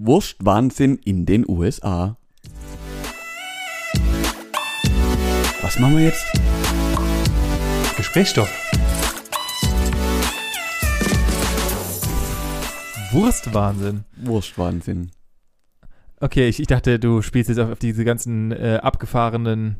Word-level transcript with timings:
Wurstwahnsinn 0.00 0.96
in 1.04 1.26
den 1.26 1.44
USA. 1.48 2.16
Was 5.60 5.76
machen 5.80 5.96
wir 5.96 6.04
jetzt? 6.04 6.24
Gesprächsstoff. 7.96 8.48
Wurstwahnsinn. 13.10 14.04
Wurstwahnsinn. 14.16 15.10
Okay, 16.20 16.48
ich, 16.48 16.60
ich 16.60 16.68
dachte, 16.68 17.00
du 17.00 17.20
spielst 17.20 17.48
jetzt 17.48 17.58
auf, 17.58 17.72
auf 17.72 17.78
diese 17.80 18.04
ganzen 18.04 18.52
äh, 18.52 18.78
abgefahrenen 18.80 19.78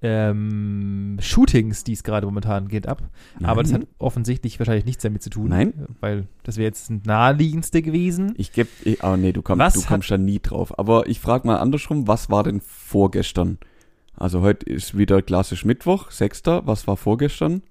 ähm, 0.00 1.16
Shootings, 1.20 1.84
die 1.84 1.92
es 1.92 2.02
gerade 2.02 2.26
momentan 2.26 2.68
geht, 2.68 2.86
ab. 2.86 3.02
Aber 3.42 3.62
das 3.62 3.72
Nein. 3.72 3.82
hat 3.82 3.88
offensichtlich 3.98 4.58
wahrscheinlich 4.58 4.84
nichts 4.84 5.02
damit 5.02 5.22
zu 5.22 5.30
tun. 5.30 5.48
Nein. 5.48 5.86
Weil 6.00 6.28
das 6.44 6.56
wäre 6.56 6.66
jetzt 6.66 6.90
das 6.90 6.98
naheliegendste 7.04 7.82
gewesen. 7.82 8.34
Ich 8.36 8.52
geb, 8.52 8.68
ich, 8.84 9.02
oh 9.02 9.16
nee, 9.16 9.32
du, 9.32 9.42
komm, 9.42 9.58
du 9.58 9.82
kommst 9.82 10.10
da 10.10 10.18
nie 10.18 10.40
drauf. 10.40 10.78
Aber 10.78 11.08
ich 11.08 11.20
frage 11.20 11.46
mal 11.46 11.56
andersrum, 11.56 12.06
was 12.06 12.30
war 12.30 12.44
denn 12.44 12.60
vorgestern? 12.60 13.58
Also 14.14 14.40
heute 14.42 14.66
ist 14.66 14.96
wieder 14.96 15.22
klassisch 15.22 15.64
Mittwoch, 15.64 16.10
6. 16.10 16.42
Was 16.64 16.86
war 16.86 16.96
vorgestern? 16.96 17.62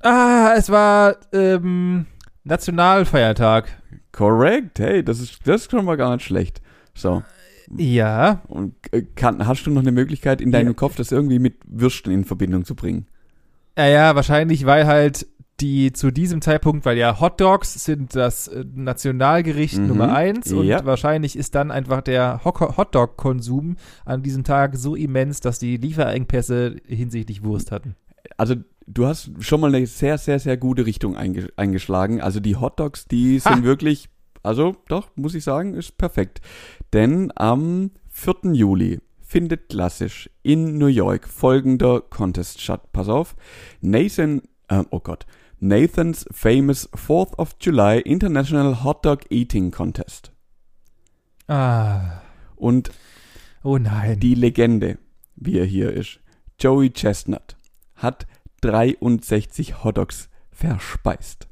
Ah, 0.00 0.54
es 0.56 0.70
war 0.70 1.16
ähm, 1.32 2.06
Nationalfeiertag. 2.44 3.80
Korrekt, 4.12 4.78
hey, 4.78 5.04
das 5.04 5.20
ist, 5.20 5.46
das 5.46 5.62
ist 5.62 5.70
schon 5.70 5.84
mal 5.84 5.96
gar 5.96 6.14
nicht 6.14 6.24
schlecht. 6.24 6.60
So, 6.94 7.22
Ja. 7.76 8.42
und 8.48 8.74
äh, 8.92 9.02
kann, 9.02 9.46
hast 9.46 9.64
du 9.64 9.70
noch 9.70 9.82
eine 9.82 9.92
Möglichkeit 9.92 10.40
in 10.40 10.52
deinem 10.52 10.68
Ja. 10.68 10.72
Kopf, 10.74 10.96
das 10.96 11.12
irgendwie 11.12 11.38
mit 11.38 11.56
Würsten 11.66 12.12
in 12.12 12.24
Verbindung 12.24 12.64
zu 12.64 12.74
bringen? 12.74 13.06
Ja, 13.76 13.86
ja, 13.86 14.14
wahrscheinlich, 14.16 14.64
weil 14.66 14.86
halt 14.86 15.26
die 15.60 15.92
zu 15.92 16.12
diesem 16.12 16.40
Zeitpunkt, 16.40 16.84
weil 16.86 16.96
ja 16.98 17.18
Hot 17.20 17.40
Dogs 17.40 17.84
sind 17.84 18.14
das 18.14 18.46
äh, 18.46 18.64
Nationalgericht 18.74 19.78
Mhm. 19.78 19.88
Nummer 19.88 20.14
eins 20.14 20.52
und 20.52 20.66
Ja. 20.66 20.84
wahrscheinlich 20.84 21.36
ist 21.36 21.54
dann 21.56 21.70
einfach 21.72 22.00
der 22.00 22.42
Ho- 22.44 22.76
Hotdog-Konsum 22.76 23.76
an 24.04 24.22
diesem 24.22 24.44
Tag 24.44 24.76
so 24.76 24.94
immens, 24.94 25.40
dass 25.40 25.58
die 25.58 25.76
Lieferengpässe 25.76 26.76
hinsichtlich 26.86 27.42
Wurst 27.42 27.72
hatten. 27.72 27.96
Also, 28.36 28.54
du 28.86 29.06
hast 29.06 29.30
schon 29.40 29.60
mal 29.60 29.74
eine 29.74 29.84
sehr, 29.86 30.16
sehr, 30.18 30.38
sehr 30.38 30.56
gute 30.56 30.86
Richtung 30.86 31.16
einge 31.16 31.48
eingeschlagen. 31.56 32.20
Also, 32.20 32.38
die 32.40 32.54
Hotdogs, 32.56 33.06
die 33.06 33.38
sind 33.40 33.52
Ha! 33.52 33.62
wirklich, 33.64 34.08
also 34.44 34.76
doch, 34.88 35.08
muss 35.16 35.34
ich 35.34 35.42
sagen, 35.44 35.74
ist 35.74 35.98
perfekt. 35.98 36.40
Denn 36.92 37.32
am 37.36 37.90
4. 38.10 38.52
Juli 38.52 39.00
findet 39.20 39.68
klassisch 39.68 40.30
in 40.42 40.78
New 40.78 40.86
York 40.86 41.28
folgender 41.28 42.00
Contest 42.00 42.60
statt. 42.60 42.92
Pass 42.92 43.08
auf. 43.08 43.36
Nathan, 43.80 44.42
äh, 44.68 44.84
oh 44.90 45.00
Gott. 45.00 45.26
Nathan's 45.60 46.24
famous 46.30 46.88
4th 46.92 47.34
of 47.36 47.56
July 47.60 48.00
International 48.00 48.84
Hot 48.84 49.04
Dog 49.04 49.30
Eating 49.30 49.70
Contest. 49.70 50.32
Ah, 51.48 52.20
Und 52.56 52.90
oh 53.62 53.78
nein. 53.78 54.20
die 54.20 54.34
Legende, 54.34 54.98
wie 55.36 55.58
er 55.58 55.64
hier 55.64 55.92
ist, 55.92 56.20
Joey 56.60 56.90
Chestnut, 56.90 57.56
hat 57.96 58.26
63 58.60 59.82
Hotdogs 59.84 60.28
verspeist. 60.50 61.47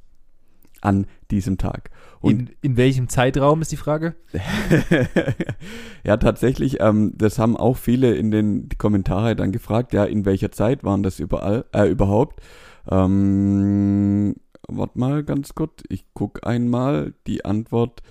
An 0.83 1.07
diesem 1.31 1.59
Tag. 1.59 1.91
Und 2.21 2.31
in, 2.31 2.51
in 2.63 2.77
welchem 2.77 3.09
Zeitraum 3.09 3.63
ist 3.63 3.73
die 3.73 3.77
Frage? 3.77 4.15
ja, 6.05 6.17
tatsächlich, 6.17 6.81
ähm, 6.81 7.13
das 7.17 7.39
haben 7.39 7.57
auch 7.57 7.77
viele 7.77 8.15
in 8.15 8.31
den 8.31 8.69
die 8.69 8.77
Kommentare 8.77 9.37
dann 9.37 9.53
gefragt, 9.53 9.93
ja, 9.95 10.05
in 10.05 10.25
welcher 10.25 10.53
Zeit 10.53 10.85
waren 10.85 11.03
das 11.03 11.19
überall, 11.19 11.65
äh, 11.73 11.89
überhaupt? 11.89 12.43
Ähm, 12.89 14.37
warte 14.69 14.99
mal 14.99 15.25
ganz 15.25 15.55
kurz, 15.55 15.83
ich 15.89 16.07
guck 16.15 16.47
einmal 16.47 17.15
die 17.27 17.45
Antwort. 17.45 18.03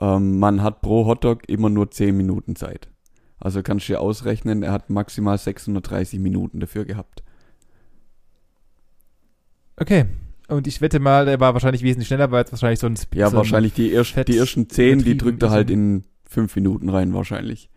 Ähm, 0.00 0.38
man 0.38 0.62
hat 0.62 0.82
pro 0.82 1.06
Hotdog 1.06 1.48
immer 1.48 1.70
nur 1.70 1.90
10 1.90 2.16
Minuten 2.16 2.56
Zeit. 2.56 2.88
Also 3.38 3.62
kannst 3.62 3.88
du 3.88 3.92
dir 3.92 4.00
ausrechnen, 4.00 4.62
er 4.62 4.72
hat 4.72 4.90
maximal 4.90 5.36
630 5.38 6.18
Minuten 6.18 6.60
dafür 6.60 6.84
gehabt. 6.84 7.22
Okay. 9.76 10.06
Und 10.48 10.66
ich 10.66 10.80
wette 10.80 11.00
mal, 11.00 11.24
der 11.24 11.40
war 11.40 11.54
wahrscheinlich 11.54 11.82
wesentlich 11.82 12.08
schneller, 12.08 12.30
weil 12.30 12.44
es 12.44 12.52
wahrscheinlich 12.52 12.80
so 12.80 12.86
ein 12.86 12.94
Sp- 13.00 13.16
Ja, 13.16 13.28
so 13.30 13.36
ein- 13.36 13.38
wahrscheinlich 13.38 13.72
die, 13.72 13.90
erst, 13.92 14.14
die 14.28 14.36
ersten 14.36 14.68
10, 14.68 14.98
die 15.02 15.16
drückt 15.16 15.42
er 15.42 15.50
halt 15.50 15.70
und- 15.70 15.74
in 15.74 16.04
5 16.28 16.54
Minuten 16.56 16.90
rein 16.90 17.14
wahrscheinlich. 17.14 17.70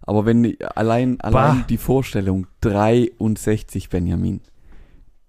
Aber 0.00 0.24
wenn 0.24 0.56
allein, 0.74 1.20
allein 1.20 1.66
die 1.68 1.76
Vorstellung 1.76 2.46
63, 2.62 3.90
Benjamin. 3.90 4.40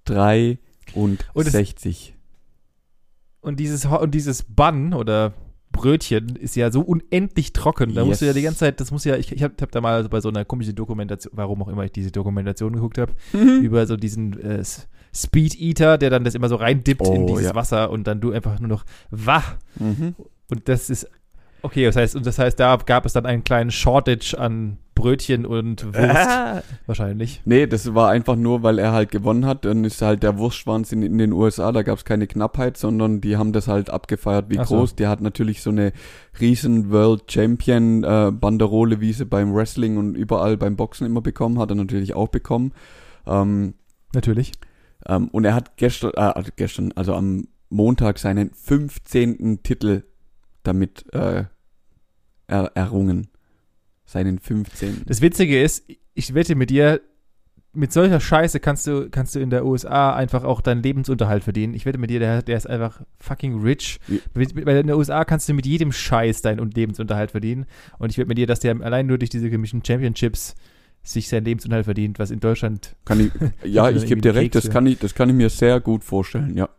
63. 0.06 2.16
Und 3.42 3.60
dieses, 3.60 3.90
Ho- 3.90 4.00
und 4.02 4.12
dieses 4.16 4.44
Bun 4.44 4.94
oder 4.94 5.34
Brötchen 5.72 6.36
ist 6.36 6.56
ja 6.56 6.72
so 6.72 6.82
unendlich 6.82 7.54
trocken. 7.54 7.94
Da 7.94 8.04
musst 8.04 8.22
du 8.22 8.26
ja 8.26 8.34
die 8.34 8.40
Yes. 8.40 8.46
ganze 8.46 8.60
Zeit, 8.60 8.80
das 8.82 8.92
muss 8.92 9.06
ja, 9.06 9.16
ich, 9.18 9.32
ich 9.32 9.44
habe 9.44 9.54
hab 9.62 9.72
da 9.72 9.82
mal 9.82 10.08
bei 10.10 10.20
so 10.20 10.30
einer 10.30 10.44
komischen 10.46 10.76
Dokumentation, 10.76 11.32
warum 11.36 11.62
auch 11.62 11.68
immer 11.68 11.86
ich 11.86 11.92
diese 11.92 12.12
Dokumentation 12.12 12.74
geguckt 12.74 12.98
habe, 12.98 13.14
Mhm. 13.34 13.34
über 13.64 13.86
so 13.86 13.96
diesen 13.96 14.40
äh, 14.40 14.64
Speed 15.14 15.60
Eater, 15.60 15.98
der 15.98 16.10
dann 16.10 16.24
das 16.24 16.36
immer 16.36 16.50
so 16.50 16.56
reindippt 16.56 17.08
in 17.08 17.24
Oh, 17.24 17.28
dieses 17.28 17.46
ja. 17.46 17.56
Wasser 17.56 17.90
und 17.90 18.06
dann 18.08 18.22
du 18.22 18.32
einfach 18.32 18.60
nur 18.60 18.70
noch 18.70 18.86
wach. 19.12 19.56
Mhm. 19.80 20.16
Und 20.50 20.68
das 20.70 20.90
ist 20.90 21.08
okay, 21.62 21.86
das 21.86 21.96
heißt, 21.96 22.16
und 22.16 22.26
das 22.26 22.40
heißt, 22.40 22.60
da 22.60 22.76
gab 22.78 23.06
es 23.06 23.14
dann 23.14 23.26
einen 23.26 23.44
kleinen 23.44 23.70
Shortage 23.72 24.36
an 24.38 24.78
Brötchen 24.96 25.46
und 25.46 25.86
Wurst 25.86 25.98
Ah. 25.98 26.62
wahrscheinlich. 26.86 27.42
Nee, 27.46 27.68
das 27.68 27.94
war 27.96 28.10
einfach 28.10 28.36
nur, 28.36 28.64
weil 28.64 28.80
er 28.80 28.92
halt 28.92 29.12
gewonnen 29.12 29.46
hat. 29.46 29.64
Dann 29.64 29.86
ist 29.86 30.02
halt 30.02 30.24
der 30.24 30.38
Wurstschwanz 30.38 30.92
in, 30.92 31.04
in 31.04 31.18
den 31.18 31.32
USA, 31.32 31.72
da 31.72 31.84
gab 31.84 31.98
es 31.98 32.04
keine 32.06 32.28
Knappheit, 32.28 32.76
sondern 32.76 33.22
die 33.22 33.38
haben 33.38 33.54
das 33.54 33.68
halt 33.70 33.90
abgefeiert 33.90 34.50
wie 34.50 34.60
Ach 34.60 34.68
so. 34.68 34.76
groß. 34.78 34.96
Der 34.96 35.08
hat 35.10 35.22
natürlich 35.22 35.62
so 35.62 35.70
eine 35.70 35.94
riesen 36.42 36.92
World 36.92 37.32
Champion 37.32 38.04
äh, 38.04 38.32
Banderole, 38.34 39.00
wie 39.00 39.14
sie 39.14 39.26
beim 39.26 39.54
Wrestling 39.56 39.96
und 39.98 40.16
überall 40.16 40.58
beim 40.58 40.76
Boxen 40.76 41.06
immer 41.08 41.22
bekommen, 41.22 41.60
hat 41.60 41.70
er 41.72 41.76
natürlich 41.76 42.14
auch 42.14 42.28
bekommen. 42.28 42.74
Ähm, 43.26 43.76
Natürlich. 44.14 44.52
Ähm, 45.06 45.30
und 45.30 45.46
er 45.46 45.54
hat 45.54 45.78
gestern, 45.78 46.12
äh, 46.16 46.20
also 46.20 46.52
gestern, 46.56 46.92
also 46.94 47.14
am 47.14 47.48
Montag 47.70 48.20
seinen 48.20 48.52
15. 48.54 49.64
Titel 49.64 50.04
damit 50.64 51.06
äh, 51.14 51.46
er, 52.48 52.72
errungen. 52.76 53.28
Seinen 54.06 54.40
15. 54.40 55.04
Das 55.06 55.22
Witzige 55.22 55.62
ist, 55.62 55.84
ich 56.16 56.34
wette 56.34 56.56
mit 56.56 56.72
dir, 56.72 57.00
mit 57.74 57.94
solcher 57.94 58.20
Scheiße 58.20 58.60
kannst 58.60 58.88
du, 58.88 59.10
kannst 59.12 59.36
du 59.36 59.40
in 59.40 59.52
der 59.52 59.66
USA 59.66 60.16
einfach 60.16 60.44
auch 60.44 60.62
deinen 60.62 60.82
Lebensunterhalt 60.82 61.44
verdienen. 61.44 61.76
Ich 61.76 61.86
wette 61.86 62.00
mit 62.00 62.10
dir, 62.10 62.20
der, 62.20 62.42
der 62.42 62.58
ist 62.58 62.68
einfach 62.68 63.02
fucking 63.20 63.62
rich. 63.62 64.00
Weil 64.34 64.78
in 64.78 64.88
der 64.88 64.98
USA 64.98 65.24
kannst 65.24 65.48
du 65.48 65.54
mit 65.54 65.68
jedem 65.68 65.92
Scheiß 65.92 66.42
deinen 66.42 66.72
Lebensunterhalt 66.72 67.32
verdienen. 67.32 67.68
Und 68.00 68.12
ich 68.12 68.18
wette 68.18 68.28
mit 68.28 68.40
dir, 68.40 68.48
dass 68.48 68.60
der 68.60 68.82
allein 68.82 69.06
nur 69.06 69.20
durch 69.20 69.30
diese 69.30 69.52
gemischten 69.52 69.86
Championships 69.86 70.56
sich 71.04 71.28
seinen 71.30 71.46
Lebensunterhalt 71.46 71.86
verdient, 71.86 72.20
was 72.20 72.32
in 72.32 72.40
Deutschland. 72.40 72.96
Kann 73.06 73.20
ich, 73.20 73.32
ja, 73.64 73.90
ich 73.90 74.06
gebe 74.06 74.22
dir 74.22 74.36
recht, 74.36 74.56
das 74.56 74.70
kann 74.70 74.86
ich, 74.86 75.00
das 75.00 75.16
kann 75.16 75.30
ich 75.30 75.36
mir 75.36 75.50
sehr 75.50 75.80
gut 75.80 76.04
vorstellen, 76.04 76.56
ja. 76.58 76.70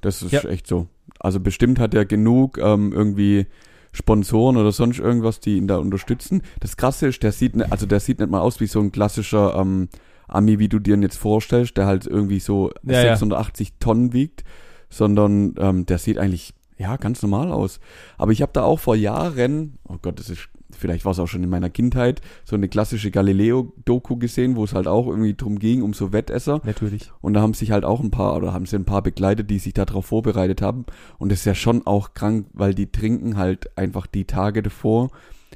Das 0.00 0.22
ist 0.22 0.32
Ja. 0.32 0.44
echt 0.44 0.66
so. 0.66 0.86
Also 1.18 1.40
bestimmt 1.40 1.78
hat 1.78 1.92
er 1.94 2.04
genug 2.06 2.58
ähm, 2.58 2.92
irgendwie 2.92 3.46
Sponsoren 3.92 4.56
oder 4.56 4.72
sonst 4.72 4.98
irgendwas, 5.00 5.40
die 5.40 5.56
ihn 5.56 5.66
da 5.66 5.76
unterstützen. 5.78 6.42
Das 6.60 6.76
Krasse 6.76 7.08
ist, 7.08 7.22
der 7.22 7.32
sieht, 7.32 7.56
ne, 7.56 7.70
also 7.70 7.86
der 7.86 8.00
sieht 8.00 8.20
nicht 8.20 8.30
mal 8.30 8.40
aus 8.40 8.60
wie 8.60 8.66
so 8.66 8.80
ein 8.80 8.92
klassischer 8.92 9.54
ähm, 9.56 9.88
Ami, 10.28 10.58
wie 10.60 10.68
du 10.68 10.78
dir 10.78 10.94
ihn 10.94 11.02
jetzt 11.02 11.16
vorstellst, 11.18 11.76
der 11.76 11.86
halt 11.86 12.06
irgendwie 12.06 12.38
so 12.40 12.70
Ja, 12.84 13.02
ja. 13.04 13.16
680 13.16 13.74
Tonnen 13.80 14.12
wiegt, 14.12 14.44
sondern 14.88 15.54
ähm, 15.58 15.86
der 15.86 15.98
sieht 15.98 16.18
eigentlich 16.18 16.54
ja 16.78 16.96
ganz 16.96 17.20
normal 17.22 17.50
aus. 17.50 17.80
Aber 18.16 18.32
ich 18.32 18.40
habe 18.42 18.52
da 18.54 18.62
auch 18.62 18.78
vor 18.78 18.94
Jahren, 18.96 19.78
oh 19.88 19.96
Gott, 20.00 20.18
das 20.20 20.30
ist 20.30 20.48
vielleicht 20.76 21.04
war 21.04 21.12
es 21.12 21.18
auch 21.18 21.26
schon 21.26 21.42
in 21.42 21.50
meiner 21.50 21.70
Kindheit, 21.70 22.20
so 22.44 22.56
eine 22.56 22.68
klassische 22.68 23.10
Galileo-Doku 23.10 24.16
gesehen, 24.16 24.56
wo 24.56 24.64
es 24.64 24.74
halt 24.74 24.86
auch 24.86 25.06
irgendwie 25.06 25.34
drum 25.34 25.58
ging, 25.58 25.82
um 25.82 25.94
so 25.94 26.12
Wettesser. 26.12 26.60
Natürlich. 26.64 27.10
Und 27.20 27.34
da 27.34 27.40
haben 27.40 27.54
sich 27.54 27.70
halt 27.70 27.84
auch 27.84 28.00
ein 28.00 28.10
paar, 28.10 28.36
oder 28.36 28.52
haben 28.52 28.66
sie 28.66 28.76
ein 28.76 28.84
paar 28.84 29.02
begleitet, 29.02 29.50
die 29.50 29.58
sich 29.58 29.74
darauf 29.74 30.06
vorbereitet 30.06 30.62
haben. 30.62 30.84
Und 31.18 31.30
das 31.30 31.40
ist 31.40 31.44
ja 31.44 31.54
schon 31.54 31.86
auch 31.86 32.14
krank, 32.14 32.46
weil 32.52 32.74
die 32.74 32.90
trinken 32.90 33.36
halt 33.36 33.76
einfach 33.78 34.06
die 34.06 34.24
Tage 34.24 34.62
davor 34.62 35.10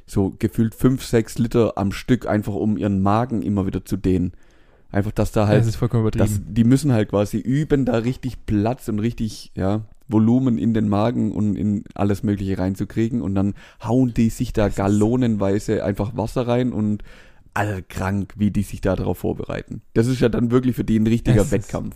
so 0.05 0.33
gefühlt 0.37 0.75
fünf, 0.75 1.03
sechs 1.03 1.37
Liter 1.37 1.77
am 1.77 1.91
Stück, 1.91 2.27
einfach 2.27 2.53
um 2.53 2.77
ihren 2.77 3.01
Magen 3.01 3.41
immer 3.41 3.65
wieder 3.65 3.85
zu 3.85 3.97
dehnen. 3.97 4.33
Einfach, 4.91 5.11
dass 5.11 5.31
da 5.31 5.41
das 5.41 5.49
halt, 5.49 5.65
ist 5.65 5.75
vollkommen 5.75 6.03
übertrieben. 6.03 6.25
dass, 6.25 6.41
die 6.45 6.63
müssen 6.63 6.93
halt 6.93 7.09
quasi 7.09 7.37
üben, 7.37 7.85
da 7.85 7.97
richtig 7.97 8.45
Platz 8.45 8.87
und 8.87 8.99
richtig, 8.99 9.51
ja, 9.55 9.81
Volumen 10.07 10.57
in 10.57 10.73
den 10.73 10.87
Magen 10.87 11.31
und 11.31 11.55
in 11.55 11.83
alles 11.93 12.23
Mögliche 12.23 12.57
reinzukriegen. 12.57 13.21
Und 13.21 13.35
dann 13.35 13.53
hauen 13.83 14.13
die 14.13 14.29
sich 14.29 14.53
da 14.53 14.69
gallonenweise 14.69 15.83
einfach 15.83 16.15
Wasser 16.15 16.47
rein 16.47 16.73
und 16.73 17.03
all 17.53 17.83
krank, 17.87 18.33
wie 18.37 18.51
die 18.51 18.63
sich 18.63 18.81
da 18.81 18.95
darauf 18.95 19.19
vorbereiten. 19.19 19.81
Das 19.93 20.07
ist 20.07 20.19
ja 20.19 20.29
dann 20.29 20.51
wirklich 20.51 20.75
für 20.75 20.83
die 20.83 20.99
ein 20.99 21.07
richtiger 21.07 21.41
Es 21.41 21.51
Wettkampf. 21.51 21.95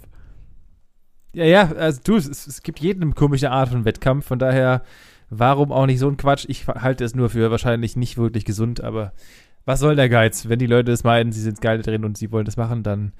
Ja, 1.33 1.45
ja, 1.45 1.71
also 1.73 2.01
du, 2.03 2.15
es, 2.15 2.47
es 2.47 2.63
gibt 2.63 2.79
jedem 2.79 3.13
komische 3.13 3.51
Art 3.51 3.69
von 3.69 3.85
Wettkampf, 3.85 4.25
von 4.25 4.39
daher, 4.39 4.83
warum 5.29 5.71
auch 5.71 5.85
nicht 5.85 5.99
so 5.99 6.07
ein 6.07 6.17
Quatsch? 6.17 6.45
Ich 6.47 6.67
halte 6.67 7.03
es 7.03 7.13
nur 7.13 7.29
für 7.29 7.51
wahrscheinlich 7.51 7.95
nicht 7.95 8.17
wirklich 8.17 8.45
gesund, 8.45 8.81
aber 8.81 9.13
was 9.65 9.81
soll 9.81 9.95
der 9.95 10.09
Geiz? 10.09 10.49
Wenn 10.49 10.57
die 10.57 10.65
Leute 10.65 10.89
das 10.89 11.03
meinen, 11.03 11.31
sie 11.31 11.41
sind 11.41 11.61
geil 11.61 11.81
drin 11.83 12.03
und 12.03 12.17
sie 12.17 12.31
wollen 12.31 12.45
das 12.45 12.57
machen, 12.57 12.81
dann 12.81 13.11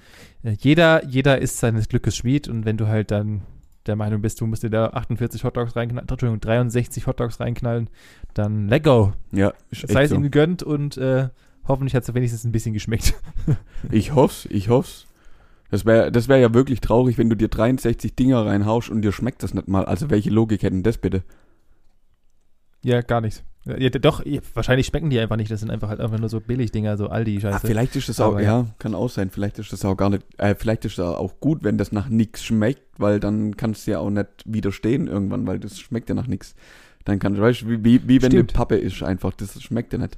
äh, 0.43 0.55
jeder, 0.59 1.05
jeder 1.05 1.39
ist 1.39 1.59
seines 1.59 1.89
Glückes 1.89 2.17
Schmied 2.17 2.47
und 2.47 2.65
wenn 2.65 2.77
du 2.77 2.87
halt 2.87 3.11
dann 3.11 3.41
der 3.89 3.97
Meinung 3.97 4.21
bist, 4.21 4.39
du 4.39 4.47
musst 4.47 4.63
dir 4.63 4.69
da 4.69 4.87
48 4.87 5.43
Hotdogs 5.43 5.75
reinknallen, 5.75 6.07
Entschuldigung, 6.07 6.39
63 6.39 7.05
Hotdogs 7.07 7.39
reinknallen, 7.41 7.89
dann 8.33 8.69
let 8.69 8.83
go. 8.85 9.11
Ja, 9.33 9.53
Sei 9.71 9.83
es 9.83 9.95
echt 9.95 10.11
ihm 10.11 10.17
so. 10.17 10.21
gegönnt 10.21 10.63
und 10.63 10.95
äh, 10.97 11.27
hoffentlich 11.67 11.95
hat 11.95 12.03
es 12.03 12.13
wenigstens 12.13 12.45
ein 12.45 12.51
bisschen 12.53 12.73
geschmeckt. 12.73 13.15
Ich 13.91 14.13
hoff's, 14.13 14.47
ich 14.49 14.69
hoff's. 14.69 15.05
Das 15.71 15.85
wäre 15.85 16.11
das 16.11 16.27
wär 16.27 16.37
ja 16.37 16.53
wirklich 16.53 16.81
traurig, 16.81 17.17
wenn 17.17 17.29
du 17.29 17.35
dir 17.35 17.47
63 17.47 18.15
Dinger 18.15 18.45
reinhaust 18.45 18.89
und 18.89 19.01
dir 19.01 19.11
schmeckt 19.11 19.43
das 19.43 19.53
nicht 19.53 19.67
mal. 19.67 19.85
Also 19.85 20.09
welche 20.09 20.29
Logik 20.29 20.63
hätten 20.63 20.83
das 20.83 20.97
bitte? 20.97 21.23
ja, 22.83 23.01
gar 23.01 23.21
nichts. 23.21 23.43
Ja, 23.77 23.89
doch, 23.89 24.25
ja, 24.25 24.41
wahrscheinlich 24.53 24.87
schmecken 24.87 25.09
die 25.09 25.19
einfach 25.19 25.35
nicht. 25.35 25.51
Das 25.51 25.59
sind 25.59 25.69
einfach 25.69 25.89
halt 25.89 25.99
einfach 25.99 26.19
nur 26.19 26.29
so 26.29 26.39
Billigdinger, 26.39 26.97
so 26.97 27.07
Aldi-Scheiße. 27.09 27.55
Ah, 27.55 27.59
vielleicht 27.59 27.95
ist 27.95 28.09
das 28.09 28.19
auch, 28.19 28.31
Aber 28.31 28.41
ja, 28.41 28.65
kann 28.79 28.95
auch 28.95 29.09
sein. 29.09 29.29
Vielleicht 29.29 29.59
ist 29.59 29.73
das 29.73 29.85
auch 29.85 29.95
gar 29.95 30.09
nicht, 30.09 30.23
äh, 30.37 30.55
vielleicht 30.55 30.85
ist 30.85 30.97
das 30.97 31.07
auch 31.07 31.39
gut, 31.39 31.63
wenn 31.63 31.77
das 31.77 31.91
nach 31.91 32.09
nichts 32.09 32.43
schmeckt, 32.43 32.83
weil 32.97 33.19
dann 33.19 33.57
kannst 33.57 33.87
du 33.87 33.91
ja 33.91 33.99
auch 33.99 34.09
nicht 34.09 34.27
widerstehen 34.45 35.07
irgendwann, 35.07 35.45
weil 35.47 35.59
das 35.59 35.79
schmeckt 35.79 36.09
ja 36.09 36.15
nach 36.15 36.27
nichts. 36.27 36.55
Dann 37.05 37.19
kannst 37.19 37.39
du, 37.39 37.43
weißt 37.43 37.61
du, 37.61 37.69
wie, 37.69 37.83
wie, 37.83 38.07
wie 38.07 38.21
wenn 38.21 38.31
die 38.31 38.43
Pappe 38.43 38.75
ist 38.75 39.03
einfach, 39.03 39.33
das 39.33 39.61
schmeckt 39.61 39.93
ja 39.93 39.99
nicht. 39.99 40.17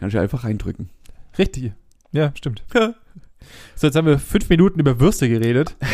Kannst 0.00 0.14
du 0.14 0.20
einfach 0.20 0.44
reindrücken. 0.44 0.90
Richtig. 1.38 1.72
Ja, 2.12 2.32
stimmt. 2.34 2.62
So, 3.74 3.86
jetzt 3.86 3.96
haben 3.96 4.06
wir 4.06 4.18
fünf 4.18 4.48
Minuten 4.48 4.80
über 4.80 5.00
Würste 5.00 5.28
geredet. 5.28 5.76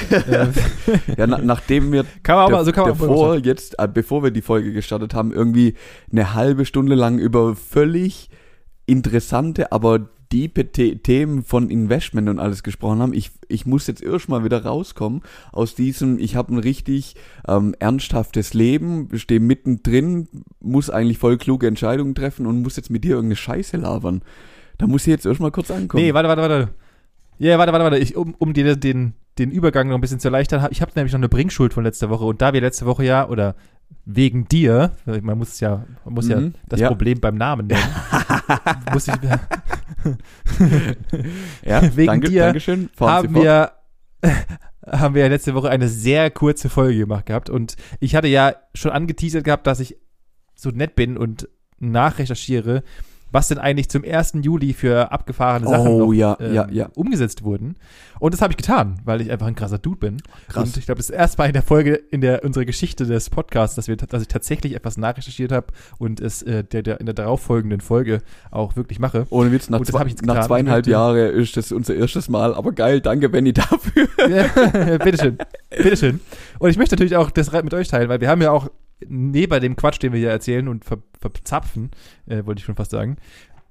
Ja, 1.17 1.27
na, 1.27 1.39
nachdem 1.39 1.93
wir 1.93 2.05
kann 2.23 2.37
man 2.37 2.47
auch 2.47 2.51
mal, 2.51 2.65
so 2.65 2.73
kann 2.73 2.85
man 2.85 2.93
auch 2.93 2.99
davor, 2.99 3.37
jetzt, 3.37 3.79
äh, 3.79 3.89
bevor 3.93 4.23
wir 4.23 4.31
die 4.31 4.43
Folge 4.43 4.73
gestartet 4.73 5.15
haben, 5.15 5.33
irgendwie 5.33 5.75
eine 6.11 6.35
halbe 6.35 6.65
Stunde 6.65 6.95
lang 6.95 7.19
über 7.19 7.55
völlig 7.55 8.29
interessante, 8.87 9.73
aber 9.73 10.09
diepe 10.33 10.69
The 10.75 10.97
Themen 10.97 11.43
von 11.43 11.71
Investment 11.71 12.29
und 12.29 12.39
alles 12.39 12.63
gesprochen 12.63 13.01
haben. 13.01 13.15
Ich, 13.15 13.31
ich 13.49 13.67
muss 13.67 13.87
jetzt 13.87 14.03
erstmal 14.03 14.45
wieder 14.45 14.65
rauskommen 14.65 15.23
aus 15.53 15.75
diesem, 15.75 16.19
ich 16.19 16.37
habe 16.37 16.55
ein 16.55 16.59
richtig 16.59 17.17
ähm, 17.49 17.75
ernsthaftes 17.79 18.55
Leben, 18.55 19.09
stehe 19.15 19.41
mittendrin, 19.41 20.29
muss 20.61 20.91
eigentlich 20.91 21.19
voll 21.19 21.39
kluge 21.39 21.67
Entscheidungen 21.67 22.15
treffen 22.15 22.47
und 22.47 22.63
muss 22.63 22.77
jetzt 22.77 22.91
mit 22.91 23.05
dir 23.05 23.11
irgendeine 23.11 23.37
Scheiße 23.37 23.77
labern. 23.77 24.23
Da 24.79 24.87
muss 24.87 25.03
ich 25.03 25.09
jetzt 25.09 25.27
erstmal 25.27 25.51
kurz 25.51 25.71
ankommen. 25.71 26.03
Nee, 26.03 26.15
warte, 26.15 26.29
warte, 26.29 26.43
warte. 26.43 26.69
Ja, 27.41 27.59
warte, 27.59 27.73
warte, 27.73 27.85
warte. 27.85 27.99
Ich, 27.99 28.17
um, 28.17 28.35
um 28.39 28.53
dir 28.53 28.77
den, 28.77 29.15
den 29.39 29.51
Übergang 29.51 29.89
noch 29.89 29.95
ein 29.95 30.03
bisschen 30.03 30.21
zu 30.21 30.29
erleichtern, 30.29 30.69
ich 30.71 30.83
habe 30.83 30.93
nämlich 30.95 31.15
noch 31.15 31.21
eine 31.21 31.31
Bringschuld 31.31 31.73
von 31.73 31.85
letzter 31.85 32.11
Woche. 32.11 32.27
Und 32.27 32.43
da 32.43 32.53
wir 32.53 32.61
letzte 32.61 32.85
Woche 32.85 33.03
ja, 33.03 33.27
oder 33.27 33.57
wegen 34.05 34.47
dir, 34.47 34.93
man 35.07 35.39
muss 35.39 35.59
ja, 35.59 35.87
man 36.05 36.15
muss 36.15 36.29
ja 36.29 36.39
Mhm, 36.39 36.55
das 36.69 36.81
ja. 36.81 36.89
Problem 36.89 37.19
beim 37.19 37.37
Namen 37.37 37.67
nennen. 37.67 37.83
muss 38.93 39.09
ich, 39.09 39.15
ja, 41.65 41.97
wegen 41.97 42.07
danke, 42.07 42.29
dir 42.29 42.45
Dankeschön. 42.45 42.91
Haben 43.01 43.35
wir, 43.35 43.73
haben 44.87 45.15
wir 45.15 45.23
ja 45.23 45.29
letzte 45.29 45.55
Woche 45.55 45.71
eine 45.71 45.89
sehr 45.89 46.31
kurze 46.31 46.69
Folge 46.69 46.99
gemacht 46.99 47.25
gehabt. 47.25 47.49
Und 47.49 47.77
ich 48.01 48.15
hatte 48.15 48.29
ja 48.29 48.55
schon 48.75 48.93
angeteasert 48.93 49.45
gehabt, 49.45 49.67
dass 49.67 49.81
ich 49.81 49.97
so 50.55 50.69
nett 50.69 50.95
bin 50.95 51.17
und 51.17 51.49
nachrecherchiere, 51.79 52.83
was 53.33 53.49
denn 53.49 53.59
eigentlich 53.59 53.89
zum 53.89 54.05
1. 54.05 54.35
Juli 54.43 54.73
für 54.73 55.13
abgefahrene 55.13 55.69
Sachen 55.69 55.89
Oh, 55.89 55.99
noch, 55.99 56.13
ja, 56.13 56.37
ähm, 56.41 56.55
ja, 56.55 56.69
ja. 56.71 56.89
umgesetzt 56.95 57.45
wurden. 57.45 57.77
Und 58.19 58.35
das 58.35 58.43
habe 58.43 58.53
ich 58.53 58.57
getan, 58.57 59.01
weil 59.05 59.21
ich 59.21 59.31
einfach 59.31 59.47
ein 59.47 59.55
krasser 59.55 59.79
Dude 59.79 59.99
bin. 59.99 60.23
Krass. 60.49 60.69
Und 60.69 60.77
ich 60.77 60.85
glaube, 60.85 60.99
das 60.99 61.09
ist 61.09 61.17
erst 61.17 61.39
mal 61.39 61.47
in 61.47 61.55
der 61.55 61.63
Folge 61.63 61.95
in 61.95 62.21
der 62.21 62.45
unserer 62.45 62.65
Geschichte 62.65 63.07
des 63.07 63.31
Podcasts, 63.31 63.77
dass 63.77 63.89
wir, 63.89 63.97
dass 63.97 64.23
ich 64.23 64.29
tatsächlich 64.29 64.75
etwas 64.75 64.99
nachrecherchiert 64.99 65.53
habe 65.53 65.69
und 65.99 66.21
es 66.21 66.43
äh, 66.43 66.65
der, 66.65 66.83
der 66.83 67.01
in 67.01 67.07
der 67.07 67.15
darauffolgenden 67.15 67.81
Folge 67.81 68.21
auch 68.51 68.77
wirklich 68.77 68.99
mache. 68.99 69.27
Ohne 69.31 69.53
Witz, 69.53 69.71
nach, 69.71 69.81
zwei, 69.81 70.05
nach 70.23 70.47
zweieinhalb 70.47 70.87
Jahren 70.87 71.17
ist 71.17 71.57
das 71.57 71.73
unser 71.73 71.95
erstes 71.95 72.29
Mal, 72.29 72.55
aber 72.55 72.73
geil, 72.73 73.01
danke 73.01 73.29
Benny 73.29 73.53
dafür. 73.55 74.09
Ja, 74.29 74.99
bitteschön. 74.99 75.39
Bitteschön. 75.71 76.21
Und 76.59 76.71
ich 76.71 76.77
möchte 76.77 76.95
natürlich 76.97 77.17
auch 77.17 77.31
das 77.31 77.51
mit 77.51 77.73
euch 77.73 77.89
teilen, 77.89 78.09
weil 78.09 78.21
wir 78.21 78.29
haben 78.29 78.43
ja 78.43 78.51
auch 78.51 78.69
neben 79.09 79.61
dem 79.61 79.77
Quatsch, 79.77 80.03
den 80.03 80.13
wir 80.13 80.19
hier 80.21 80.31
erzählen 80.31 80.69
und 80.69 80.85
ver 80.85 80.99
verzapfen, 81.21 81.91
äh, 82.27 82.45
wollte 82.47 82.61
ich 82.61 82.65
schon 82.65 82.77
fast 82.77 82.91
sagen, 82.93 83.17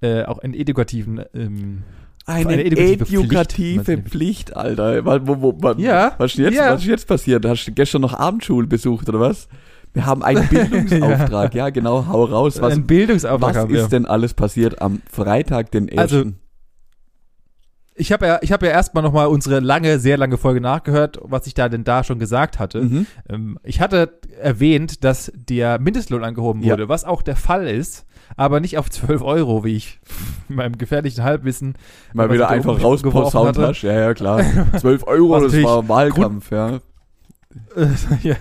äh, 0.01 0.23
auch 0.23 0.37
einen 0.39 0.53
edukativen, 0.53 1.21
ähm, 1.33 1.83
Eine, 2.25 2.49
Eine 2.49 2.63
edukative 2.65 3.19
edukative, 3.23 3.83
Pflicht. 3.83 4.09
Pflicht, 4.09 4.55
Alter. 4.55 5.03
Wo, 5.25 5.41
wo, 5.41 5.63
wa- 5.63 5.75
Ja, 5.79 6.13
Was 6.19 6.33
ist, 6.33 6.37
jetzt, 6.37 6.53
ja. 6.55 6.73
was 6.73 6.81
ist 6.81 6.87
jetzt 6.87 7.07
passiert? 7.07 7.43
Hast 7.45 7.65
du 7.65 7.71
gestern 7.71 8.01
noch 8.01 8.13
Abendschule 8.13 8.67
besucht 8.67 9.09
oder 9.09 9.19
was? 9.19 9.47
Wir 9.93 10.05
haben 10.05 10.21
einen 10.21 10.47
Bildungsauftrag, 10.49 11.55
ja. 11.55 11.71
genau, 11.71 12.05
hau 12.07 12.25
raus. 12.25 12.61
Was, 12.61 12.73
einen 12.73 12.85
Bildungsauftrag 12.85 13.55
was 13.55 13.71
ist 13.71 13.91
denn 13.91 14.05
alles 14.05 14.35
passiert 14.35 14.79
am 14.79 15.01
Freitag, 15.11 15.71
den 15.71 15.89
1.? 15.89 15.97
Also, 15.97 16.25
Ich 17.99 18.13
habe 18.13 18.25
ja, 18.25 18.39
ich 18.41 18.51
habe 18.53 18.65
ja 18.65 18.71
erstmal 18.71 19.03
nochmal 19.03 19.27
unsere 19.27 19.59
lange, 19.59 19.99
sehr 19.99 20.17
lange 20.17 20.37
Folge 20.37 20.61
nachgehört, 20.61 21.19
was 21.21 21.45
ich 21.47 21.53
da 21.53 21.67
denn 21.67 21.83
da 21.83 22.05
schon 22.05 22.17
gesagt 22.17 22.57
hatte. 22.57 22.81
mhm. 22.81 23.05
Ähm, 23.29 23.59
ich 23.63 23.81
hatte 23.81 24.19
erwähnt, 24.41 25.03
dass 25.03 25.31
der 25.35 25.79
Mindestlohn 25.79 26.23
angehoben 26.23 26.63
Ja. 26.63 26.71
wurde, 26.71 26.87
was 26.87 27.03
auch 27.03 27.21
der 27.21 27.35
Fall 27.35 27.67
ist, 27.67 28.05
aber 28.37 28.61
nicht 28.61 28.77
auf 28.77 28.89
12 28.89 29.21
Euro, 29.21 29.65
wie 29.65 29.75
ich 29.75 29.99
in 30.49 30.55
meinem 30.55 30.77
gefährlichen 30.77 31.23
Halbwissen 31.25 31.73
Mal 32.13 32.31
wieder 32.31 32.49
einfach 32.49 32.79
hatte. 33.47 33.67
hast. 33.67 33.81
Ja, 33.81 33.91
ja, 33.93 34.13
klar. 34.13 34.41
12 34.79 35.05
Euro, 35.05 35.39
das 35.41 35.61
war 35.61 35.89
Wahlkampf, 35.89 36.51
ja. 36.51 36.79
ja, 38.23 38.35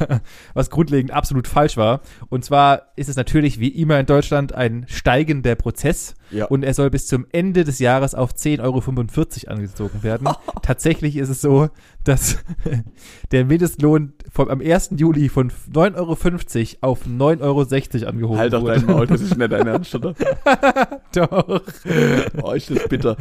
was 0.55 0.70
grundlegend 0.70 1.12
absolut 1.12 1.49
falsch 1.49 1.76
war. 1.76 2.00
Und 2.28 2.44
zwar 2.44 2.82
ist 2.94 3.08
es 3.08 3.16
natürlich 3.16 3.58
wie 3.58 3.69
immer 3.69 3.99
in 3.99 4.06
Deutschland 4.06 4.55
ein 4.55 4.84
steigender 4.87 5.55
Prozess 5.55 6.14
Ja. 6.30 6.46
und 6.46 6.62
er 6.62 6.75
soll 6.75 6.90
bis 6.90 7.06
zum 7.06 7.26
Ende 7.32 7.64
des 7.64 7.78
Jahres 7.78 8.14
auf 8.14 8.32
10,45 8.32 8.60
Euro 9.46 9.52
angezogen 9.54 10.02
werden. 10.02 10.28
Tatsächlich 10.62 11.16
ist 11.16 11.28
es 11.28 11.40
so, 11.40 11.69
dass 12.04 12.38
der 13.32 13.44
Mindestlohn 13.44 14.12
vom, 14.32 14.48
am 14.48 14.60
1. 14.60 14.90
Juli 14.96 15.28
von 15.28 15.50
9,50 15.50 15.96
Euro 15.96 16.92
auf 16.92 17.06
9,60 17.06 17.40
Euro 17.42 18.08
angehoben 18.08 18.38
halt 18.38 18.52
doch 18.52 18.62
wurde. 18.62 18.75
dein 18.75 18.86
Maul, 18.86 19.06
das 19.06 19.20
ist 19.20 19.36
nicht 19.38 19.52
dein 19.52 19.66
Ernst, 19.66 19.94
oder? 19.94 20.14
Doch. 21.14 21.62
Oh, 22.42 22.52
ist 22.52 22.70
das 22.70 22.88
bitter. 22.88 23.16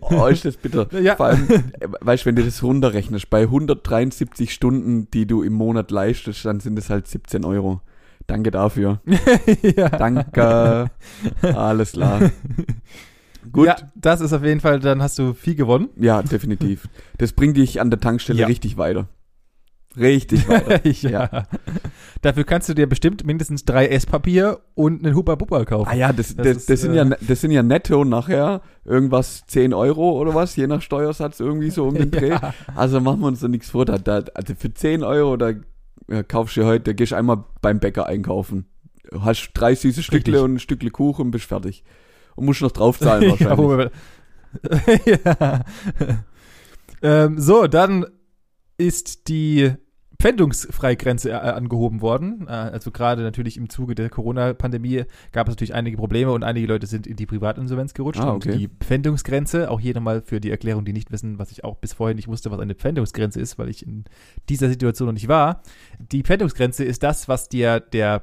Oh, 0.00 0.26
ist 0.26 0.44
das 0.44 0.56
bitter. 0.56 0.86
Ja. 1.00 1.16
Vor 1.16 1.26
allem, 1.26 1.48
äh, 1.48 1.88
weißt 2.00 2.24
du, 2.24 2.26
wenn 2.28 2.36
du 2.36 2.44
das 2.44 2.62
runterrechnest, 2.62 3.30
bei 3.30 3.42
173 3.42 4.52
Stunden, 4.52 5.10
die 5.10 5.26
du 5.26 5.42
im 5.42 5.52
Monat 5.52 5.90
leistest, 5.90 6.44
dann 6.44 6.60
sind 6.60 6.78
es 6.78 6.90
halt 6.90 7.06
17 7.06 7.44
Euro. 7.44 7.80
Danke 8.26 8.50
dafür. 8.50 9.00
ja. 9.76 9.88
Danke. 9.88 10.90
Alles 11.42 11.92
klar. 11.92 12.20
Gut. 13.52 13.66
Ja, 13.66 13.76
das 13.96 14.20
ist 14.20 14.32
auf 14.32 14.44
jeden 14.44 14.60
Fall, 14.60 14.78
dann 14.78 15.02
hast 15.02 15.18
du 15.18 15.34
viel 15.34 15.56
gewonnen. 15.56 15.88
Ja, 15.96 16.22
definitiv. 16.22 16.88
Das 17.18 17.32
bringt 17.32 17.56
dich 17.56 17.80
an 17.80 17.90
der 17.90 17.98
Tankstelle 18.00 18.40
Ja. 18.40 18.46
richtig 18.46 18.76
weiter. 18.76 19.08
Richtig 19.96 20.48
weiter. 20.48 20.80
ja. 21.10 21.46
Dafür 22.22 22.44
kannst 22.44 22.68
du 22.68 22.74
dir 22.74 22.88
bestimmt 22.88 23.26
mindestens 23.26 23.64
drei 23.64 23.88
Esspapier 23.88 24.60
und 24.74 25.04
einen 25.04 25.14
Hubba 25.14 25.34
Bubba 25.34 25.64
kaufen. 25.64 25.88
Ah 25.90 25.94
ja, 25.94 26.12
das, 26.12 26.34
Das 26.34 26.46
das, 26.46 26.56
ist, 26.56 26.70
das, 26.70 26.80
sind 26.80 26.92
äh, 26.94 26.96
ja, 26.96 27.04
das 27.04 27.40
sind 27.40 27.50
ja 27.50 27.62
netto 27.62 28.04
nachher 28.04 28.62
irgendwas 28.84 29.44
10 29.48 29.74
Euro 29.74 30.12
oder 30.18 30.34
was, 30.34 30.56
je 30.56 30.66
nach 30.66 30.80
Steuersatz 30.80 31.40
irgendwie 31.40 31.70
so 31.70 31.86
um 31.86 31.94
den 31.94 32.10
Dreh. 32.10 32.30
Ja. 32.30 32.54
Also 32.74 33.00
machen 33.00 33.20
wir 33.20 33.26
uns 33.26 33.40
da 33.40 33.48
nichts 33.48 33.70
vor. 33.70 33.84
Da, 33.84 33.98
da, 33.98 34.22
also 34.34 34.54
für 34.54 34.72
10 34.72 35.02
Euro, 35.02 35.36
da 35.36 35.52
ja, 36.12 36.22
kaufst 36.22 36.56
du 36.56 36.64
heute, 36.64 36.94
gehst 36.94 37.14
einmal 37.14 37.44
beim 37.62 37.80
Bäcker 37.80 38.06
einkaufen. 38.06 38.66
Hast 39.18 39.50
drei 39.54 39.74
süße 39.74 40.02
Stückle 40.02 40.34
Richtig. 40.34 40.44
und 40.44 40.54
ein 40.54 40.58
Stückle 40.58 40.90
Kuchen 40.90 41.22
und 41.26 41.30
bist 41.30 41.46
fertig. 41.46 41.84
Und 42.36 42.44
musst 42.44 42.60
noch 42.60 42.72
draufzahlen 42.72 43.30
wahrscheinlich. 43.30 43.90
ja. 45.06 45.64
ähm, 47.02 47.38
so, 47.38 47.66
dann 47.66 48.06
ist 48.76 49.28
die 49.28 49.72
Pfändungsfreigrenze 50.22 51.30
äh, 51.30 51.32
angehoben 51.32 52.00
worden. 52.00 52.46
Äh, 52.46 52.52
also 52.52 52.92
gerade 52.92 53.22
natürlich 53.22 53.56
im 53.56 53.68
Zuge 53.68 53.96
der 53.96 54.08
Corona-Pandemie 54.08 55.02
gab 55.32 55.48
es 55.48 55.52
natürlich 55.52 55.74
einige 55.74 55.96
Probleme 55.96 56.30
und 56.30 56.44
einige 56.44 56.68
Leute 56.68 56.86
sind 56.86 57.08
in 57.08 57.16
die 57.16 57.26
Privatinsolvenz 57.26 57.92
gerutscht. 57.92 58.20
Ah, 58.20 58.32
okay. 58.32 58.52
Und 58.52 58.58
die 58.58 58.68
Pfändungsgrenze, 58.68 59.68
auch 59.68 59.80
hier 59.80 59.94
nochmal 59.94 60.22
für 60.22 60.40
die 60.40 60.52
Erklärung, 60.52 60.84
die 60.84 60.92
nicht 60.92 61.10
wissen, 61.10 61.40
was 61.40 61.50
ich 61.50 61.64
auch 61.64 61.76
bis 61.76 61.92
vorhin 61.92 62.14
nicht 62.14 62.28
wusste, 62.28 62.52
was 62.52 62.60
eine 62.60 62.76
Pfändungsgrenze 62.76 63.40
ist, 63.40 63.58
weil 63.58 63.68
ich 63.68 63.84
in 63.84 64.04
dieser 64.48 64.68
Situation 64.68 65.06
noch 65.06 65.14
nicht 65.14 65.26
war. 65.26 65.62
Die 65.98 66.22
Pfändungsgrenze 66.22 66.84
ist 66.84 67.02
das, 67.02 67.26
was 67.26 67.48
dir 67.48 67.80
der 67.80 68.22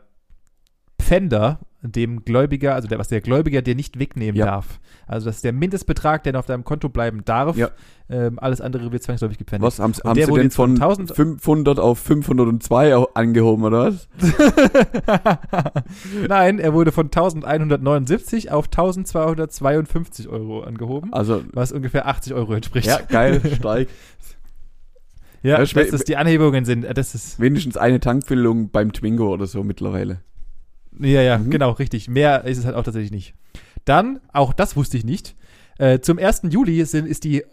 Pfänder 1.02 1.60
dem 1.82 2.26
Gläubiger, 2.26 2.76
also 2.76 2.88
der, 2.90 3.00
was 3.00 3.08
der 3.08 3.22
Gläubiger 3.22 3.62
dir 3.62 3.74
nicht 3.76 3.98
wegnehmen 4.00 4.36
Ja. 4.36 4.46
darf. 4.48 4.80
Also 5.08 5.28
das 5.28 5.38
ist 5.38 5.46
der 5.46 5.54
Mindestbetrag, 5.54 6.24
der 6.24 6.38
auf 6.38 6.46
deinem 6.46 6.66
Konto 6.66 6.90
bleiben 6.90 7.24
darf. 7.24 7.56
Ja. 7.56 7.70
Ähm, 8.10 8.38
alles 8.40 8.60
andere 8.60 8.92
wird 8.92 9.02
zwangsläufig 9.04 9.38
gepfändet. 9.38 9.66
Was 9.66 9.80
haben, 9.80 9.94
haben 10.04 10.16
der 10.16 10.26
sie 10.26 10.32
wurde 10.32 10.42
denn 10.42 10.52
von 10.52 10.76
von 10.78 10.82
1000 10.82 11.16
500 11.16 11.80
auf 11.80 12.00
502 12.00 12.96
au- 12.96 13.08
angehoben 13.14 13.64
oder 13.64 13.86
was? 13.94 14.08
Nein, 16.28 16.60
er 16.60 16.74
wurde 16.74 16.92
von 16.92 17.06
1179 17.08 18.52
auf 18.52 18.66
1252 18.66 20.28
Euro 20.28 20.62
angehoben, 20.62 21.14
Also 21.14 21.44
was 21.54 21.72
ungefähr 21.72 22.08
80 22.08 22.34
Euro 22.34 22.54
entspricht. 22.54 22.88
ja, 22.88 23.00
geil, 23.08 23.42
stark. 23.56 23.88
ja 25.44 25.62
Ja, 25.64 25.84
das 25.92 26.04
die 26.04 26.18
Anhebungen 26.18 26.66
sind. 26.66 26.84
äh, 26.84 26.94
Das 26.94 27.16
ist, 27.16 27.40
Wenigstens 27.40 27.78
eine 27.78 28.00
Tankfüllung 28.00 28.70
beim 28.70 28.92
Twingo 28.92 29.32
oder 29.34 29.46
so 29.48 29.64
mittlerweile. 29.64 30.22
Ja, 31.00 31.22
ja, 31.22 31.38
Mhm. 31.38 31.50
genau, 31.50 31.72
richtig. 31.72 32.08
Mehr 32.08 32.44
ist 32.46 32.58
es 32.58 32.66
halt 32.66 32.76
auch 32.76 32.84
tatsächlich 32.84 33.12
nicht. 33.12 33.34
Dann, 33.86 34.20
auch 34.34 34.54
das 34.54 34.76
wusste 34.76 34.98
ich 34.98 35.04
nicht, 35.06 35.36
äh, 35.78 36.00
zum 36.00 36.18
1. 36.20 36.42
Juli 36.52 36.84
sind, 36.86 37.06
ist 37.08 37.24
die, 37.24 37.44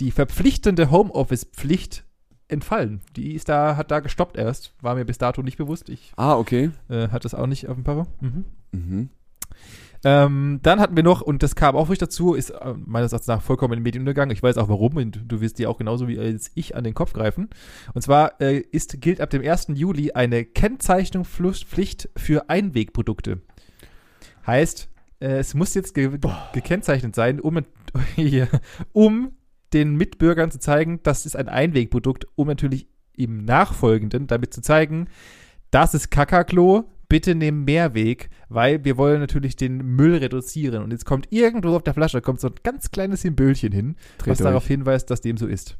die 0.00 0.10
verpflichtende 0.10 0.90
Homeoffice-Pflicht 0.90 2.04
entfallen. 2.48 3.00
Die 3.16 3.34
ist 3.34 3.48
da, 3.48 3.76
hat 3.76 3.90
da 3.90 4.00
gestoppt 4.00 4.36
erst. 4.36 4.74
War 4.80 4.94
mir 4.94 5.04
bis 5.04 5.18
dato 5.18 5.42
nicht 5.42 5.56
bewusst. 5.58 5.88
Ich 5.88 6.12
Ah, 6.16 6.34
okay. 6.36 6.70
äh, 6.88 7.08
hatte 7.08 7.26
es 7.28 7.34
auch 7.34 7.46
nicht 7.46 7.68
auf 7.68 7.76
dem 7.76 7.84
Paro. 7.84 8.06
Mhm. 8.20 8.44
Mhm. 8.72 9.08
Ähm, 10.04 10.58
dann 10.62 10.80
hatten 10.80 10.96
wir 10.96 11.04
noch, 11.04 11.20
und 11.20 11.42
das 11.42 11.54
kam 11.54 11.76
auch 11.76 11.86
frisch 11.86 11.98
dazu, 11.98 12.34
ist 12.34 12.50
äh, 12.50 12.74
meines 12.84 13.12
Erachtens 13.12 13.28
nach 13.28 13.42
vollkommen 13.42 13.74
in 13.74 13.82
Medienuntergang. 13.82 14.30
Ich 14.30 14.42
weiß 14.42 14.58
auch 14.58 14.68
warum, 14.68 14.96
und 14.96 15.20
du 15.26 15.40
wirst 15.40 15.58
dir 15.58 15.70
auch 15.70 15.78
genauso 15.78 16.08
wie 16.08 16.18
als 16.18 16.50
ich 16.54 16.74
an 16.74 16.84
den 16.84 16.94
Kopf 16.94 17.12
greifen. 17.12 17.48
Und 17.94 18.02
zwar 18.02 18.40
äh, 18.40 18.58
ist, 18.58 19.00
gilt 19.00 19.20
ab 19.20 19.30
dem 19.30 19.42
1. 19.42 19.68
Juli 19.74 20.12
eine 20.12 20.44
Kennzeichnungspflicht 20.44 22.08
für 22.16 22.50
Einwegprodukte. 22.50 23.42
Heißt, 24.46 24.88
äh, 25.20 25.38
es 25.38 25.54
muss 25.54 25.74
jetzt 25.74 25.94
ge 25.94 26.18
gekennzeichnet 26.52 27.14
sein, 27.14 27.38
um, 27.38 27.60
um 28.92 29.32
den 29.72 29.94
Mitbürgern 29.94 30.50
zu 30.50 30.58
zeigen, 30.58 31.00
das 31.04 31.26
ist 31.26 31.36
ein 31.36 31.48
Einwegprodukt, 31.48 32.26
um 32.34 32.48
natürlich 32.48 32.88
im 33.16 33.44
Nachfolgenden 33.44 34.26
damit 34.26 34.52
zu 34.52 34.62
zeigen, 34.62 35.08
das 35.70 35.94
ist 35.94 36.10
Kakaklo, 36.10 36.84
bitte 37.12 37.34
nehmen 37.34 37.64
Mehrweg, 37.64 38.30
weil 38.48 38.84
wir 38.86 38.96
wollen 38.96 39.20
natürlich 39.20 39.54
den 39.54 39.76
Müll 39.84 40.16
reduzieren. 40.16 40.82
Und 40.82 40.92
jetzt 40.92 41.04
kommt 41.04 41.26
irgendwo 41.30 41.76
auf 41.76 41.82
der 41.82 41.92
Flasche 41.92 42.22
kommt 42.22 42.40
so 42.40 42.48
ein 42.48 42.54
ganz 42.62 42.90
kleines 42.90 43.20
Symbolchen 43.20 43.70
hin, 43.70 43.96
Dreht 44.16 44.28
was 44.32 44.38
darauf 44.38 44.62
euch. 44.64 44.68
hinweist, 44.68 45.10
dass 45.10 45.20
dem 45.20 45.36
so 45.36 45.46
ist. 45.46 45.76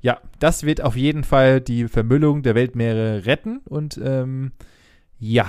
Ja, 0.00 0.20
das 0.38 0.62
wird 0.62 0.80
auf 0.80 0.94
jeden 0.96 1.24
Fall 1.24 1.60
die 1.60 1.88
Vermüllung 1.88 2.42
der 2.44 2.54
Weltmeere 2.54 3.26
retten 3.26 3.62
und 3.64 3.98
ähm, 4.04 4.52
ja, 5.18 5.46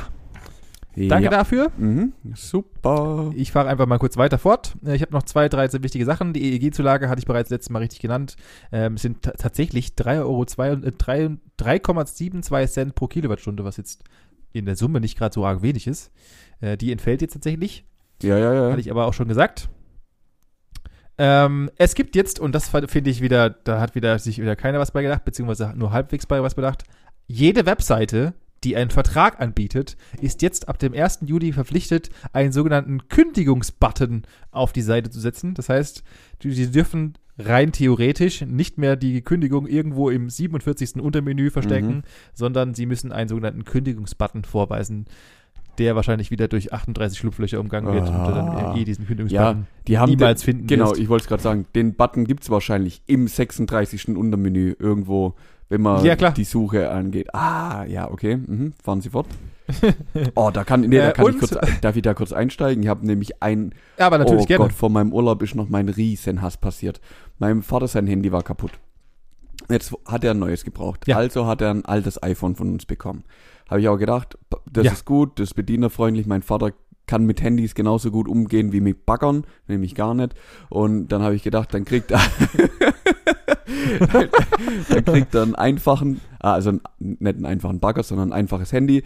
danke 0.95 1.25
ja. 1.25 1.29
dafür. 1.29 1.71
Mhm. 1.77 2.13
Super. 2.33 3.31
Ich 3.35 3.51
fahre 3.51 3.67
einfach 3.69 3.85
mal 3.85 3.99
kurz 3.99 4.17
weiter 4.17 4.37
fort. 4.39 4.75
Ich 4.85 5.01
habe 5.03 5.11
noch 5.11 5.23
zwei, 5.23 5.49
drei 5.49 5.67
sehr 5.67 5.83
wichtige 5.83 6.05
Sachen. 6.05 6.33
Die 6.33 6.41
EEG-Zulage 6.53 7.09
hatte 7.09 7.19
ich 7.19 7.25
bereits 7.25 7.49
letztes 7.51 7.69
Mal 7.69 7.79
richtig 7.79 7.99
genannt. 7.99 8.37
Ähm, 8.71 8.93
es 8.95 9.01
sind 9.03 9.21
ta- 9.21 9.33
tatsächlich 9.37 9.89
3,02 9.89 10.19
Euro, 10.21 10.43
äh, 10.43 10.91
3,72 11.59 12.93
pro 12.93 13.07
Kilowattstunde, 13.07 13.63
was 13.65 13.77
jetzt 13.77 14.03
in 14.55 14.65
der 14.65 14.75
Summe 14.75 15.01
nicht 15.01 15.17
gerade 15.17 15.33
so 15.33 15.45
arg 15.45 15.61
wenig 15.61 15.87
ist. 15.87 16.11
Äh, 16.61 16.77
die 16.77 16.91
entfällt 16.91 17.21
jetzt 17.21 17.33
tatsächlich. 17.33 17.85
Ja, 18.23 18.37
ja, 18.37 18.53
ja. 18.53 18.71
Hatte 18.71 18.79
ich 18.79 18.91
aber 18.91 19.05
auch 19.05 19.13
schon 19.13 19.27
gesagt. 19.27 19.69
Ähm, 21.17 21.69
es 21.77 21.95
gibt 21.95 22.15
jetzt, 22.15 22.39
und 22.39 22.53
das 22.53 22.69
finde 22.69 23.09
ich 23.09 23.21
wieder, 23.21 23.49
da 23.49 23.79
hat 23.79 23.95
wieder 23.95 24.17
sich 24.19 24.41
wieder 24.41 24.55
keiner 24.55 24.79
was 24.79 24.91
bei 24.91 25.01
gedacht, 25.01 25.25
beziehungsweise 25.25 25.73
nur 25.75 25.91
halbwegs 25.91 26.25
bei 26.25 26.41
was 26.41 26.55
bedacht. 26.55 26.83
Jede 27.27 27.65
Webseite, 27.65 28.33
die 28.63 28.75
einen 28.75 28.89
Vertrag 28.89 29.39
anbietet, 29.39 29.97
ist 30.21 30.41
jetzt 30.41 30.67
ab 30.67 30.79
dem 30.79 30.93
1. 30.93 31.19
Juli 31.25 31.53
verpflichtet, 31.53 32.09
einen 32.33 32.51
sogenannten 32.51 33.07
Kündigungsbutton 33.07 34.23
auf 34.51 34.73
die 34.73 34.81
Seite 34.81 35.09
zu 35.09 35.19
setzen. 35.19 35.53
Das 35.53 35.69
heißt, 35.69 36.03
die, 36.41 36.49
die 36.49 36.71
dürfen 36.71 37.17
rein 37.37 37.71
theoretisch 37.71 38.41
nicht 38.41 38.77
mehr 38.77 38.95
die 38.95 39.21
Kündigung 39.21 39.67
irgendwo 39.67 40.09
im 40.09 40.29
47. 40.29 41.01
Untermenü 41.01 41.49
verstecken, 41.49 41.97
Mhm. 41.97 42.03
sondern 42.33 42.73
sie 42.73 42.85
müssen 42.85 43.11
einen 43.11 43.27
sogenannten 43.29 43.65
Kündigungsbutton 43.65 44.43
vorweisen, 44.45 45.05
der 45.77 45.95
wahrscheinlich 45.97 46.31
wieder 46.31 46.47
durch 46.47 46.71
38 46.71 47.19
Schlupflöcher 47.19 47.59
umgangen 47.59 47.93
wird 47.93 48.07
und 48.07 48.13
du 48.25 48.31
dann 48.31 48.47
Ah. 48.47 48.75
eh 48.77 48.85
diesen 48.85 49.01
Ja, 49.03 49.07
Kündigungsbutton 49.07 49.67
die 49.87 49.97
haben 49.97 50.09
niemals 50.09 50.41
den, 50.41 50.45
finden 50.45 50.67
Genau, 50.67 50.91
wirst. 50.91 51.01
ich 51.01 51.09
wollte 51.09 51.23
es 51.23 51.27
gerade 51.27 51.43
sagen. 51.43 51.65
Den 51.75 51.95
Button 51.95 52.23
gibt 52.23 52.43
es 52.43 52.49
wahrscheinlich 52.49 53.01
im 53.07 53.27
36. 53.27 54.15
Untermenü 54.15 54.73
irgendwo, 54.79 55.33
wenn 55.69 55.81
man 55.81 56.03
Ja, 56.05 56.15
klar. 56.15 56.33
die 56.33 56.43
Suche 56.43 56.89
angeht. 56.91 57.33
Ah, 57.33 57.85
ja, 57.85 58.09
okay. 58.11 58.37
Mhm. 58.37 58.73
Fahren 58.83 59.01
Sie 59.01 59.09
fort. 59.09 59.27
oh, 60.35 60.51
da 60.53 60.63
kann, 60.63 60.81
nee, 60.81 60.97
da 60.97 61.09
Äh, 61.09 61.13
kann 61.13 61.27
ich 61.31 61.39
kurz, 61.39 61.57
darf 61.81 61.95
ich 61.95 62.01
da 62.03 62.13
kurz 62.13 62.31
einsteigen? 62.31 62.83
Ich 62.83 62.89
habe 62.89 63.05
nämlich 63.05 63.41
ein, 63.41 63.73
Ja, 63.97 64.05
aber 64.07 64.17
natürlich 64.19 64.43
oh 64.43 64.47
gerne. 64.47 64.63
Gott, 64.65 64.73
vor 64.73 64.89
meinem 64.89 65.11
Urlaub 65.11 65.41
ist 65.41 65.55
noch 65.55 65.69
mein 65.69 65.89
Riesenhass 65.89 66.57
passiert. 66.57 67.01
Meinem 67.39 67.63
Vater 67.63 67.87
sein 67.87 68.05
Handy 68.07 68.31
war 68.31 68.43
kaputt. 68.43 68.71
Jetzt 69.69 69.95
hat 70.05 70.23
er 70.23 70.31
ein 70.31 70.39
neues 70.39 70.63
gebraucht. 70.63 71.07
Ja. 71.07 71.17
Also 71.17 71.47
hat 71.47 71.61
er 71.61 71.71
ein 71.71 71.83
altes 71.85 72.21
iPhone 72.21 72.55
von 72.55 72.71
uns 72.73 72.85
bekommen. 72.85 73.23
Habe 73.67 73.81
ich 73.81 73.87
auch 73.87 73.97
gedacht, 73.97 74.37
das 74.71 74.85
Ja. 74.85 74.91
ist 74.91 75.05
gut, 75.05 75.39
das 75.39 75.49
ist 75.49 75.53
bedienerfreundlich. 75.55 76.27
Mein 76.27 76.43
Vater 76.43 76.71
kann 77.07 77.25
mit 77.25 77.41
Handys 77.41 77.73
genauso 77.73 78.11
gut 78.11 78.27
umgehen 78.27 78.71
wie 78.71 78.81
mit 78.81 79.05
Baggern, 79.07 79.45
nämlich 79.67 79.95
gar 79.95 80.13
nicht. 80.13 80.35
Und 80.69 81.07
dann 81.07 81.23
habe 81.23 81.35
ich 81.35 81.41
gedacht, 81.43 81.73
dann 81.73 81.85
kriegt 81.85 82.11
er, 82.11 82.19
dann 84.89 85.05
kriegt 85.05 85.35
einen 85.35 85.55
einfachen, 85.55 86.21
ah, 86.39 86.53
also 86.53 86.71
nicht 86.99 87.21
einen 87.21 87.45
einfachen 87.45 87.79
Bagger, 87.79 88.03
sondern 88.03 88.29
ein 88.29 88.39
einfaches 88.39 88.71
Handy. 88.71 89.03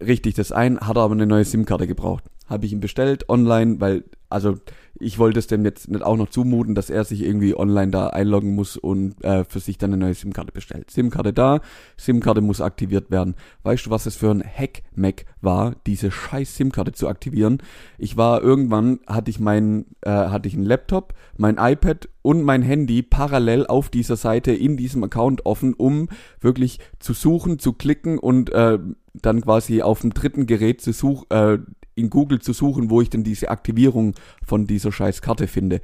Richtig 0.00 0.34
das 0.34 0.52
ein, 0.52 0.78
hat 0.80 0.96
er 0.96 1.02
aber 1.02 1.14
eine 1.14 1.26
neue 1.26 1.44
SIM-Karte 1.44 1.86
gebraucht. 1.86 2.24
Habe 2.46 2.66
ich 2.66 2.72
ihm 2.72 2.80
bestellt 2.80 3.28
online, 3.28 3.80
weil, 3.80 4.04
also 4.28 4.56
ich 5.00 5.18
wollte 5.18 5.38
es 5.38 5.46
dem 5.46 5.64
jetzt 5.64 5.88
nicht 5.88 6.02
auch 6.02 6.16
noch 6.16 6.28
zumuten, 6.28 6.74
dass 6.74 6.90
er 6.90 7.04
sich 7.04 7.22
irgendwie 7.22 7.56
online 7.56 7.90
da 7.90 8.08
einloggen 8.08 8.54
muss 8.54 8.76
und 8.76 9.22
äh, 9.24 9.44
für 9.44 9.60
sich 9.60 9.78
dann 9.78 9.92
eine 9.92 10.04
neue 10.04 10.14
SIM-Karte 10.14 10.52
bestellt. 10.52 10.90
SIM-Karte 10.90 11.32
da, 11.32 11.60
SIM-Karte 11.96 12.40
muss 12.40 12.60
aktiviert 12.60 13.10
werden. 13.10 13.34
Weißt 13.62 13.86
du, 13.86 13.90
was 13.90 14.06
es 14.06 14.16
für 14.16 14.30
ein 14.30 14.42
Hack-Mac 14.42 15.24
war, 15.40 15.74
diese 15.86 16.10
scheiß 16.10 16.56
SIM-Karte 16.56 16.92
zu 16.92 17.08
aktivieren? 17.08 17.58
Ich 17.96 18.16
war 18.16 18.42
irgendwann, 18.42 19.00
hatte 19.06 19.30
ich 19.30 19.40
mein, 19.40 19.86
äh, 20.02 20.10
hatte 20.10 20.48
ich 20.48 20.54
einen 20.54 20.64
Laptop, 20.64 21.14
mein 21.36 21.56
iPad 21.58 22.08
und 22.22 22.42
mein 22.42 22.62
Handy 22.62 23.02
parallel 23.02 23.66
auf 23.66 23.90
dieser 23.90 24.16
Seite 24.16 24.52
in 24.52 24.76
diesem 24.76 25.04
Account 25.04 25.46
offen, 25.46 25.74
um 25.74 26.08
wirklich 26.40 26.80
zu 26.98 27.12
suchen, 27.12 27.58
zu 27.58 27.72
klicken 27.72 28.18
und 28.18 28.50
äh, 28.50 28.78
dann 29.14 29.40
quasi 29.40 29.82
auf 29.82 30.00
dem 30.00 30.12
dritten 30.12 30.46
Gerät 30.46 30.80
zu 30.80 30.92
suchen, 30.92 31.26
äh, 31.30 31.58
in 31.98 32.10
Google 32.10 32.40
zu 32.40 32.52
suchen, 32.52 32.90
wo 32.90 33.00
ich 33.00 33.10
denn 33.10 33.24
diese 33.24 33.50
Aktivierung 33.50 34.14
von 34.44 34.66
dieser 34.66 34.92
scheiß 34.92 35.22
Karte 35.22 35.46
finde. 35.46 35.80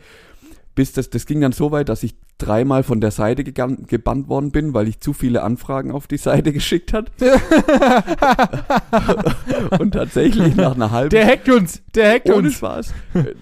Bis 0.75 0.92
das, 0.92 1.11
das 1.11 1.26
ging 1.26 1.40
dann 1.40 1.52
so 1.52 1.71
weit, 1.71 1.88
dass 1.88 2.02
ich 2.02 2.16
dreimal 2.38 2.83
von 2.83 3.00
der 3.00 3.12
Seite 3.12 3.44
gebannt 3.44 4.28
worden 4.28 4.50
bin, 4.50 4.75
weil 4.75 4.88
ich 4.88 4.99
zu 4.99 5.12
viele 5.12 5.44
Anfragen 5.44 5.92
auf 5.92 6.09
die 6.09 6.16
Seite 6.16 6.52
geschickt 6.52 6.92
hat. 6.92 7.12
und 9.78 9.92
tatsächlich 9.92 10.56
nach 10.56 10.75
einer 10.75 10.90
halben 10.90 11.11
Der 11.11 11.26
hackt 11.26 11.49
uns! 11.49 11.83
Der 11.94 12.14
hackt 12.14 12.28
ohne 12.28 12.49
uns! 12.49 12.54
Spaß. 12.54 12.92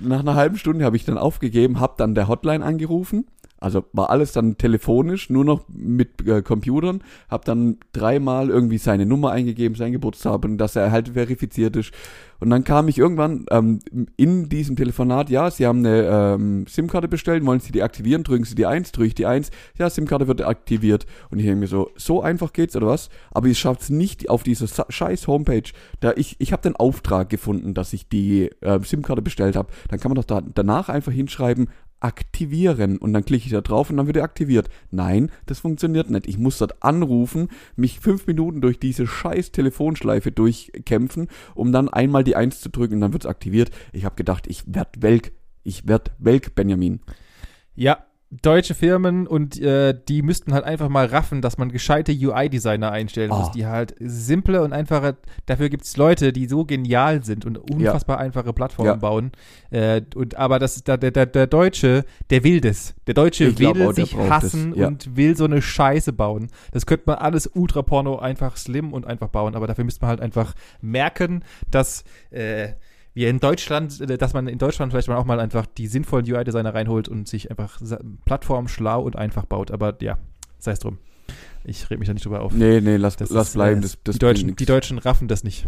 Nach 0.03 0.21
einer 0.21 0.35
halben 0.35 0.59
Stunde 0.59 0.85
habe 0.85 0.97
ich 0.97 1.07
dann 1.07 1.17
aufgegeben, 1.17 1.81
habe 1.81 1.95
dann 1.97 2.15
der 2.15 2.29
Hotline 2.29 2.63
angerufen. 2.65 3.25
Also 3.63 3.85
war 3.93 4.11
alles 4.11 4.33
dann 4.33 4.59
telefonisch, 4.59 5.31
nur 5.31 5.45
noch 5.45 5.65
mit 5.69 6.27
äh, 6.27 6.43
Computern. 6.43 7.03
Habe 7.29 7.45
dann 7.45 7.79
dreimal 7.93 8.51
irgendwie 8.51 8.79
seine 8.79 9.07
Nummer 9.07 9.31
eingegeben, 9.31 9.77
sein 9.77 9.93
Geburtstag 9.93 10.45
und 10.45 10.59
dass 10.59 10.77
er 10.77 10.91
halt 10.91 11.11
verifiziert 11.11 11.77
ist. 11.77 11.93
Und 12.43 12.51
dann 12.51 12.65
kam 12.65 12.89
ich 12.89 12.99
irgendwann 12.99 13.47
ähm, 13.53 13.79
in 14.17 14.49
diesem 14.49 14.75
Telefonat, 14.75 15.31
ja, 15.31 15.49
Sie 15.49 15.65
haben 15.65 15.79
eine 15.79 16.09
ähm, 16.35 16.67
SIM-Karte 16.67 17.07
bestellt, 17.07 17.47
wollen 17.47 17.61
Sie 17.61 17.71
die 17.71 17.85
aktivieren, 17.85 18.25
drücken 18.25 18.43
Sie 18.43 18.57
die 18.57 18.67
1, 18.67 18.91
drücke 18.91 19.07
ich 19.07 19.15
die 19.15 19.27
1, 19.27 19.53
ja, 19.79 19.89
SIM-Karte 19.89 20.27
wird 20.27 20.43
aktiviert. 20.43 21.07
Und 21.31 21.39
ich 21.39 21.45
denke 21.45 21.61
mir 21.61 21.69
so, 21.69 21.91
so 21.95 22.21
einfach 22.21 22.53
geht's 22.53 22.75
oder 22.75 22.89
was? 22.89 23.11
Aber 23.31 23.47
ich 23.47 23.61
schafft 23.61 23.83
es 23.83 23.91
nicht 23.91 24.29
auf 24.29 24.43
dieser 24.43 24.67
scheiß 24.89 25.29
Homepage. 25.29 25.71
Da 26.01 26.15
ich 26.17 26.35
ich 26.41 26.53
habe 26.53 26.63
den 26.63 26.75
Auftrag 26.75 27.31
gefunden, 27.31 27.75
dass 27.75 27.93
ich 27.93 28.09
die 28.09 28.51
äh, 28.61 28.81
SIM-Karte 28.83 29.23
bestellt 29.23 29.55
habe. 29.55 29.69
Dann 29.87 30.01
kann 30.01 30.11
man 30.11 30.17
doch 30.17 30.25
da, 30.25 30.41
danach 30.41 30.89
einfach 30.89 31.13
hinschreiben, 31.13 31.69
aktivieren 32.03 32.99
und 32.99 33.13
dann 33.13 33.25
klicke 33.25 33.47
ich 33.47 33.53
da 33.53 33.61
drauf 33.61 33.91
und 33.91 33.97
dann 33.97 34.07
wird 34.07 34.17
er 34.17 34.25
aktiviert. 34.25 34.69
Nein, 34.91 35.31
das 35.47 35.61
funktioniert 35.61 36.11
nicht. 36.11 36.27
Ich 36.27 36.39
muss 36.39 36.59
dort 36.59 36.83
anrufen, 36.83 37.49
mich 37.77 38.01
fünf 38.01 38.27
Minuten 38.27 38.61
durch 38.61 38.79
diese 38.79 39.07
scheiß 39.07 39.53
Telefonschleife 39.53 40.33
durchkämpfen, 40.33 41.29
um 41.55 41.73
dann 41.73 41.89
einmal 41.89 42.25
die 42.25 42.37
Eins 42.37 42.61
zu 42.61 42.71
drücken 42.71 42.95
und 42.95 43.01
dann 43.01 43.13
wird 43.13 43.25
es 43.25 43.31
aktiviert. 43.31 43.71
Ich 43.93 44.05
habe 44.05 44.17
gedacht, 44.17 44.47
ich 44.49 44.65
werd 44.67 45.01
Welk. 45.01 45.33
Ich 45.63 45.87
werd 45.87 46.11
Welk, 46.19 46.55
Benjamin. 46.55 47.01
Ja, 47.75 48.05
deutsche 48.41 48.75
Firmen 48.75 49.27
und 49.27 49.61
äh, 49.61 49.95
die 50.09 50.23
müssten 50.23 50.55
halt 50.55 50.65
einfach 50.65 50.89
mal 50.89 51.05
raffen, 51.05 51.43
dass 51.43 51.59
man 51.59 51.71
gescheite 51.71 52.13
UI-Designer 52.13 52.91
einstellen 52.91 53.31
Oh. 53.31 53.37
muss, 53.41 53.51
die 53.51 53.67
halt 53.67 53.95
simple 54.01 54.63
und 54.63 54.73
einfache, 54.73 55.17
dafür 55.45 55.69
gibt 55.69 55.85
es 55.85 55.97
Leute, 55.99 56.33
die 56.33 56.47
so 56.47 56.65
genial 56.65 57.23
sind 57.25 57.45
und 57.45 57.59
unfassbar 57.59 58.19
einfache 58.19 58.53
Plattformen 58.55 58.89
Ja. 58.93 58.97
bauen. 58.97 59.33
Äh, 59.71 60.01
und 60.15 60.37
aber 60.37 60.59
das 60.59 60.83
der, 60.83 60.97
der, 60.97 61.27
der 61.27 61.47
Deutsche, 61.47 62.05
der 62.31 62.43
will 62.43 62.61
das. 62.63 62.95
Der 63.07 63.15
Deutsche 63.15 63.45
Ich 63.45 63.59
will 63.59 63.83
auch, 63.87 63.93
sich 63.93 64.17
hassen 64.17 64.75
ja. 64.77 64.87
und 64.87 65.15
will 65.17 65.37
so 65.37 65.45
eine 65.45 65.61
Scheiße 65.61 66.13
bauen. 66.15 66.49
Das 66.71 66.87
könnte 66.87 67.05
man 67.07 67.17
alles 67.19 67.47
Ultra-Porno 67.53 68.19
einfach 68.19 68.57
slim 68.57 68.93
und 68.95 69.07
einfach 69.07 69.29
bauen, 69.29 69.55
aber 69.55 69.67
dafür 69.67 69.85
müsste 69.85 70.01
man 70.03 70.09
halt 70.11 70.21
einfach 70.23 70.55
merken, 70.81 71.45
dass 71.71 72.05
äh, 72.31 72.69
wir 73.15 73.29
in 73.29 73.41
Deutschland, 73.41 74.01
äh, 74.01 74.19
dass 74.19 74.33
man 74.35 74.47
in 74.47 74.59
Deutschland 74.59 74.93
vielleicht 74.93 75.09
mal 75.09 75.17
auch 75.17 75.25
mal 75.25 75.41
einfach 75.41 75.67
die 75.67 75.87
sinnvollen 75.87 76.31
UI-Designer 76.31 76.75
reinholt 76.75 77.09
und 77.09 77.29
sich 77.29 77.51
einfach 77.51 77.81
Plattformen 78.25 78.69
schlau 78.69 79.03
und 79.03 79.17
einfach 79.17 79.45
baut. 79.45 79.71
Aber 79.71 79.97
ja, 80.01 80.19
sei 80.59 80.73
es 80.73 80.79
drum. 80.79 80.99
Ich 81.65 81.89
rede 81.91 81.99
mich 81.99 82.09
da 82.09 82.15
nicht 82.15 82.25
drüber 82.25 82.41
auf. 82.41 82.53
Nee, 82.53 82.81
nee, 82.81 82.97
lass, 82.97 83.17
Das 83.17 83.31
lass 83.31 83.49
ist, 83.49 83.55
bleiben. 83.55 83.79
äh, 83.79 83.83
Das, 83.83 83.99
das 84.03 84.15
die, 84.15 84.19
Deutschen, 84.19 84.57
die. 84.57 84.65
Deutschen 84.67 84.99
raffen 84.99 85.29
das 85.29 85.45
nicht. 85.45 85.67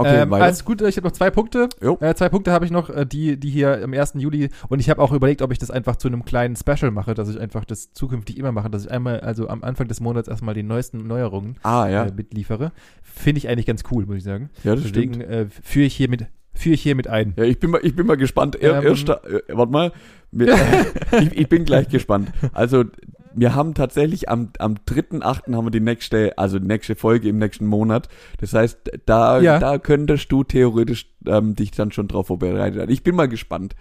Okay, 0.00 0.22
ähm, 0.22 0.32
alles 0.32 0.64
gut, 0.64 0.80
ich 0.82 0.96
habe 0.96 1.06
noch 1.06 1.12
zwei 1.12 1.30
Punkte. 1.30 1.68
Äh, 2.00 2.14
zwei 2.14 2.28
Punkte 2.28 2.52
habe 2.52 2.64
ich 2.64 2.70
noch, 2.70 2.90
äh, 2.90 3.06
die, 3.06 3.38
die 3.38 3.50
hier 3.50 3.82
am 3.82 3.92
1. 3.92 4.14
Juli 4.16 4.50
und 4.68 4.78
ich 4.80 4.90
habe 4.90 5.00
auch 5.00 5.12
überlegt, 5.12 5.42
ob 5.42 5.52
ich 5.52 5.58
das 5.58 5.70
einfach 5.70 5.96
zu 5.96 6.08
einem 6.08 6.24
kleinen 6.24 6.56
Special 6.56 6.90
mache, 6.90 7.14
dass 7.14 7.28
ich 7.28 7.38
einfach 7.38 7.64
das 7.64 7.92
zukünftig 7.92 8.38
immer 8.38 8.52
mache, 8.52 8.70
dass 8.70 8.84
ich 8.84 8.90
einmal, 8.90 9.20
also 9.20 9.48
am 9.48 9.62
Anfang 9.62 9.88
des 9.88 10.00
Monats 10.00 10.28
erstmal 10.28 10.54
die 10.54 10.62
neuesten 10.62 11.06
Neuerungen 11.06 11.56
ah, 11.62 11.88
ja. 11.88 12.04
äh, 12.06 12.12
mitliefere. 12.12 12.72
Finde 13.02 13.38
ich 13.38 13.48
eigentlich 13.48 13.66
ganz 13.66 13.82
cool, 13.90 14.06
muss 14.06 14.16
ich 14.16 14.24
sagen. 14.24 14.50
ja, 14.64 14.74
das 14.74 14.84
Deswegen 14.84 15.14
stimmt. 15.14 15.30
äh, 15.30 15.46
führe 15.62 15.86
ich 15.86 15.94
hier 15.94 16.08
mit, 16.08 16.26
führe 16.54 16.74
ich 16.74 16.82
hier 16.82 16.94
mit 16.94 17.08
ein. 17.08 17.34
Ja, 17.36 17.44
ich 17.44 17.58
bin 17.60 17.70
mal, 17.70 17.80
ich 17.82 17.94
bin 17.94 18.06
mal 18.06 18.16
gespannt. 18.16 18.56
Er, 18.56 18.78
Ähm, 18.78 18.86
erster, 18.86 19.22
äh, 19.24 19.42
warte 19.48 19.72
mal. 19.72 19.92
Mit, 20.32 20.48
ich, 21.20 21.36
ich 21.36 21.48
bin 21.48 21.64
gleich 21.64 21.88
gespannt. 21.88 22.30
Also, 22.52 22.84
wir 23.34 23.54
haben 23.54 23.74
tatsächlich 23.74 24.28
am, 24.28 24.50
am 24.58 24.74
3.8. 24.86 25.54
haben 25.54 25.66
wir 25.66 25.70
die 25.70 25.80
nächste, 25.80 26.36
also 26.38 26.58
die 26.58 26.66
nächste 26.66 26.94
Folge 26.94 27.28
im 27.28 27.38
nächsten 27.38 27.66
Monat. 27.66 28.08
Das 28.38 28.52
heißt, 28.52 28.78
da, 29.06 29.40
Ja. 29.40 29.58
da 29.58 29.78
könntest 29.78 30.30
du 30.32 30.44
theoretisch 30.44 31.06
ähm, 31.26 31.54
dich 31.54 31.70
dann 31.70 31.92
schon 31.92 32.08
drauf 32.08 32.28
vorbereitet. 32.28 32.90
Ich 32.90 33.02
bin 33.02 33.14
mal 33.14 33.28
gespannt, 33.28 33.74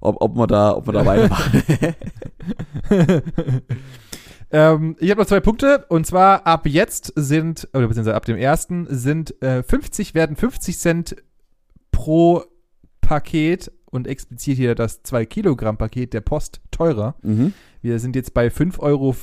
ob, 0.00 0.20
ob 0.20 0.36
wir 0.36 0.46
da, 0.46 0.76
ob 0.76 0.86
wir 0.86 0.92
da 0.92 1.06
weitermachen. 1.06 1.62
Ähm, 4.50 4.96
ich 5.00 5.10
habe 5.10 5.20
noch 5.20 5.26
zwei 5.26 5.40
Punkte 5.40 5.84
und 5.88 6.06
zwar 6.06 6.46
ab 6.46 6.66
jetzt 6.66 7.12
sind, 7.16 7.68
oder 7.72 7.88
beziehungsweise 7.88 8.14
ab 8.14 8.24
dem 8.26 8.36
ersten 8.36 8.86
sind 8.88 9.42
äh, 9.42 9.62
50, 9.64 10.14
werden 10.14 10.36
50 10.36 10.78
Cent 10.78 11.16
pro 11.90 12.44
Paket 13.00 13.72
und 13.86 14.06
explizit 14.06 14.56
hier 14.56 14.74
das 14.74 15.02
2 15.02 15.26
Kilogramm 15.26 15.78
Paket 15.78 16.12
der 16.12 16.20
Post 16.20 16.60
teurer. 16.70 17.16
mhm. 17.22 17.52
Wir 17.82 17.98
sind 17.98 18.16
jetzt 18.16 18.34
bei 18.34 18.48
5,49 18.48 18.80
Euro, 18.80 19.14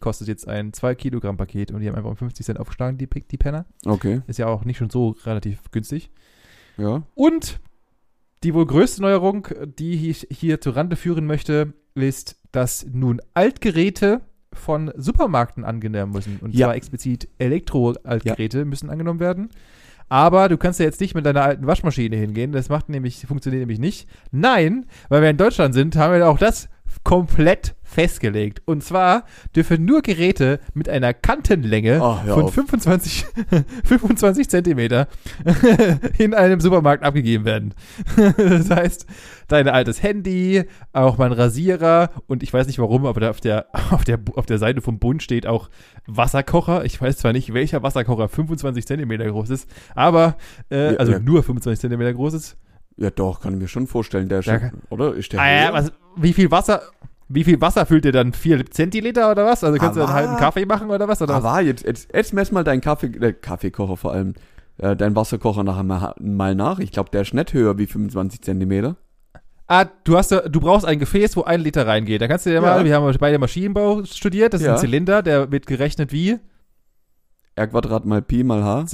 kostet 0.00 0.28
jetzt 0.28 0.46
ein 0.48 0.72
2 0.72 0.94
Kilogramm 0.94 1.36
Paket 1.36 1.70
und 1.72 1.80
die 1.80 1.88
haben 1.88 1.94
einfach 1.96 2.10
um 2.10 2.16
50 2.16 2.44
Cent 2.46 2.60
aufgeschlagen, 2.60 2.98
die, 2.98 3.08
die 3.08 3.36
Penner. 3.38 3.66
Okay, 3.84 4.22
Ist 4.26 4.38
ja 4.38 4.46
auch 4.46 4.64
nicht 4.64 4.76
schon 4.78 4.90
so 4.90 5.16
relativ 5.24 5.70
günstig. 5.70 6.10
ja. 6.76 7.02
Und 7.14 7.58
die 8.44 8.52
wohl 8.54 8.66
größte 8.66 9.00
Neuerung, 9.02 9.48
die 9.78 10.10
ich 10.10 10.28
hier 10.30 10.60
zu 10.60 10.70
Rande 10.70 10.94
führen 10.96 11.26
möchte, 11.26 11.72
ist, 11.94 12.36
dass 12.52 12.86
nun 12.92 13.20
Altgeräte 13.34 14.20
von 14.52 14.92
Supermärkten 14.96 15.64
angenommen 15.64 16.12
müssen. 16.12 16.38
Und 16.40 16.54
Ja. 16.54 16.66
zwar 16.66 16.76
explizit 16.76 17.28
Elektro-Altgeräte 17.38 18.64
müssen 18.64 18.90
angenommen 18.90 19.20
werden. 19.20 19.48
Aber 20.08 20.48
du 20.48 20.56
kannst 20.56 20.78
ja 20.78 20.86
jetzt 20.86 21.00
nicht 21.00 21.14
mit 21.14 21.26
deiner 21.26 21.42
alten 21.42 21.66
Waschmaschine 21.66 22.14
hingehen. 22.16 22.52
Das 22.52 22.68
macht 22.68 22.88
nämlich, 22.88 23.26
funktioniert 23.26 23.60
nämlich 23.62 23.80
nicht. 23.80 24.08
Nein, 24.30 24.86
weil 25.08 25.22
wir 25.22 25.30
in 25.30 25.36
Deutschland 25.36 25.74
sind, 25.74 25.96
haben 25.96 26.14
wir 26.14 26.28
auch 26.28 26.38
das 26.38 26.68
komplett 27.04 27.74
festgelegt. 27.86 28.62
Und 28.66 28.82
zwar 28.82 29.24
dürfen 29.54 29.84
nur 29.84 30.02
Geräte 30.02 30.60
mit 30.74 30.88
einer 30.88 31.14
Kantenlänge 31.14 32.00
Ach, 32.02 32.24
von 32.26 32.44
auf. 32.44 32.54
25, 32.54 33.26
25 33.84 34.48
Zentimeter 34.50 35.08
in 36.18 36.34
einem 36.34 36.60
Supermarkt 36.60 37.04
abgegeben 37.04 37.44
werden. 37.44 37.74
das 38.36 38.70
heißt, 38.70 39.06
dein 39.48 39.68
altes 39.68 40.02
Handy, 40.02 40.64
auch 40.92 41.16
mein 41.16 41.32
Rasierer 41.32 42.10
und 42.26 42.42
ich 42.42 42.52
weiß 42.52 42.66
nicht 42.66 42.80
warum, 42.80 43.06
aber 43.06 43.20
da 43.20 43.30
auf 43.30 43.40
der, 43.40 43.66
auf 43.90 44.04
der, 44.04 44.18
auf 44.34 44.46
der 44.46 44.58
Seite 44.58 44.80
vom 44.80 44.98
Bund 44.98 45.22
steht 45.22 45.46
auch 45.46 45.70
Wasserkocher. 46.06 46.84
Ich 46.84 47.00
weiß 47.00 47.18
zwar 47.18 47.32
nicht, 47.32 47.54
welcher 47.54 47.82
Wasserkocher 47.82 48.28
25 48.28 48.86
Zentimeter 48.86 49.26
groß 49.26 49.50
ist, 49.50 49.70
aber, 49.94 50.36
äh, 50.70 50.92
Ja, 50.92 50.98
also 50.98 51.12
ja. 51.12 51.18
nur 51.20 51.42
25 51.42 51.80
Zentimeter 51.80 52.12
groß 52.12 52.34
ist. 52.34 52.56
Ja, 52.98 53.10
doch, 53.10 53.40
kann 53.40 53.54
ich 53.54 53.60
mir 53.60 53.68
schon 53.68 53.86
vorstellen, 53.86 54.28
der 54.28 54.38
ist 54.40 54.46
Ja, 54.46 54.58
schon, 54.60 54.70
oder? 54.90 55.14
Ist 55.14 55.32
der 55.32 55.40
Ah, 55.40 55.50
ja, 55.50 55.72
was, 55.72 55.92
wie 56.16 56.32
viel 56.32 56.50
Wasser, 56.50 56.80
wie 57.28 57.44
viel 57.44 57.60
Wasser 57.60 57.84
füllt 57.84 58.04
ihr 58.06 58.12
dann? 58.12 58.32
4 58.32 58.64
Zentiliter 58.70 59.30
oder 59.30 59.44
was? 59.44 59.62
Also 59.64 59.78
kannst 59.78 59.96
du 59.96 60.02
Aber- 60.02 60.14
einen 60.14 60.28
halben 60.28 60.36
Kaffee 60.40 60.64
machen 60.64 60.90
oder 60.90 61.06
was? 61.06 61.20
Oder 61.20 61.34
was? 61.34 61.44
Aber 61.44 61.60
jetzt, 61.60 61.84
jetzt, 61.84 62.08
jetzt 62.14 62.32
mess 62.32 62.52
mal 62.52 62.64
deinen 62.64 62.80
Kaffee, 62.80 63.08
äh, 63.08 63.32
Kaffeekocher 63.34 63.96
vor 63.98 64.12
allem, 64.12 64.32
äh, 64.78 64.96
deinen 64.96 65.14
Wasserkocher 65.14 65.62
nachher 65.64 65.82
mal, 65.82 66.14
mal 66.20 66.54
nach. 66.54 66.78
Ich 66.78 66.90
glaube, 66.92 67.10
der 67.10 67.22
ist 67.22 67.34
nicht 67.34 67.52
höher 67.52 67.76
wie 67.76 67.86
25 67.86 68.40
Zentimeter. 68.42 68.96
Ah, 69.68 69.84
du 70.04 70.16
hast 70.16 70.30
du 70.30 70.60
brauchst 70.60 70.86
ein 70.86 70.98
Gefäß, 71.00 71.36
wo 71.36 71.42
ein 71.42 71.60
Liter 71.60 71.86
reingeht. 71.86 72.20
Da 72.22 72.28
kannst 72.28 72.46
du 72.46 72.50
dir 72.50 72.56
Ja. 72.56 72.60
mal, 72.62 72.84
wir 72.84 72.94
haben 72.94 73.14
beide 73.18 73.38
Maschinenbau 73.38 74.04
studiert, 74.04 74.54
das 74.54 74.60
ist 74.60 74.66
Ja. 74.68 74.74
ein 74.74 74.78
Zylinder, 74.78 75.22
der 75.22 75.50
wird 75.50 75.66
gerechnet 75.66 76.12
wie. 76.12 76.38
R 77.56 77.66
Quadrat 77.66 78.04
mal 78.06 78.22
Pi 78.22 78.44
mal 78.44 78.62
H. 78.62 78.84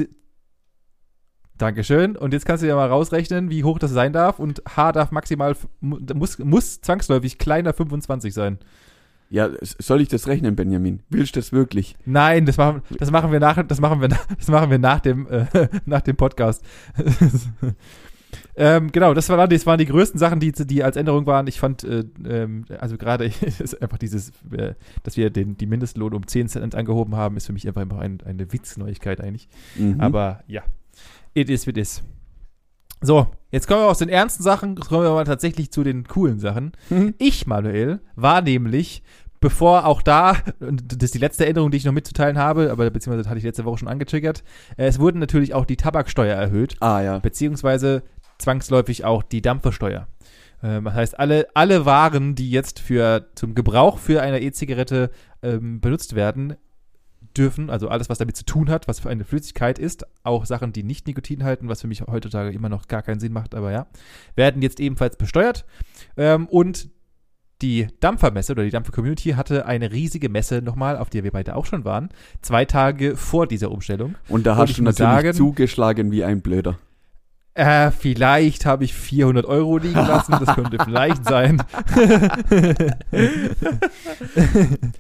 Dankeschön. 1.63 2.17
Und 2.17 2.33
jetzt 2.33 2.45
kannst 2.45 2.63
du 2.63 2.67
dir 2.67 2.75
mal 2.75 2.89
rausrechnen, 2.89 3.49
wie 3.51 3.63
hoch 3.65 3.79
das 3.79 3.93
sein 3.93 4.13
darf. 4.13 4.39
Und 4.39 4.63
H 4.77 4.93
darf 4.93 5.13
maximal, 5.13 5.55
mu- 5.81 5.99
muss, 6.15 6.39
muss 6.39 6.81
zwangsläufig 6.81 7.39
kleiner 7.39 7.73
25 7.73 8.35
sein. 8.35 8.59
Ja, 9.31 9.49
soll 9.79 10.01
ich 10.03 10.09
das 10.09 10.27
rechnen, 10.27 10.57
Benjamin? 10.57 11.01
Willst 11.09 11.37
du 11.37 11.41
das 11.41 11.53
wirklich? 11.53 11.97
Nein, 12.05 12.45
das 12.47 12.57
machen, 12.59 12.83
das 12.99 13.11
machen 13.11 13.33
wir 13.33 13.41
nach, 13.41 13.63
das 13.67 13.81
machen 13.81 14.01
wir, 14.01 14.09
nach- 14.09 14.27
das 14.39 14.49
machen 14.49 14.71
wir 14.71 14.79
nach 14.79 15.01
dem, 15.01 15.27
äh, 15.29 15.47
nach 15.87 16.03
dem 16.03 16.17
Podcast. 16.17 16.63
ähm, 18.57 18.91
genau, 18.93 19.15
das, 19.15 19.29
war, 19.29 19.47
das 19.49 19.65
waren 19.67 19.79
die 19.79 19.87
größten 19.87 20.19
Sachen, 20.19 20.41
die, 20.41 20.53
die 20.53 20.83
als 20.85 20.97
Änderung 20.97 21.27
waren. 21.27 21.47
Ich 21.47 21.61
fand, 21.61 21.85
äh, 21.85 22.05
ähm, 22.29 22.65
also 22.81 22.99
gerade 22.99 23.25
ist 23.27 23.81
einfach 23.81 23.99
dieses, 23.99 24.33
äh, 24.51 24.75
dass 25.03 25.17
wir 25.17 25.31
den, 25.31 25.57
die 25.57 25.67
Mindestlohn 25.67 26.13
um 26.13 26.27
10 26.27 26.49
Cent 26.49 26.75
angehoben 26.75 27.17
haben, 27.17 27.37
ist 27.37 27.47
für 27.47 27.53
mich 27.53 27.67
einfach 27.67 27.99
ein, 27.99 28.19
eine 28.25 28.53
Witzneuigkeit 28.53 29.21
eigentlich. 29.21 29.49
Mhm. 29.77 30.01
Aber 30.01 30.43
ja, 30.47 30.63
it 31.35 31.51
is, 31.51 31.67
it 31.67 31.77
is. 31.77 32.03
So, 33.01 33.27
jetzt 33.51 33.67
kommen 33.67 33.81
wir 33.81 33.87
aus 33.91 33.99
den 33.99 34.09
ernsten 34.09 34.43
Sachen, 34.43 34.77
jetzt 34.77 34.89
kommen 34.89 35.03
wir 35.03 35.11
mal 35.11 35.25
tatsächlich 35.25 35.73
zu 35.73 35.83
den 35.83 36.07
coolen 36.07 36.39
Sachen. 36.39 36.73
Mhm. 36.89 37.15
Ich, 37.19 37.47
Manuel, 37.47 38.01
war 38.15 38.43
nämlich, 38.43 39.03
bevor 39.41 39.87
auch 39.87 40.03
da, 40.03 40.37
das 40.61 40.99
ist 41.03 41.15
die 41.15 41.19
letzte 41.19 41.45
Änderung, 41.47 41.73
die 41.73 41.79
ich 41.79 41.85
noch 41.85 41.93
mitzuteilen 41.93 42.39
habe, 42.39 42.71
aber 42.71 42.89
beziehungsweise 42.91 43.25
das 43.25 43.29
hatte 43.29 43.39
ich 43.39 43.45
letzte 43.45 43.65
Woche 43.65 43.79
schon 43.79 43.89
angetriggert, 43.89 44.45
äh, 44.77 44.87
es 44.87 45.01
wurden 45.01 45.19
natürlich 45.19 45.53
auch 45.53 45.65
die 45.65 45.77
Tabaksteuer 45.77 46.37
erhöht, 46.37 46.77
Ah, 46.81 47.01
ja. 47.01 47.19
beziehungsweise 47.19 48.05
zwangsläufig 48.39 49.05
auch 49.05 49.25
die 49.25 49.43
Dampfersteuer. 49.43 50.07
Ähm, 50.63 50.85
das 50.85 50.95
heißt, 50.95 51.19
alle, 51.19 51.49
alle 51.55 51.85
Waren, 51.85 52.37
die 52.37 52.51
jetzt 52.51 52.79
für, 52.79 53.27
zum 53.35 53.57
Gebrauch 53.57 53.99
für 53.99 54.23
eine 54.23 54.41
E-Zigarette 54.41 55.11
ähm, 55.43 55.81
benutzt 55.81 56.15
werden, 56.15 56.55
dürfen, 57.37 57.71
also 57.71 57.89
alles, 57.89 58.09
was 58.09 58.19
damit 58.19 58.37
zu 58.37 58.45
tun 58.45 58.69
hat, 58.71 58.89
was 58.89 59.01
für 59.01 59.11
eine 59.11 59.25
Flüssigkeit 59.25 59.79
ist, 59.79 60.07
auch 60.23 60.47
Sachen, 60.47 60.73
die 60.73 60.83
nicht 60.83 61.07
Nikotin 61.07 61.45
halten, 61.45 61.69
was 61.69 61.81
für 61.81 61.87
mich 61.87 62.03
heutzutage 62.03 62.51
immer 62.51 62.69
noch 62.69 62.89
gar 62.89 63.03
keinen 63.03 63.21
Sinn 63.21 63.33
macht, 63.33 63.55
aber 63.55 63.73
ja, 63.73 63.87
werden 64.37 64.63
jetzt 64.63 64.81
ebenfalls 64.81 65.17
besteuert. 65.17 65.65
Ähm, 66.17 66.47
und 66.47 66.91
die 67.63 67.87
Dampfermesse 68.01 68.53
oder 68.53 68.65
die 68.65 68.71
Dampfer-Community 68.71 69.31
hatte 69.31 69.67
eine 69.67 69.93
riesige 69.93 70.29
Messe 70.29 70.63
nochmal, 70.63 70.97
auf 70.97 71.11
der 71.11 71.23
wir 71.23 71.31
beide 71.31 71.55
auch 71.55 71.65
schon 71.65 71.85
waren, 71.85 72.09
zwei 72.43 72.65
Tage 72.65 73.17
vor 73.17 73.47
dieser 73.47 73.71
Umstellung. 73.71 74.17
Und 74.29 74.47
da 74.47 74.57
hast 74.57 74.79
du 74.79 74.83
natürlich 74.83 75.13
sagen- 75.13 75.33
zugeschlagen 75.35 76.11
wie 76.11 76.25
ein 76.25 76.43
Blöder. 76.43 76.79
Äh, 77.55 77.91
vielleicht 77.91 78.65
habe 78.65 78.85
ich 78.85 78.95
400 78.95 79.45
Euro 79.45 79.77
liegen 79.77 79.95
lassen, 79.95 80.35
das 80.45 80.55
könnte 80.55 80.79
vielleicht 80.83 81.25
sein. 81.25 81.63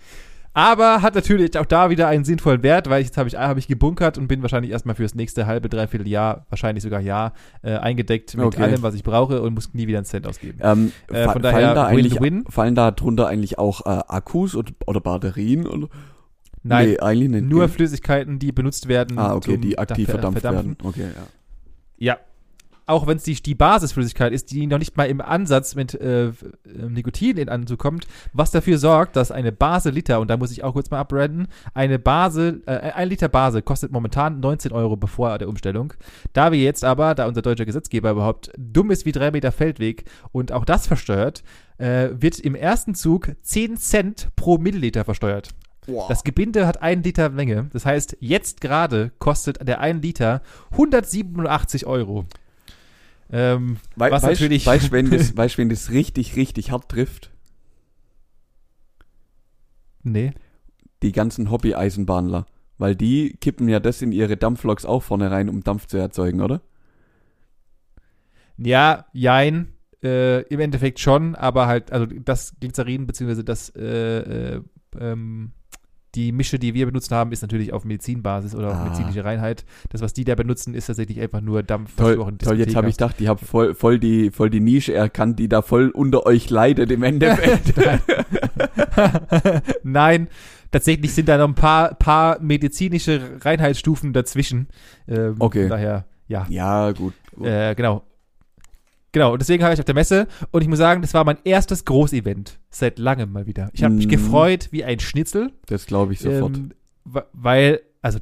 Aber 0.55 1.01
hat 1.01 1.15
natürlich 1.15 1.57
auch 1.59 1.65
da 1.65 1.88
wieder 1.88 2.09
einen 2.09 2.25
sinnvollen 2.25 2.62
Wert, 2.62 2.91
weil 2.91 3.03
jetzt 3.03 3.17
habe 3.17 3.27
ich, 3.29 3.37
hab 3.37 3.57
ich 3.57 3.69
gebunkert 3.69 4.19
und 4.19 4.29
bin 4.29 4.43
wahrscheinlich 4.43 4.71
erstmal 4.71 4.95
fürs 4.95 5.15
nächste 5.15 5.47
halbe, 5.47 5.71
dreiviertel 5.71 6.07
Jahr, 6.07 6.45
wahrscheinlich 6.51 6.83
sogar 6.85 7.01
Jahr, 7.01 7.33
äh, 7.62 7.77
eingedeckt 7.77 8.37
mit 8.37 8.45
Okay. 8.45 8.62
allem, 8.62 8.83
was 8.83 8.95
ich 8.95 9.03
brauche 9.03 9.41
und 9.41 9.55
muss 9.55 9.73
nie 9.73 9.87
wieder 9.87 9.99
einen 9.99 10.05
Cent 10.05 10.27
ausgeben. 10.27 10.59
Ähm, 10.62 10.93
Äh, 11.11 11.29
von 11.31 11.41
daher 11.41 11.61
fallen, 11.61 11.75
da 11.75 11.87
eigentlich, 11.87 12.21
Win-Win. 12.21 12.45
fallen 12.51 12.75
da 12.75 12.91
drunter 12.91 13.29
eigentlich 13.29 13.59
auch 13.59 13.87
äh, 13.87 14.01
Akkus 14.09 14.55
oder, 14.55 14.73
oder 14.87 15.01
Batterien? 15.01 15.67
Oder? 15.67 15.88
Nein, 16.62 16.91
nee, 16.91 16.99
eigentlich 16.99 17.31
nicht. 17.31 17.45
nur? 17.49 17.69
Flüssigkeiten, 17.71 18.38
die 18.38 18.53
benutzt 18.53 18.88
werden. 18.88 19.19
Ah, 19.19 19.35
okay, 19.35 19.57
die 19.57 19.79
aktiv 19.79 20.05
Ver- 20.07 20.12
verdampft 20.12 20.43
Verdampfen. 20.43 20.77
werden. 20.79 20.87
Okay, 20.88 21.07
ja. 21.17 21.23
Ja. 22.15 22.19
Auch 22.87 23.07
wenn 23.07 23.16
es 23.16 23.23
die, 23.25 23.35
die 23.35 23.55
Basisflüssigkeit 23.55 24.33
ist, 24.33 24.51
die 24.51 24.66
noch 24.66 24.79
nicht 24.79 24.97
mal 24.97 25.05
im 25.05 25.21
Ansatz 25.21 25.75
mit 25.75 25.95
äh, 25.95 26.27
äh, 26.27 26.33
Nikotin 26.88 27.37
in 27.37 27.49
anzukommt, 27.49 28.07
was 28.33 28.51
dafür 28.51 28.79
sorgt, 28.79 29.16
dass 29.16 29.31
eine 29.31 29.53
Base 29.53 29.90
Liter, 29.90 30.21
und 30.21 30.29
da 30.29 30.37
muss 30.37 30.51
ich 30.51 30.64
auch 30.64 30.73
kurz 30.73 30.90
mal 30.90 30.99
abranden, 30.99 31.49
eine 31.75 31.99
Base, 31.99 32.61
äh, 32.66 32.92
ein 32.92 33.09
Liter 33.09 33.29
Base 33.29 33.62
kostet 33.62 33.92
momentan 33.92 34.40
19 34.40 34.73
Euro 34.73 34.97
bevor 34.97 35.38
der 35.38 35.49
Umstellung. 35.49 35.95
Da 36.33 36.53
wir 36.53 36.59
jetzt 36.59 36.85
aber, 36.85 37.14
da 37.14 37.27
unser 37.27 37.42
deutscher 37.42 37.66
Gesetzgeber 37.66 38.11
überhaupt 38.11 38.51
dumm 38.59 38.90
ist 38.90 39.07
wie 39.07 39.12
drei 39.12 39.31
Meter 39.31 39.53
Feldweg 39.53 40.05
und 40.33 40.53
auch 40.53 40.64
das 40.64 40.87
versteuert, 40.87 41.42
äh, 41.79 42.11
wird 42.12 42.38
im 42.40 42.55
ersten 42.55 42.95
Zug 42.95 43.33
10 43.42 43.77
Cent 43.77 44.29
pro 44.37 44.59
Milliliter 44.59 45.05
versteuert. 45.05 45.51
Das 46.09 46.23
Gebinde 46.23 46.66
hat 46.66 46.81
einen 46.81 47.03
Liter 47.03 47.29
Menge. 47.29 47.68
Das 47.73 47.85
heißt, 47.85 48.16
jetzt 48.21 48.61
gerade 48.61 49.11
kostet 49.18 49.66
der 49.66 49.81
1 49.81 50.03
Liter 50.03 50.42
187 50.71 51.87
Euro. 51.87 52.25
Ähm, 53.33 53.79
was 53.97 54.12
weißt, 54.12 54.25
natürlich- 54.25 54.66
Weißt, 54.66 54.92
wenn 54.92 55.11
das, 55.11 55.37
weißt, 55.37 55.57
wenn 55.59 55.68
das 55.71 55.90
richtig, 55.90 56.37
richtig 56.37 56.71
hart 56.71 56.88
trifft? 56.90 57.31
nee. 60.03 60.33
Die 61.03 61.12
ganzen 61.12 61.51
Hobby-Eisenbahnler. 61.51 62.47
Weil 62.79 62.95
die 62.95 63.37
kippen 63.40 63.68
ja 63.68 63.81
das 63.81 64.03
in 64.03 64.12
ihre 64.12 64.37
Dampfloks 64.37 64.85
auch 64.85 65.03
vorne 65.03 65.31
rein, 65.31 65.49
um 65.49 65.62
Dampf 65.64 65.87
zu 65.87 65.97
erzeugen, 65.97 66.40
oder? 66.40 66.61
Ja, 68.57 69.07
jein. 69.12 69.73
Äh, 70.03 70.42
Im 70.42 70.61
Endeffekt 70.61 70.99
schon, 71.01 71.35
aber 71.37 71.66
halt, 71.66 71.92
also 71.92 72.07
das 72.07 72.55
Glycerin, 72.61 73.07
beziehungsweise 73.07 73.45
das, 73.45 73.71
äh, 73.71 74.55
äh, 74.57 74.62
ähm, 74.99 75.53
die 76.14 76.31
Mische, 76.33 76.59
die 76.59 76.75
wir 76.75 76.87
benutzt 76.87 77.11
haben, 77.11 77.33
ist 77.33 77.40
natürlich 77.42 77.72
auf 77.72 77.85
Medizinbasis 77.85 78.55
oder 78.55 78.68
auf 78.68 78.75
Ah. 78.75 78.85
medizinische 78.85 79.25
Reinheit. 79.25 79.64
Das, 79.90 80.03
was 80.03 80.12
die 80.12 80.25
da 80.25 80.35
benutzen, 80.35 80.75
ist 80.75 80.87
tatsächlich 80.87 81.20
einfach 81.20 81.40
nur 81.40 81.62
Dampf. 81.62 81.96
Toll, 81.96 82.16
toll 82.38 82.59
jetzt 82.59 82.77
habe 82.77 82.88
ich 82.88 82.96
gedacht, 82.96 83.16
ich 83.20 83.29
habe 83.29 83.44
voll, 83.44 83.75
voll, 83.75 83.98
die, 83.98 84.31
voll 84.31 84.51
die 84.51 84.61
Nische 84.61 84.92
erkannt, 84.94 85.38
die 85.38 85.48
da 85.48 85.62
voll 85.62 85.88
unter 85.90 86.27
euch 86.27 86.51
leidet 86.51 86.90
im 86.90 87.03
Endeffekt. 87.03 87.72
Nein, 89.83 90.29
tatsächlich 90.70 91.12
sind 91.14 91.29
da 91.29 91.38
noch 91.38 91.48
ein 91.48 91.55
paar, 91.55 91.94
paar 91.94 92.40
medizinische 92.40 93.38
Reinheitsstufen 93.40 94.12
dazwischen. 94.12 94.68
Ähm, 95.09 95.37
Okay. 95.38 95.68
Daher, 95.68 96.05
ja. 96.29 96.46
ja, 96.48 96.92
gut. 96.92 97.14
Äh, 97.42 97.75
genau. 97.75 98.03
Genau, 99.12 99.33
und 99.35 99.42
deswegen 99.42 99.62
habe 99.62 99.75
ich 99.75 99.79
auf 99.81 99.85
der 99.85 99.94
Messe 99.94 100.27
und 100.51 100.62
ich 100.62 100.68
muss 100.68 100.79
sagen, 100.79 101.03
das 101.03 101.12
war 101.12 101.25
mein 101.25 101.37
erstes 101.44 101.85
Großevent 101.85 102.59
seit 102.70 102.98
langem 102.98 103.31
mal 103.31 103.46
wieder. 103.46 103.70
Ich 103.75 103.85
habe 103.85 103.94
mich 103.94 104.07
Mhm. 104.07 104.11
gefreut 104.11 104.68
wie 104.70 104.85
ein 104.85 105.01
Schnitzel. 105.01 105.53
Das 105.66 105.85
glaube 105.87 106.14
ich 106.14 106.20
sofort. 106.20 106.57
Ähm, 106.57 106.72
weil, 107.33 107.81
also 108.01 108.18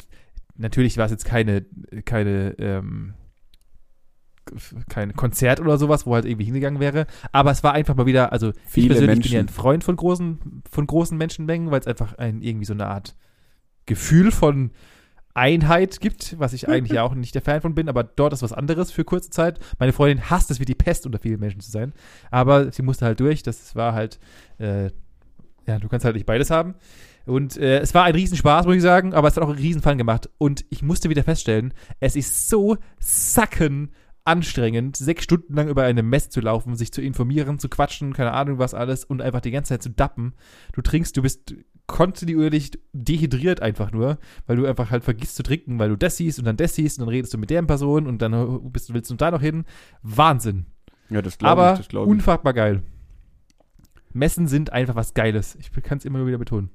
natürlich 0.57 0.97
war 0.99 1.05
es 1.05 1.13
jetzt 1.13 1.25
keine, 1.25 1.65
keine, 2.05 2.57
ähm, 2.59 3.15
kein 4.89 5.15
Konzert 5.15 5.61
oder 5.61 5.79
sowas, 5.79 6.07
wo 6.07 6.15
halt 6.15 6.25
irgendwie 6.25 6.47
hingegangen 6.47 6.81
wäre, 6.81 7.07
aber 7.31 7.53
es 7.53 7.63
war 7.63 7.73
einfach 7.73 7.95
mal 7.95 8.07
wieder, 8.07 8.33
also 8.33 8.53
Viele 8.67 8.87
ich 8.87 8.93
persönlich 8.93 9.21
bin 9.23 9.33
ja 9.33 9.39
ein 9.39 9.45
Menschen. 9.45 9.55
Freund 9.55 9.85
von 9.85 9.95
großen, 9.95 10.63
von 10.69 10.87
großen 10.89 11.17
Menschenmengen, 11.17 11.71
weil 11.71 11.79
es 11.81 11.87
einfach 11.87 12.15
ein, 12.19 12.43
irgendwie 12.43 12.65
so 12.65 12.73
eine 12.73 12.87
Art 12.87 13.15
Gefühl 13.87 14.33
von 14.33 14.73
Einheit 15.35 16.01
gibt, 16.01 16.39
was 16.39 16.53
ich 16.53 16.69
eigentlich 16.69 16.93
ja 16.93 17.03
auch 17.03 17.15
nicht 17.15 17.35
der 17.35 17.43
Fan 17.43 17.61
von 17.61 17.75
bin, 17.75 17.89
aber 17.89 18.03
dort 18.05 18.33
ist 18.33 18.43
was 18.43 18.53
anderes 18.53 18.91
für 18.91 19.05
kurze 19.05 19.31
Zeit. 19.31 19.61
Meine 19.79 19.93
Freundin 19.93 20.29
hasst 20.29 20.51
es 20.51 20.61
wie 20.61 20.65
die 20.65 20.75
Pest, 20.75 21.07
unter 21.07 21.19
vielen 21.19 21.41
Menschen 21.41 21.61
zu 21.61 21.71
sein, 21.71 21.93
aber 22.31 22.73
sie 22.73 22.83
musste 22.83 23.07
halt 23.07 23.21
durch, 23.21 23.43
das 23.43 23.77
war 23.77 23.95
halt, 23.95 24.19
äh, 24.59 24.91
ja, 25.67 25.79
du 25.79 25.89
kannst 25.89 26.05
halt 26.05 26.17
nicht 26.17 26.27
beides 26.27 26.51
haben. 26.51 26.75
Und 27.27 27.57
äh, 27.59 27.79
es 27.79 27.95
war 27.95 28.05
ein 28.05 28.15
Riesenspaß, 28.15 28.67
muss 28.67 28.77
ich 28.77 28.83
sagen, 28.83 29.15
aber 29.15 29.29
es 29.29 29.37
hat 29.37 29.45
auch 29.45 29.51
einen 29.51 29.59
Riesenfan 29.59 29.99
gemacht. 29.99 30.29
Und 30.39 30.65
ich 30.71 30.83
musste 30.83 31.11
wieder 31.11 31.23
feststellen, 31.23 31.75
es 32.01 32.17
ist 32.17 32.49
so 32.49 32.77
sacken 32.99 33.93
anstrengend, 34.25 34.97
sechs 34.97 35.25
Stunden 35.25 35.55
lang 35.55 35.69
über 35.69 35.85
eine 35.85 36.03
Messe 36.03 36.29
zu 36.31 36.41
laufen, 36.41 36.77
sich 36.77 36.93
zu 36.93 37.01
informieren, 37.01 37.59
zu 37.59 37.69
quatschen, 37.69 38.13
keine 38.13 38.33
Ahnung 38.33 38.59
was 38.59 38.75
alles 38.75 39.05
und 39.05 39.23
einfach 39.23 39.41
die 39.41 39.51
ganze 39.51 39.71
Zeit 39.71 39.83
zu 39.83 39.91
dappen. 39.91 40.35
Du 40.73 40.83
trinkst, 40.83 41.17
du 41.17 41.23
bist 41.23 41.55
kontinuierlich 41.87 42.71
dehydriert 42.93 43.63
einfach 43.63 43.91
nur, 43.91 44.19
weil 44.47 44.57
du 44.57 44.67
einfach 44.67 44.91
halt 44.91 45.03
vergisst 45.03 45.35
zu 45.35 45.43
trinken, 45.43 45.79
weil 45.79 45.89
du 45.89 45.97
das 45.97 46.17
siehst 46.17 46.39
und 46.39 46.45
dann 46.45 46.57
das 46.57 46.75
siehst 46.75 46.99
und 46.99 47.07
dann 47.07 47.13
redest 47.13 47.35
du 47.35 47.39
mit 47.39 47.51
der 47.51 47.63
Person 47.63 48.07
und 48.07 48.23
dann 48.23 48.71
bist, 48.71 48.95
willst 48.95 49.11
du 49.11 49.17
da 49.17 49.31
noch 49.31 49.41
hin. 49.41 49.65
Wahnsinn. 50.03 50.67
Ja, 51.09 51.21
das 51.21 51.39
glaube 51.39 51.63
Aber 51.63 51.73
ich, 51.73 51.87
das 51.87 51.89
ich. 51.89 51.95
unfassbar 51.99 52.55
geil. 52.55 52.83
Messen 54.13 54.47
sind 54.47 54.73
einfach 54.73 54.95
was 54.95 55.15
Geiles. 55.15 55.57
Ich 55.57 55.73
kann 55.83 55.99
es 55.99 56.05
immer 56.05 56.19
nur 56.19 56.27
wieder 56.29 56.39
betonen. 56.39 56.71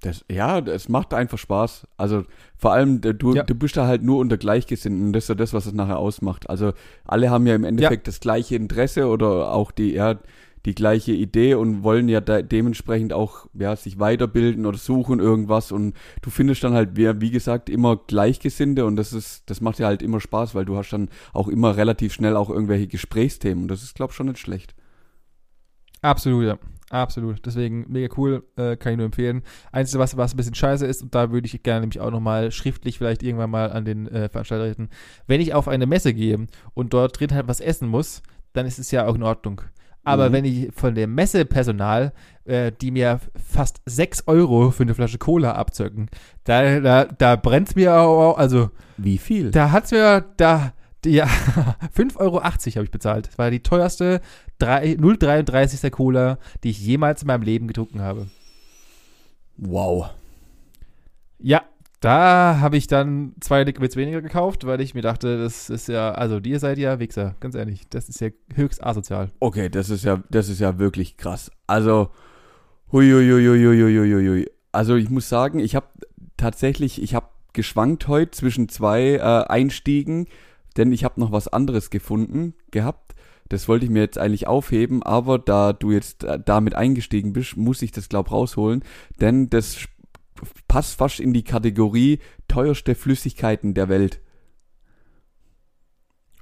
Das, 0.00 0.24
ja, 0.30 0.58
es 0.58 0.88
macht 0.90 1.14
einfach 1.14 1.38
Spaß. 1.38 1.86
Also 1.96 2.24
vor 2.56 2.72
allem, 2.72 3.00
du, 3.00 3.34
Ja. 3.34 3.42
du 3.42 3.54
bist 3.54 3.76
da 3.76 3.86
halt 3.86 4.02
nur 4.02 4.18
unter 4.18 4.36
Gleichgesinnten. 4.36 5.12
Das 5.12 5.24
ist 5.24 5.28
ja 5.28 5.34
das, 5.34 5.54
was 5.54 5.64
es 5.66 5.72
nachher 5.72 5.98
ausmacht. 5.98 6.50
Also 6.50 6.72
alle 7.06 7.30
haben 7.30 7.46
ja 7.46 7.54
im 7.54 7.64
Endeffekt 7.64 8.06
das 8.08 8.20
gleiche 8.20 8.56
Interesse 8.56 9.08
oder 9.08 9.52
auch 9.52 9.70
die, 9.70 9.92
ja, 9.94 10.18
die 10.66 10.74
gleiche 10.74 11.12
Idee 11.12 11.54
und 11.54 11.82
wollen 11.82 12.08
ja 12.08 12.20
dementsprechend 12.20 13.12
auch 13.12 13.46
ja, 13.52 13.76
sich 13.76 13.98
weiterbilden 13.98 14.64
oder 14.66 14.78
suchen 14.78 15.20
irgendwas. 15.20 15.72
Und 15.72 15.94
du 16.22 16.30
findest 16.30 16.64
dann 16.64 16.72
halt, 16.74 16.96
wie, 16.96 17.20
wie 17.20 17.30
gesagt, 17.30 17.68
immer 17.68 17.96
Gleichgesinnte 17.96 18.84
und 18.86 18.96
das 18.96 19.12
ist, 19.12 19.48
das 19.50 19.60
macht 19.60 19.78
ja 19.78 19.86
halt 19.86 20.02
immer 20.02 20.20
Spaß, 20.20 20.54
weil 20.54 20.64
du 20.64 20.76
hast 20.76 20.90
dann 20.90 21.08
auch 21.32 21.48
immer 21.48 21.76
relativ 21.76 22.12
schnell 22.14 22.36
auch 22.36 22.48
irgendwelche 22.50 22.86
Gesprächsthemen. 22.88 23.64
Und 23.64 23.68
das 23.68 23.82
ist, 23.82 23.94
glaube 23.94 24.10
ich, 24.12 24.16
schon 24.16 24.26
nicht 24.26 24.38
schlecht. 24.38 24.74
Absolut, 26.02 26.44
ja. 26.44 26.58
Absolut. 26.94 27.44
Deswegen 27.44 27.86
mega 27.88 28.12
cool, 28.16 28.44
äh, 28.56 28.76
kann 28.76 28.92
ich 28.92 28.96
nur 28.98 29.06
empfehlen. 29.06 29.42
Einzige, 29.72 29.98
was, 29.98 30.16
was 30.16 30.32
ein 30.32 30.36
bisschen 30.36 30.54
scheiße 30.54 30.86
ist, 30.86 31.02
und 31.02 31.14
da 31.14 31.32
würde 31.32 31.46
ich 31.46 31.62
gerne 31.62 31.80
nämlich 31.80 32.00
auch 32.00 32.10
nochmal 32.10 32.52
schriftlich 32.52 32.98
vielleicht 32.98 33.22
irgendwann 33.22 33.50
mal 33.50 33.72
an 33.72 33.84
den 33.84 34.06
äh, 34.08 34.28
Veranstalter 34.28 34.64
richten, 34.66 34.88
wenn 35.26 35.40
ich 35.40 35.54
auf 35.54 35.66
eine 35.68 35.86
Messe 35.86 36.14
gehe 36.14 36.46
und 36.74 36.92
dort 36.94 37.18
drin 37.18 37.32
halt 37.32 37.48
was 37.48 37.60
essen 37.60 37.88
muss, 37.88 38.22
dann 38.52 38.64
ist 38.66 38.78
es 38.78 38.90
ja 38.92 39.06
auch 39.06 39.14
in 39.16 39.22
Ordnung. 39.24 39.60
Aber 40.06 40.28
Mhm. 40.28 40.32
wenn 40.34 40.44
ich 40.44 40.68
von 40.74 40.94
dem 40.94 41.14
Messepersonal, 41.14 42.12
äh, 42.44 42.70
die 42.80 42.90
mir 42.90 43.20
fast 43.34 43.80
6 43.86 44.24
Euro 44.28 44.70
für 44.70 44.82
eine 44.82 44.94
Flasche 44.94 45.18
Cola 45.18 45.52
abzöcken, 45.52 46.08
da, 46.44 46.78
da, 46.80 47.04
da 47.06 47.36
brennt 47.36 47.74
mir 47.74 47.94
auch, 47.98 48.36
also 48.36 48.70
Wie 48.98 49.18
viel? 49.18 49.50
da 49.50 49.72
hat's 49.72 49.90
mir, 49.92 50.24
da, 50.36 50.74
ja, 51.06 51.26
5,80 51.96 52.16
Euro 52.18 52.42
habe 52.42 52.84
ich 52.84 52.90
bezahlt. 52.90 53.28
Das 53.28 53.38
war 53.38 53.50
die 53.50 53.60
teuerste 53.60 54.20
3 54.58 54.92
0,33er 54.92 55.90
Cola, 55.90 56.38
die 56.62 56.70
ich 56.70 56.80
jemals 56.80 57.22
in 57.22 57.28
meinem 57.28 57.42
Leben 57.42 57.66
getrunken 57.66 58.00
habe. 58.00 58.28
wow. 59.56 60.10
Ja, 61.38 61.62
da 62.00 62.58
habe 62.60 62.76
ich 62.76 62.86
dann 62.86 63.32
zwei 63.40 63.64
Liquids 63.64 63.96
weniger 63.96 64.20
gekauft, 64.20 64.66
weil 64.66 64.80
ich 64.82 64.94
mir 64.94 65.00
dachte, 65.00 65.38
das 65.38 65.70
ist 65.70 65.88
ja, 65.88 66.12
also 66.12 66.38
ihr 66.38 66.58
seid 66.58 66.76
ja 66.76 66.98
Wichser, 66.98 67.34
ganz 67.40 67.54
ehrlich. 67.54 67.88
Das 67.88 68.10
ist 68.10 68.20
ja 68.20 68.28
höchst 68.54 68.84
asozial. 68.84 69.30
Okay, 69.40 69.70
das 69.70 69.88
ist 69.88 70.04
ja, 70.04 70.22
das 70.30 70.50
ist 70.50 70.60
ja 70.60 70.78
wirklich 70.78 71.16
krass. 71.16 71.50
Also, 71.66 72.10
huiuiuiuiuiuiui. 72.92 74.50
Also 74.70 74.96
ich 74.96 75.08
muss 75.08 75.30
sagen, 75.30 75.60
ich 75.60 75.74
habe 75.74 75.86
tatsächlich, 76.36 77.02
ich 77.02 77.14
habe 77.14 77.28
geschwankt 77.54 78.06
heute 78.06 78.32
zwischen 78.32 78.68
zwei 78.68 79.14
äh, 79.14 79.20
Einstiegen, 79.20 80.26
denn 80.76 80.92
ich 80.92 81.04
habe 81.04 81.20
noch 81.20 81.32
was 81.32 81.48
anderes 81.48 81.90
gefunden 81.90 82.54
gehabt. 82.70 83.14
Das 83.48 83.68
wollte 83.68 83.84
ich 83.84 83.90
mir 83.90 84.00
jetzt 84.00 84.18
eigentlich 84.18 84.46
aufheben, 84.46 85.02
aber 85.02 85.38
da 85.38 85.72
du 85.72 85.90
jetzt 85.92 86.24
äh, 86.24 86.38
damit 86.44 86.74
eingestiegen 86.74 87.32
bist, 87.34 87.56
muss 87.56 87.82
ich 87.82 87.92
das 87.92 88.08
glaub 88.08 88.30
rausholen, 88.32 88.82
denn 89.20 89.50
das 89.50 89.76
passt 90.66 90.96
fast 90.96 91.20
in 91.20 91.32
die 91.32 91.44
Kategorie 91.44 92.18
teuerste 92.48 92.94
Flüssigkeiten 92.94 93.74
der 93.74 93.88
Welt. 93.88 94.20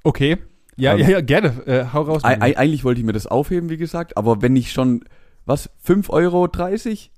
Okay. 0.03 0.37
Ja, 0.75 0.93
Ähm, 0.93 0.99
ja, 0.99 1.09
ja, 1.09 1.21
gerne. 1.21 1.65
Äh, 1.67 1.85
hau 1.93 2.01
raus. 2.01 2.23
Ei- 2.23 2.41
ei- 2.41 2.57
eigentlich 2.57 2.83
wollte 2.83 2.99
ich 2.99 3.05
mir 3.05 3.13
das 3.13 3.27
aufheben, 3.27 3.69
wie 3.69 3.77
gesagt, 3.77 4.17
aber 4.17 4.41
wenn 4.41 4.55
ich 4.55 4.71
schon, 4.71 5.03
was, 5.45 5.69
5,30 5.85 6.09
Euro? 6.09 6.45
5,80 6.45 7.09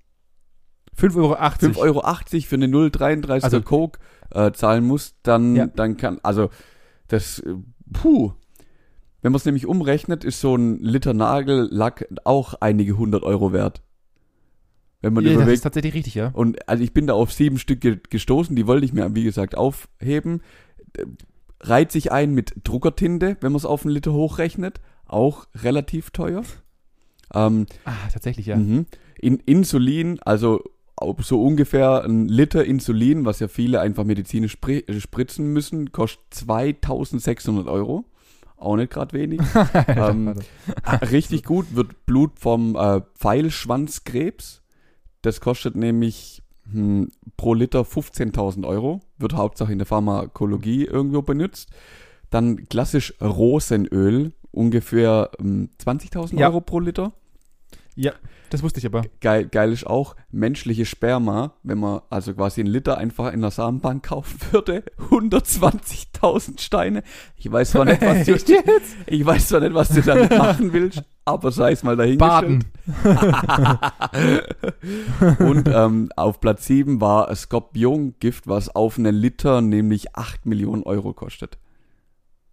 Euro. 1.15 1.35
5,80 1.35 1.77
Euro 1.77 2.01
für 2.47 2.55
eine 2.55 2.67
0,33er 2.67 3.43
Also- 3.43 3.61
Coke 3.61 3.99
äh, 4.31 4.51
zahlen 4.51 4.83
muss, 4.85 5.15
dann, 5.23 5.55
Ja. 5.55 5.67
dann 5.67 5.97
kann, 5.97 6.19
also 6.23 6.49
das, 7.07 7.39
äh, 7.39 7.55
puh. 7.91 8.33
Wenn 9.21 9.31
man 9.31 9.37
es 9.37 9.45
nämlich 9.45 9.65
umrechnet, 9.65 10.23
ist 10.23 10.39
so 10.39 10.55
ein 10.55 10.79
Liter 10.79 11.13
Nagellack 11.13 12.07
auch 12.25 12.53
einige 12.59 12.97
hundert 12.97 13.23
Euro 13.23 13.53
wert. 13.53 13.81
Wenn 15.01 15.13
man 15.13 15.23
Ja, 15.23 15.29
das 15.31 15.37
ist 15.37 15.43
überlegt, 15.43 15.63
tatsächlich 15.63 15.93
richtig, 15.93 16.15
ja. 16.15 16.29
und 16.29 16.67
also 16.69 16.83
ich 16.83 16.93
bin 16.93 17.07
da 17.07 17.13
auf 17.13 17.33
sieben 17.33 17.57
Stück 17.57 17.81
ge 17.81 17.99
gestoßen, 18.09 18.55
die 18.55 18.67
wollte 18.67 18.85
ich 18.85 18.93
mir, 18.93 19.13
wie 19.15 19.23
gesagt, 19.23 19.55
aufheben. 19.57 20.41
Äh, 20.97 21.05
Reiht 21.61 21.91
sich 21.91 22.11
ein 22.11 22.33
mit 22.33 22.53
Druckertinte, 22.63 23.37
wenn 23.41 23.51
man 23.51 23.57
es 23.57 23.65
auf 23.65 23.85
einen 23.85 23.93
Liter 23.93 24.13
hochrechnet, 24.13 24.81
auch 25.05 25.47
relativ 25.55 26.11
teuer. 26.11 26.43
Ähm, 27.33 27.65
Ah, 27.85 27.93
tatsächlich, 28.11 28.45
ja. 28.47 28.57
Mhm. 28.57 28.85
In 29.19 29.37
Insulin, 29.37 30.19
also 30.21 30.61
so 31.19 31.43
ungefähr 31.43 32.03
ein 32.03 32.27
Liter 32.27 32.63
Insulin, 32.65 33.25
was 33.25 33.39
ja 33.39 33.47
viele 33.47 33.81
einfach 33.81 34.03
medizinisch 34.03 34.57
äh, 34.67 34.99
spritzen 34.99 35.51
müssen, 35.51 35.91
kostet 35.91 36.21
2600 36.31 37.67
Euro. 37.67 38.05
Auch 38.57 38.77
nicht 38.77 38.91
gerade 38.91 39.13
wenig. 39.13 39.41
ähm, 39.87 40.35
ah, 40.83 40.95
richtig 40.95 41.43
gut 41.43 41.75
wird 41.75 42.05
Blut 42.05 42.39
vom 42.39 42.75
äh, 42.75 43.01
Pfeilschwanzkrebs. 43.15 44.61
Das 45.21 45.41
kostet 45.41 45.75
nämlich 45.75 46.41
hm, 46.71 47.11
pro 47.35 47.53
Liter 47.53 47.81
15.000 47.81 48.65
Euro. 48.65 49.01
Wird 49.17 49.33
hauptsächlich 49.33 49.73
in 49.73 49.79
der 49.79 49.87
Pharmakologie 49.87 50.85
irgendwo 50.85 51.21
benutzt. 51.21 51.69
Dann 52.29 52.67
klassisch 52.69 53.13
Rosenöl, 53.21 54.31
ungefähr 54.51 55.31
hm, 55.39 55.69
20.000 55.83 56.39
Ja. 56.39 56.47
Euro 56.47 56.61
pro 56.61 56.79
Liter. 56.79 57.11
ja, 57.95 58.13
das 58.55 58.63
wusste 58.63 58.79
ich 58.79 58.85
aber. 58.85 59.03
Geil, 59.19 59.45
geil 59.45 59.73
ist 59.73 59.85
auch 59.85 60.15
menschliche 60.31 60.85
Sperma, 60.85 61.55
wenn 61.63 61.77
man 61.77 61.99
also 62.09 62.33
quasi 62.33 62.61
einen 62.61 62.69
Liter 62.69 62.97
einfach 62.97 63.33
in 63.33 63.41
der 63.41 63.51
Samenbank 63.51 64.03
kaufen 64.03 64.39
würde. 64.51 64.83
120.000 65.09 66.61
Steine. 66.61 67.03
Ich 67.35 67.51
weiß 67.51 67.71
zwar 67.71 67.83
nicht, 67.83 68.01
was 68.01 68.25
du, 68.25 68.37
ich 69.07 69.25
weiß 69.25 69.49
zwar 69.49 69.59
nicht, 69.59 69.73
was 69.73 69.89
du 69.89 70.01
damit 70.01 70.29
machen 70.37 70.71
willst, 70.71 71.03
aber 71.25 71.51
sei 71.51 71.73
es 71.73 71.83
mal 71.83 71.97
dahingestellt. 71.97 72.63
Baden. 72.87 74.41
Und 75.39 75.67
ähm, 75.67 76.09
auf 76.15 76.39
Platz 76.39 76.65
7 76.67 77.01
war 77.01 77.35
Skorpiongift, 77.35 78.47
was 78.47 78.73
auf 78.73 78.97
einen 78.97 79.13
Liter 79.13 79.61
nämlich 79.61 80.15
8 80.15 80.45
Millionen 80.45 80.83
Euro 80.83 81.11
kostet. 81.11 81.57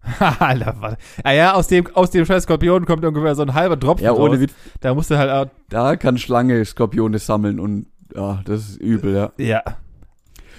Alter. 0.18 0.96
Ah 1.22 1.32
ja, 1.32 1.54
aus 1.54 1.68
dem, 1.68 1.86
aus 1.94 2.10
dem 2.10 2.24
scheiß 2.24 2.44
Skorpion 2.44 2.86
kommt 2.86 3.04
ungefähr 3.04 3.34
so 3.34 3.42
ein 3.42 3.54
halber 3.54 3.78
Tropfen 3.78 4.04
Ja, 4.04 4.12
ohne 4.12 4.40
raus. 4.40 4.50
Da 4.80 4.94
musst 4.94 5.10
du 5.10 5.18
halt 5.18 5.30
auch, 5.30 5.52
da 5.68 5.96
kann 5.96 6.18
Schlange 6.18 6.64
Skorpione 6.64 7.18
sammeln 7.18 7.60
und 7.60 7.86
ja, 8.14 8.42
das 8.44 8.70
ist 8.70 8.76
übel, 8.76 9.14
ja. 9.14 9.32
ja, 9.38 9.62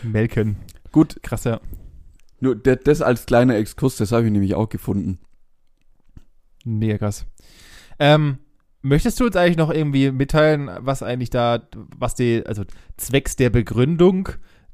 melken. 0.01 0.57
Gut, 0.91 1.21
Krass, 1.23 1.43
ja. 1.43 1.59
nur 2.39 2.55
das, 2.55 2.79
das 2.83 3.01
als 3.01 3.25
kleiner 3.25 3.55
Exkurs, 3.55 3.97
das 3.97 4.11
habe 4.11 4.25
ich 4.25 4.31
nämlich 4.31 4.55
auch 4.55 4.69
gefunden. 4.69 5.19
Mega 6.65 6.97
krass. 6.97 7.25
Ähm, 7.99 8.37
möchtest 8.81 9.19
du 9.19 9.25
uns 9.25 9.35
eigentlich 9.35 9.57
noch 9.57 9.71
irgendwie 9.71 10.11
mitteilen, 10.11 10.69
was 10.79 11.03
eigentlich 11.03 11.29
da, 11.29 11.67
was 11.97 12.15
die, 12.15 12.43
also 12.45 12.63
zwecks 12.97 13.35
der 13.35 13.49
Begründung, 13.49 14.29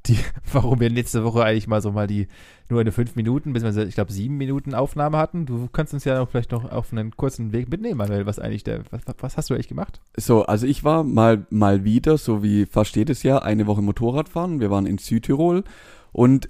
die, 0.05 0.17
warum 0.51 0.79
wir 0.79 0.89
letzte 0.89 1.23
Woche 1.23 1.43
eigentlich 1.43 1.67
mal 1.67 1.81
so 1.81 1.91
mal 1.91 2.07
die 2.07 2.27
nur 2.69 2.79
eine 2.79 2.91
fünf 2.91 3.15
Minuten, 3.15 3.53
beziehungsweise 3.53 3.88
ich 3.88 3.95
glaube 3.95 4.13
sieben 4.13 4.38
Minuten 4.38 4.75
Aufnahme 4.75 5.17
hatten. 5.17 5.45
Du 5.45 5.67
kannst 5.71 5.93
uns 5.93 6.05
ja 6.05 6.25
vielleicht 6.25 6.51
noch 6.51 6.71
auf 6.71 6.91
einen 6.91 7.15
kurzen 7.17 7.51
Weg 7.51 7.69
mitnehmen, 7.69 7.97
Manuel, 7.97 8.25
was 8.25 8.39
eigentlich 8.39 8.63
der, 8.63 8.83
was, 8.91 9.01
was 9.19 9.38
hast 9.38 9.49
du 9.49 9.55
eigentlich 9.55 9.67
gemacht? 9.67 10.01
So, 10.15 10.43
also 10.43 10.67
ich 10.67 10.83
war 10.83 11.03
mal, 11.03 11.47
mal 11.49 11.83
wieder, 11.83 12.17
so 12.17 12.43
wie 12.43 12.65
fast 12.65 12.95
jedes 12.95 13.23
Jahr, 13.23 13.43
eine 13.43 13.65
Woche 13.65 13.81
Motorrad 13.81 14.29
fahren. 14.29 14.59
Wir 14.59 14.69
waren 14.69 14.85
in 14.85 14.99
Südtirol 14.99 15.63
und 16.12 16.49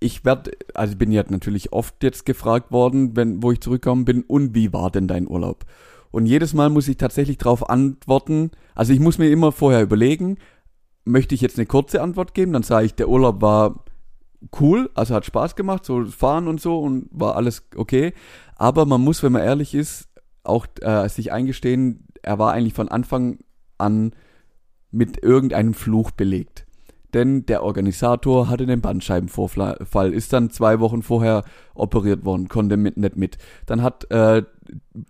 ich 0.00 0.24
werde, 0.24 0.52
also 0.74 0.92
ich 0.92 0.98
bin 0.98 1.10
ja 1.10 1.24
natürlich 1.28 1.72
oft 1.72 2.02
jetzt 2.02 2.24
gefragt 2.24 2.70
worden, 2.70 3.16
wenn, 3.16 3.42
wo 3.42 3.52
ich 3.52 3.60
zurückgekommen 3.60 4.04
bin, 4.04 4.22
und 4.22 4.54
wie 4.54 4.72
war 4.72 4.90
denn 4.90 5.08
dein 5.08 5.28
Urlaub? 5.28 5.64
Und 6.10 6.26
jedes 6.26 6.54
Mal 6.54 6.70
muss 6.70 6.88
ich 6.88 6.96
tatsächlich 6.96 7.38
darauf 7.38 7.68
antworten. 7.68 8.50
Also 8.74 8.92
ich 8.92 9.00
muss 9.00 9.18
mir 9.18 9.30
immer 9.30 9.52
vorher 9.52 9.82
überlegen, 9.82 10.38
möchte 11.08 11.34
ich 11.34 11.40
jetzt 11.40 11.58
eine 11.58 11.66
kurze 11.66 12.02
Antwort 12.02 12.34
geben, 12.34 12.52
dann 12.52 12.62
sage 12.62 12.86
ich, 12.86 12.94
der 12.94 13.08
Urlaub 13.08 13.42
war 13.42 13.84
cool, 14.60 14.90
also 14.94 15.14
hat 15.14 15.24
Spaß 15.24 15.56
gemacht, 15.56 15.84
so 15.84 16.04
fahren 16.06 16.46
und 16.48 16.60
so 16.60 16.78
und 16.78 17.08
war 17.10 17.36
alles 17.36 17.64
okay. 17.76 18.12
Aber 18.56 18.86
man 18.86 19.00
muss, 19.00 19.22
wenn 19.22 19.32
man 19.32 19.42
ehrlich 19.42 19.74
ist, 19.74 20.08
auch 20.44 20.66
äh, 20.80 21.08
sich 21.08 21.32
eingestehen, 21.32 22.06
er 22.22 22.38
war 22.38 22.52
eigentlich 22.52 22.74
von 22.74 22.88
Anfang 22.88 23.38
an 23.78 24.12
mit 24.90 25.22
irgendeinem 25.22 25.74
Fluch 25.74 26.10
belegt 26.10 26.68
denn 27.14 27.46
der 27.46 27.62
Organisator 27.62 28.48
hatte 28.48 28.64
einen 28.64 28.80
Bandscheibenvorfall, 28.80 30.12
ist 30.12 30.32
dann 30.32 30.50
zwei 30.50 30.80
Wochen 30.80 31.02
vorher 31.02 31.44
operiert 31.74 32.24
worden, 32.24 32.48
konnte 32.48 32.76
mit, 32.76 32.96
nicht 32.96 33.16
mit. 33.16 33.38
Dann 33.66 33.82
hat 33.82 34.10
äh, 34.10 34.42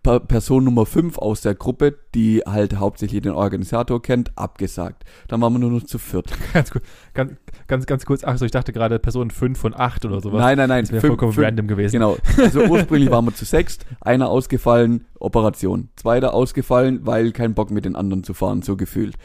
Person 0.03 0.65
Nummer 0.65 0.87
5 0.87 1.19
aus 1.19 1.41
der 1.41 1.55
Gruppe, 1.55 1.97
die 2.15 2.43
halt 2.47 2.77
hauptsächlich 2.77 3.23
den 3.23 3.33
Organisator 3.33 4.03
kennt, 4.03 4.37
abgesagt. 4.37 5.05
Dann 5.29 5.41
waren 5.41 5.53
wir 5.53 5.59
nur 5.59 5.71
noch 5.71 5.85
zu 5.85 5.99
viert. 5.99 6.33
Ganz, 6.53 6.73
ganz, 7.15 7.33
ganz, 7.67 7.87
ganz 7.87 8.07
kurz, 8.07 8.25
ach 8.25 8.39
so, 8.39 8.45
ich 8.45 8.51
dachte 8.51 8.73
gerade 8.73 8.99
Person 8.99 9.31
5 9.31 9.59
von 9.59 9.75
8 9.75 10.05
oder 10.07 10.21
sowas. 10.21 10.41
Nein, 10.41 10.57
nein, 10.57 10.69
nein. 10.69 10.85
Das 10.85 10.93
wäre 10.93 11.07
vollkommen 11.07 11.33
fünf, 11.33 11.47
random 11.47 11.69
gewesen. 11.69 11.93
Genau. 11.93 12.17
Also 12.39 12.65
ursprünglich 12.65 13.11
waren 13.11 13.25
wir 13.25 13.35
zu 13.35 13.45
sechst, 13.45 13.87
einer 14.01 14.29
ausgefallen, 14.29 15.07
Operation. 15.21 15.89
Zweiter 15.97 16.35
ausgefallen, 16.35 17.01
weil 17.03 17.33
kein 17.33 17.55
Bock 17.55 17.71
mit 17.71 17.85
den 17.85 17.97
anderen 17.97 18.25
zu 18.25 18.35
fahren, 18.35 18.63
so 18.63 18.77
gefühlt. 18.77 19.17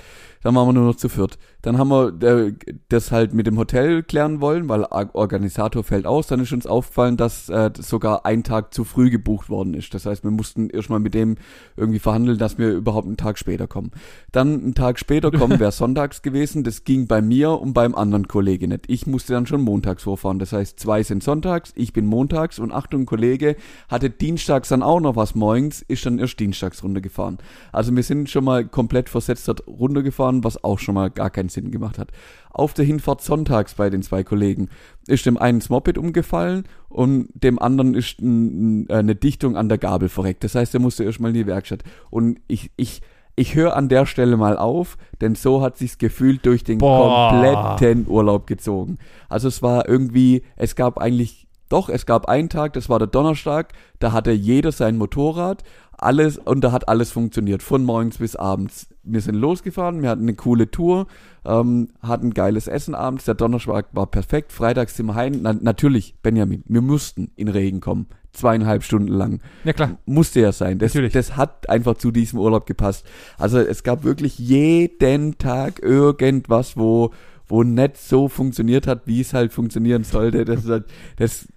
Dann 0.43 0.55
waren 0.55 0.67
wir 0.67 0.73
nur 0.73 0.85
noch 0.85 0.95
zu 0.95 1.07
viert. 1.07 1.37
Dann 1.61 1.77
haben 1.77 1.89
wir 1.89 2.21
äh, 2.21 2.53
das 2.89 3.11
halt 3.11 3.33
mit 3.33 3.47
dem 3.47 3.57
Hotel 3.57 4.03
klären 4.03 4.41
wollen, 4.41 4.67
weil 4.67 4.83
Organisator 4.83 5.83
fällt 5.83 6.05
aus. 6.05 6.27
Dann 6.27 6.41
ist 6.41 6.51
uns 6.51 6.67
aufgefallen, 6.67 7.15
dass 7.15 7.47
äh, 7.47 7.71
sogar 7.79 8.25
ein 8.25 8.43
Tag 8.43 8.73
zu 8.73 8.83
früh 8.83 9.09
gebucht 9.09 9.49
worden 9.49 9.73
ist. 9.73 9.93
Das 9.93 10.05
heißt, 10.05 10.23
wir 10.25 10.31
mussten 10.31 10.52
erstmal 10.55 10.99
mit 10.99 11.13
dem 11.13 11.35
irgendwie 11.77 11.99
verhandeln, 11.99 12.37
dass 12.37 12.57
wir 12.57 12.71
überhaupt 12.71 13.07
einen 13.07 13.17
Tag 13.17 13.37
später 13.37 13.67
kommen. 13.67 13.91
Dann 14.31 14.61
einen 14.61 14.73
Tag 14.73 14.99
später 14.99 15.31
kommen 15.31 15.59
wäre 15.59 15.71
sonntags 15.73 16.21
gewesen. 16.21 16.63
Das 16.63 16.83
ging 16.83 17.07
bei 17.07 17.21
mir 17.21 17.51
und 17.51 17.73
beim 17.73 17.95
anderen 17.95 18.27
Kollege 18.27 18.67
nicht. 18.67 18.85
Ich 18.87 19.07
musste 19.07 19.33
dann 19.33 19.45
schon 19.45 19.61
montags 19.61 20.03
vorfahren. 20.03 20.39
Das 20.39 20.53
heißt, 20.53 20.79
zwei 20.79 21.03
sind 21.03 21.23
sonntags, 21.23 21.73
ich 21.75 21.93
bin 21.93 22.05
montags 22.05 22.59
und 22.59 22.71
Achtung, 22.71 23.05
Kollege 23.05 23.55
hatte 23.89 24.09
dienstags 24.09 24.69
dann 24.69 24.83
auch 24.83 24.99
noch 24.99 25.15
was 25.15 25.35
morgens, 25.35 25.81
ist 25.81 26.05
dann 26.05 26.19
erst 26.19 26.39
dienstags 26.39 26.83
runtergefahren. 26.83 27.37
Also 27.71 27.95
wir 27.95 28.03
sind 28.03 28.29
schon 28.29 28.43
mal 28.43 28.65
komplett 28.65 29.09
versetzt 29.09 29.49
runtergefahren, 29.67 30.43
was 30.43 30.63
auch 30.63 30.79
schon 30.79 30.95
mal 30.95 31.09
gar 31.09 31.29
keinen 31.29 31.49
Sinn 31.49 31.71
gemacht 31.71 31.97
hat. 31.97 32.11
Auf 32.53 32.73
der 32.75 32.85
Hinfahrt 32.85 33.21
sonntags 33.21 33.73
bei 33.73 33.89
den 33.89 34.03
zwei 34.03 34.23
Kollegen 34.23 34.69
ist 35.07 35.25
dem 35.25 35.37
einen 35.37 35.59
das 35.59 35.69
Moped 35.69 35.97
umgefallen 35.97 36.65
und 36.87 37.29
dem 37.33 37.57
anderen 37.59 37.95
ist 37.95 38.21
ein, 38.21 38.87
eine 38.89 39.15
Dichtung 39.15 39.57
an 39.57 39.69
der 39.69 39.79
Gabel 39.79 40.07
verreckt. 40.07 40.43
Das 40.43 40.53
heißt, 40.53 40.73
er 40.75 40.79
musste 40.79 41.03
erstmal 41.03 41.31
in 41.31 41.35
die 41.35 41.47
Werkstatt. 41.47 41.83
Und 42.11 42.39
ich, 42.47 42.69
ich, 42.77 43.01
ich 43.35 43.55
höre 43.55 43.75
an 43.75 43.89
der 43.89 44.05
Stelle 44.05 44.37
mal 44.37 44.57
auf, 44.57 44.97
denn 45.19 45.33
so 45.33 45.63
hat 45.63 45.77
sich's 45.77 45.97
gefühlt 45.97 46.45
durch 46.45 46.63
den 46.63 46.77
Boah. 46.77 47.31
kompletten 47.31 48.05
Urlaub 48.07 48.45
gezogen. 48.45 48.99
Also 49.29 49.47
es 49.47 49.63
war 49.63 49.89
irgendwie, 49.89 50.43
es 50.55 50.75
gab 50.75 50.99
eigentlich 50.99 51.42
doch, 51.73 51.89
es 51.89 52.05
gab 52.05 52.27
einen 52.27 52.49
Tag, 52.49 52.73
das 52.73 52.87
war 52.87 52.99
der 52.99 53.07
Donnerstag, 53.07 53.73
da 53.97 54.11
hatte 54.11 54.31
jeder 54.31 54.71
sein 54.71 54.95
Motorrad, 54.95 55.63
alles 55.97 56.37
und 56.37 56.63
da 56.63 56.71
hat 56.71 56.87
alles 56.87 57.11
funktioniert, 57.11 57.63
von 57.63 57.83
morgens 57.83 58.19
bis 58.19 58.35
abends. 58.35 58.89
Wir 59.01 59.21
sind 59.21 59.33
losgefahren, 59.33 60.03
wir 60.03 60.09
hatten 60.11 60.21
eine 60.21 60.35
coole 60.35 60.69
Tour, 60.69 61.07
ähm, 61.45 61.89
hatten 62.03 62.35
geiles 62.35 62.67
Essen 62.67 62.93
abends, 62.93 63.25
der 63.25 63.33
Donnerstag 63.33 63.87
war 63.91 64.05
perfekt, 64.05 64.51
freitags 64.51 64.95
sind 64.95 65.07
wir 65.07 65.15
heim. 65.15 65.39
Na, 65.41 65.53
natürlich, 65.53 66.13
Benjamin, 66.21 66.63
wir 66.67 66.81
mussten 66.81 67.31
in 67.35 67.47
Regen 67.47 67.81
kommen, 67.81 68.05
zweieinhalb 68.33 68.83
Stunden 68.83 69.11
lang. 69.11 69.41
Ja 69.63 69.73
klar. 69.73 69.97
Musste 70.05 70.41
ja 70.41 70.51
sein. 70.51 70.77
Das, 70.77 70.93
natürlich. 70.93 71.13
das 71.13 71.35
hat 71.35 71.69
einfach 71.69 71.97
zu 71.97 72.11
diesem 72.11 72.37
Urlaub 72.37 72.67
gepasst. 72.67 73.03
Also 73.39 73.57
es 73.57 73.81
gab 73.81 74.03
wirklich 74.03 74.37
jeden 74.37 75.39
Tag 75.39 75.81
irgendwas, 75.81 76.77
wo 76.77 77.11
wo 77.47 77.63
nicht 77.63 77.97
so 77.97 78.29
funktioniert 78.29 78.87
hat, 78.87 79.01
wie 79.05 79.21
es 79.21 79.33
halt 79.33 79.51
funktionieren 79.53 80.03
sollte. 80.03 80.45
Das, 80.45 80.65
halt, 80.65 80.85
das 81.17 81.47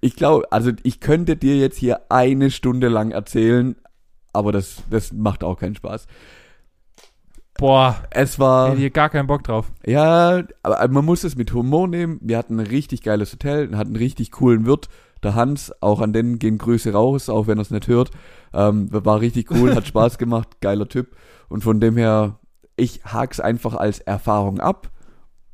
ich 0.00 0.16
glaube, 0.16 0.50
also 0.52 0.72
ich 0.82 1.00
könnte 1.00 1.36
dir 1.36 1.56
jetzt 1.56 1.78
hier 1.78 2.00
eine 2.10 2.50
Stunde 2.50 2.88
lang 2.88 3.10
erzählen, 3.10 3.76
aber 4.32 4.52
das, 4.52 4.82
das 4.90 5.12
macht 5.12 5.42
auch 5.42 5.58
keinen 5.58 5.74
Spaß. 5.74 6.06
Boah, 7.58 7.96
es 8.10 8.38
war. 8.38 8.66
Ich 8.66 8.70
hätte 8.72 8.80
hier 8.80 8.90
gar 8.90 9.08
keinen 9.08 9.26
Bock 9.26 9.42
drauf. 9.44 9.72
Ja, 9.86 10.42
aber 10.62 10.88
man 10.88 11.04
muss 11.04 11.24
es 11.24 11.36
mit 11.36 11.54
Humor 11.54 11.88
nehmen. 11.88 12.18
Wir 12.20 12.36
hatten 12.36 12.60
ein 12.60 12.66
richtig 12.66 13.02
geiles 13.02 13.32
Hotel, 13.32 13.74
hatten 13.76 13.90
einen 13.90 13.96
richtig 13.96 14.32
coolen 14.32 14.66
Wirt. 14.66 14.88
Der 15.22 15.34
Hans, 15.34 15.72
auch 15.80 16.00
an 16.02 16.12
den 16.12 16.38
gehen 16.38 16.58
Grüße 16.58 16.92
raus, 16.92 17.30
auch 17.30 17.46
wenn 17.46 17.58
er 17.58 17.62
es 17.62 17.70
nicht 17.70 17.88
hört. 17.88 18.10
Ähm, 18.52 18.88
war 18.92 19.20
richtig 19.22 19.50
cool, 19.50 19.74
hat 19.74 19.86
Spaß 19.88 20.18
gemacht, 20.18 20.60
geiler 20.60 20.88
Typ. 20.88 21.16
Und 21.48 21.64
von 21.64 21.80
dem 21.80 21.96
her, 21.96 22.38
ich 22.76 23.00
hak's 23.04 23.40
einfach 23.40 23.74
als 23.74 24.00
Erfahrung 24.00 24.60
ab 24.60 24.90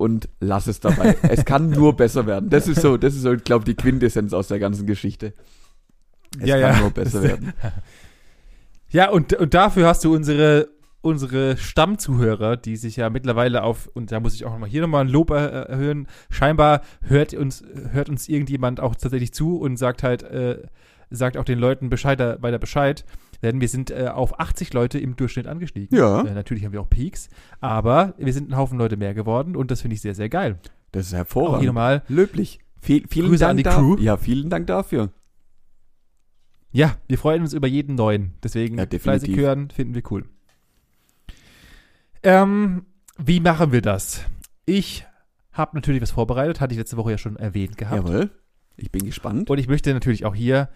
und 0.02 0.28
lass 0.40 0.66
es 0.66 0.80
dabei. 0.80 1.16
es 1.22 1.44
kann 1.44 1.70
nur 1.70 1.96
besser 1.96 2.26
werden. 2.26 2.50
Das 2.50 2.66
ist 2.66 2.80
so, 2.80 2.96
das 2.96 3.14
ist 3.14 3.22
so, 3.22 3.32
ich 3.32 3.44
glaube, 3.44 3.64
die 3.64 3.76
Quintessenz 3.76 4.32
aus 4.32 4.48
der 4.48 4.58
ganzen 4.58 4.84
Geschichte. 4.84 5.32
Es 6.40 6.48
ja, 6.48 6.60
kann 6.60 6.74
ja. 6.74 6.80
nur 6.80 6.90
besser 6.90 7.22
werden. 7.22 7.52
Ja, 8.90 9.08
und, 9.08 9.32
und 9.32 9.54
dafür 9.54 9.86
hast 9.86 10.04
du 10.04 10.14
unsere, 10.14 10.68
unsere 11.00 11.56
Stammzuhörer, 11.56 12.58
die 12.58 12.76
sich 12.76 12.96
ja 12.96 13.08
mittlerweile 13.08 13.62
auf, 13.62 13.86
und 13.86 14.12
da 14.12 14.20
muss 14.20 14.34
ich 14.34 14.44
auch 14.44 14.52
nochmal 14.52 14.68
hier 14.68 14.82
nochmal 14.82 15.06
ein 15.06 15.08
Lob 15.08 15.30
erhöhen, 15.30 16.08
scheinbar 16.28 16.82
hört 17.00 17.32
uns, 17.32 17.64
hört 17.92 18.10
uns 18.10 18.28
irgendjemand 18.28 18.80
auch 18.80 18.94
tatsächlich 18.94 19.32
zu 19.32 19.56
und 19.56 19.78
sagt 19.78 20.02
halt, 20.02 20.24
äh, 20.24 20.58
sagt 21.08 21.38
auch 21.38 21.44
den 21.44 21.58
Leuten 21.58 21.88
Bescheid, 21.88 22.18
weiter 22.18 22.58
Bescheid. 22.58 23.06
Denn 23.42 23.60
wir 23.60 23.68
sind 23.68 23.90
äh, 23.90 24.08
auf 24.08 24.38
80 24.38 24.72
Leute 24.72 24.98
im 24.98 25.16
Durchschnitt 25.16 25.46
angestiegen. 25.46 25.96
Ja. 25.96 26.22
Äh, 26.22 26.32
natürlich 26.32 26.64
haben 26.64 26.72
wir 26.72 26.80
auch 26.80 26.90
Peaks, 26.90 27.28
aber 27.60 28.14
wir 28.16 28.32
sind 28.32 28.50
ein 28.50 28.56
Haufen 28.56 28.78
Leute 28.78 28.96
mehr 28.96 29.14
geworden 29.14 29.56
und 29.56 29.70
das 29.70 29.80
finde 29.80 29.94
ich 29.94 30.00
sehr, 30.00 30.14
sehr 30.14 30.28
geil. 30.28 30.58
Das 30.92 31.06
ist 31.06 31.12
hervorragend. 31.12 31.56
Auch 31.56 31.60
hier 31.60 31.68
nochmal. 31.68 32.02
Löblich. 32.08 32.60
Viel, 32.80 33.04
vielen 33.08 33.28
Grüße 33.28 33.40
Dank 33.40 33.50
an 33.50 33.56
die 33.56 33.62
Crew. 33.62 33.96
Ja, 33.98 34.16
vielen 34.16 34.50
Dank 34.50 34.66
dafür. 34.66 35.10
Ja, 36.72 36.96
wir 37.06 37.18
freuen 37.18 37.42
uns 37.42 37.52
über 37.52 37.66
jeden 37.66 37.94
neuen. 37.94 38.32
Deswegen 38.42 38.78
ja, 38.78 38.86
fleißig 38.86 39.36
hören, 39.36 39.70
finden 39.70 39.94
wir 39.94 40.02
cool. 40.10 40.24
Ähm, 42.22 42.86
wie 43.18 43.40
machen 43.40 43.72
wir 43.72 43.82
das? 43.82 44.24
Ich 44.64 45.04
habe 45.52 45.76
natürlich 45.76 46.00
was 46.00 46.12
vorbereitet, 46.12 46.60
hatte 46.60 46.72
ich 46.72 46.78
letzte 46.78 46.96
Woche 46.96 47.10
ja 47.10 47.18
schon 47.18 47.36
erwähnt 47.36 47.76
gehabt. 47.76 48.08
Jawohl. 48.08 48.30
Ich 48.76 48.90
bin 48.90 49.04
gespannt. 49.04 49.50
Und 49.50 49.58
ich 49.58 49.68
möchte 49.68 49.92
natürlich 49.92 50.24
auch 50.24 50.34
hier 50.34 50.70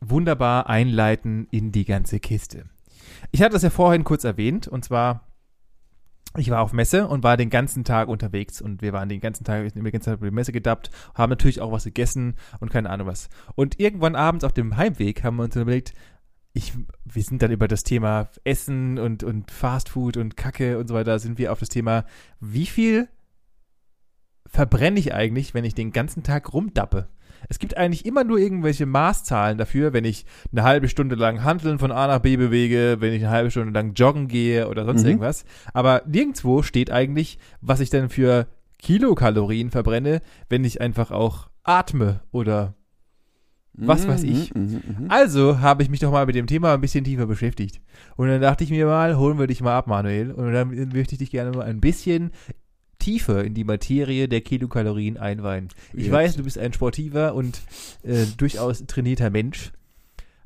wunderbar 0.00 0.68
einleiten 0.68 1.46
in 1.50 1.72
die 1.72 1.84
ganze 1.84 2.20
Kiste. 2.20 2.64
Ich 3.30 3.42
hatte 3.42 3.52
das 3.52 3.62
ja 3.62 3.70
vorhin 3.70 4.04
kurz 4.04 4.24
erwähnt, 4.24 4.68
und 4.68 4.84
zwar, 4.84 5.26
ich 6.36 6.50
war 6.50 6.60
auf 6.60 6.72
Messe 6.72 7.06
und 7.08 7.22
war 7.22 7.36
den 7.36 7.50
ganzen 7.50 7.84
Tag 7.84 8.08
unterwegs 8.08 8.60
und 8.60 8.82
wir 8.82 8.92
waren 8.92 9.08
den 9.08 9.20
ganzen 9.20 9.44
Tag, 9.44 9.62
wir 9.62 9.70
sind 9.70 9.84
die 9.84 9.90
ganze 9.90 10.10
Zeit 10.10 10.18
über 10.18 10.28
die 10.28 10.34
Messe 10.34 10.52
gedappt, 10.52 10.90
haben 11.14 11.30
natürlich 11.30 11.60
auch 11.60 11.72
was 11.72 11.84
gegessen 11.84 12.34
und 12.60 12.70
keine 12.70 12.90
Ahnung 12.90 13.06
was. 13.06 13.28
Und 13.54 13.80
irgendwann 13.80 14.16
abends 14.16 14.44
auf 14.44 14.52
dem 14.52 14.76
Heimweg 14.76 15.24
haben 15.24 15.36
wir 15.36 15.44
uns 15.44 15.56
überlegt, 15.56 15.94
ich, 16.52 16.72
wir 17.04 17.22
sind 17.22 17.42
dann 17.42 17.50
über 17.50 17.68
das 17.68 17.82
Thema 17.82 18.30
Essen 18.44 18.98
und, 18.98 19.22
und 19.22 19.50
Fast 19.50 19.90
Food 19.90 20.16
und 20.16 20.36
Kacke 20.36 20.78
und 20.78 20.88
so 20.88 20.94
weiter, 20.94 21.18
sind 21.18 21.38
wir 21.38 21.52
auf 21.52 21.58
das 21.58 21.68
Thema, 21.68 22.06
wie 22.40 22.66
viel 22.66 23.08
verbrenne 24.46 24.98
ich 24.98 25.12
eigentlich, 25.12 25.52
wenn 25.52 25.64
ich 25.64 25.74
den 25.74 25.92
ganzen 25.92 26.22
Tag 26.22 26.54
rumdappe? 26.54 27.08
Es 27.48 27.58
gibt 27.58 27.76
eigentlich 27.76 28.06
immer 28.06 28.24
nur 28.24 28.38
irgendwelche 28.38 28.86
Maßzahlen 28.86 29.58
dafür, 29.58 29.92
wenn 29.92 30.04
ich 30.04 30.24
eine 30.52 30.62
halbe 30.62 30.88
Stunde 30.88 31.14
lang 31.14 31.44
Handeln 31.44 31.78
von 31.78 31.92
A 31.92 32.06
nach 32.06 32.20
B 32.20 32.36
bewege, 32.36 32.96
wenn 33.00 33.12
ich 33.12 33.22
eine 33.22 33.32
halbe 33.32 33.50
Stunde 33.50 33.72
lang 33.72 33.94
joggen 33.94 34.28
gehe 34.28 34.68
oder 34.68 34.84
sonst 34.84 35.02
mhm. 35.02 35.08
irgendwas. 35.08 35.44
Aber 35.72 36.02
nirgendwo 36.06 36.62
steht 36.62 36.90
eigentlich, 36.90 37.38
was 37.60 37.80
ich 37.80 37.90
dann 37.90 38.08
für 38.08 38.46
Kilokalorien 38.78 39.70
verbrenne, 39.70 40.20
wenn 40.48 40.64
ich 40.64 40.80
einfach 40.80 41.10
auch 41.10 41.48
atme 41.62 42.20
oder 42.30 42.74
was 43.78 44.08
weiß 44.08 44.22
ich. 44.22 44.54
Mhm, 44.54 44.62
mh, 44.62 44.80
mh. 45.00 45.14
Also 45.14 45.60
habe 45.60 45.82
ich 45.82 45.90
mich 45.90 46.00
doch 46.00 46.10
mal 46.10 46.26
mit 46.26 46.34
dem 46.34 46.46
Thema 46.46 46.74
ein 46.74 46.80
bisschen 46.80 47.04
tiefer 47.04 47.26
beschäftigt. 47.26 47.80
Und 48.16 48.28
dann 48.28 48.40
dachte 48.40 48.64
ich 48.64 48.70
mir 48.70 48.86
mal, 48.86 49.18
holen 49.18 49.38
wir 49.38 49.46
dich 49.46 49.60
mal 49.60 49.76
ab, 49.76 49.86
Manuel. 49.86 50.32
Und 50.32 50.52
dann 50.52 50.70
möchte 50.94 51.14
ich 51.14 51.18
dich 51.18 51.30
gerne 51.30 51.56
mal 51.56 51.66
ein 51.66 51.80
bisschen 51.80 52.30
tiefer 53.06 53.44
in 53.44 53.54
die 53.54 53.62
Materie 53.62 54.28
der 54.28 54.40
Kilokalorien 54.40 55.16
einweihen. 55.16 55.68
Ich 55.92 56.06
Jetzt. 56.06 56.12
weiß, 56.12 56.36
du 56.36 56.42
bist 56.42 56.58
ein 56.58 56.72
sportiver 56.72 57.34
und 57.34 57.60
äh, 58.02 58.26
durchaus 58.36 58.84
trainierter 58.86 59.30
Mensch. 59.30 59.70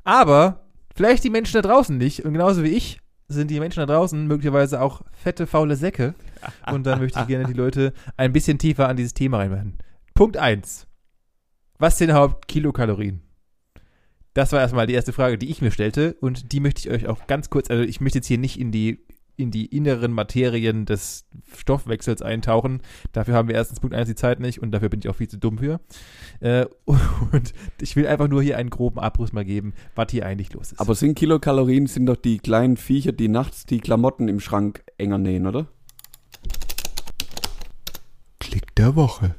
Aber 0.03 0.67
vielleicht 0.95 1.23
die 1.23 1.31
Menschen 1.31 1.53
da 1.53 1.67
draußen 1.67 1.97
nicht. 1.97 2.23
Und 2.23 2.33
genauso 2.33 2.63
wie 2.63 2.69
ich 2.69 2.99
sind 3.27 3.49
die 3.49 3.59
Menschen 3.59 3.79
da 3.79 3.87
draußen 3.87 4.27
möglicherweise 4.27 4.79
auch 4.79 5.01
fette, 5.11 5.47
faule 5.47 5.75
Säcke. 5.75 6.13
Und 6.71 6.85
dann 6.85 6.99
möchte 6.99 7.19
ich 7.19 7.27
gerne 7.27 7.45
die 7.45 7.53
Leute 7.53 7.93
ein 8.15 8.31
bisschen 8.31 8.59
tiefer 8.59 8.87
an 8.87 8.95
dieses 8.95 9.15
Thema 9.15 9.37
reinmachen. 9.37 9.79
Punkt 10.13 10.37
1. 10.37 10.85
Was 11.79 11.97
sind 11.97 12.11
überhaupt 12.11 12.47
Kilokalorien? 12.47 13.23
Das 14.35 14.51
war 14.51 14.59
erstmal 14.59 14.85
die 14.85 14.93
erste 14.93 15.13
Frage, 15.13 15.39
die 15.39 15.49
ich 15.49 15.63
mir 15.63 15.71
stellte. 15.71 16.13
Und 16.21 16.51
die 16.51 16.59
möchte 16.59 16.81
ich 16.81 16.93
euch 16.93 17.07
auch 17.07 17.25
ganz 17.25 17.49
kurz, 17.49 17.71
also 17.71 17.81
ich 17.81 18.01
möchte 18.01 18.19
jetzt 18.19 18.27
hier 18.27 18.37
nicht 18.37 18.59
in 18.59 18.71
die 18.71 19.03
in 19.41 19.51
die 19.51 19.65
inneren 19.65 20.11
Materien 20.11 20.85
des 20.85 21.25
Stoffwechsels 21.57 22.21
eintauchen. 22.21 22.81
Dafür 23.11 23.33
haben 23.33 23.47
wir 23.47 23.55
erstens 23.55 23.79
Punkt 23.79 23.95
1 23.95 24.07
die 24.07 24.15
Zeit 24.15 24.39
nicht 24.39 24.61
und 24.61 24.71
dafür 24.71 24.89
bin 24.89 24.99
ich 24.99 25.09
auch 25.09 25.15
viel 25.15 25.27
zu 25.27 25.37
dumm 25.37 25.57
für. 25.57 25.79
Äh, 26.39 26.65
und 26.85 27.53
ich 27.81 27.95
will 27.95 28.07
einfach 28.07 28.27
nur 28.27 28.41
hier 28.41 28.57
einen 28.57 28.69
groben 28.69 28.99
Abriss 28.99 29.33
mal 29.33 29.45
geben, 29.45 29.73
was 29.95 30.11
hier 30.11 30.25
eigentlich 30.25 30.53
los 30.53 30.71
ist. 30.71 30.79
Aber 30.79 30.95
sind 30.95 31.15
Kilokalorien 31.15 31.87
sind 31.87 32.05
doch 32.05 32.15
die 32.15 32.39
kleinen 32.39 32.77
Viecher, 32.77 33.11
die 33.11 33.27
nachts 33.27 33.65
die 33.65 33.79
Klamotten 33.79 34.27
im 34.27 34.39
Schrank 34.39 34.83
enger 34.97 35.17
nähen, 35.17 35.47
oder? 35.47 35.67
Klick 38.39 38.75
der 38.75 38.95
Woche. 38.95 39.35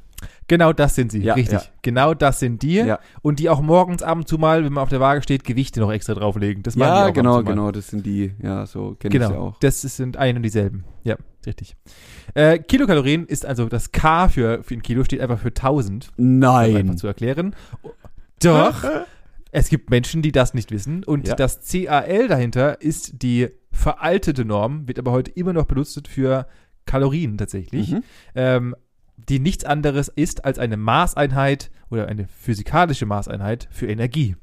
Genau 0.53 0.75
das 0.75 0.95
sind 0.95 1.11
sie, 1.11 1.21
Ja, 1.23 1.33
richtig. 1.33 1.61
ja. 1.63 1.67
Genau 1.81 2.13
das 2.13 2.39
sind 2.39 2.61
die. 2.63 2.75
Ja. 2.75 2.99
Und 3.23 3.39
die 3.39 3.49
auch 3.49 3.63
morgens 3.63 4.03
ab 4.03 4.19
und 4.19 4.29
zu 4.29 4.37
mal, 4.37 4.63
wenn 4.67 4.73
man 4.75 4.83
auf 4.83 4.91
der 4.91 5.01
Waage 5.01 5.23
steht, 5.23 5.45
Gewichte 5.45 5.81
noch 5.81 5.91
extra 5.91 6.13
drauflegen. 6.13 6.63
Das 6.63 6.75
Ja, 6.75 7.09
genau, 7.09 7.43
genau, 7.43 7.71
das 7.71 7.87
sind 7.89 8.05
die, 8.05 8.33
ja, 8.43 8.67
so 8.67 8.95
kenne 9.01 9.15
ich 9.15 9.21
Genau, 9.21 9.29
sie 9.31 9.37
auch. 9.39 9.59
das 9.61 9.81
sind 9.81 10.19
ein 10.19 10.37
und 10.37 10.43
dieselben. 10.43 10.85
Ja, 11.05 11.17
richtig. 11.47 11.75
Äh, 12.35 12.59
Kilokalorien 12.59 13.25
ist 13.25 13.47
also 13.47 13.67
das 13.71 13.93
K 13.93 14.29
für, 14.29 14.63
für 14.63 14.75
ein 14.75 14.83
Kilo 14.83 15.05
steht 15.05 15.23
einfach 15.23 15.39
für 15.39 15.49
1000. 15.49 16.11
um 16.19 16.45
einfach 16.45 16.83
Nein. 16.83 16.97
zu 16.99 17.07
erklären. 17.07 17.57
Doch, 18.43 18.85
es 19.53 19.71
gibt 19.71 19.89
Menschen, 19.89 20.21
die 20.21 20.33
das 20.33 20.53
nicht 20.53 20.71
wissen. 20.71 21.03
Und 21.03 21.29
Ja. 21.29 21.35
das 21.35 21.61
CAL 21.67 22.29
dahinter 22.29 22.83
ist 22.83 23.23
die 23.23 23.49
veraltete 23.71 24.45
Norm, 24.45 24.87
wird 24.87 24.99
aber 24.99 25.13
heute 25.13 25.31
immer 25.31 25.55
noch 25.55 25.65
benutzt 25.65 26.09
für 26.09 26.47
Kalorien 26.85 27.39
tatsächlich. 27.39 27.93
Mhm. 27.93 28.03
Ähm, 28.35 28.77
die 29.29 29.39
nichts 29.39 29.65
anderes 29.65 30.09
ist 30.09 30.45
als 30.45 30.59
eine 30.59 30.77
Maßeinheit 30.77 31.71
oder 31.91 32.09
eine 32.09 32.27
physikalische 32.27 33.07
Maßeinheit 33.07 33.69
für 33.71 33.87
Energie. 33.87 34.37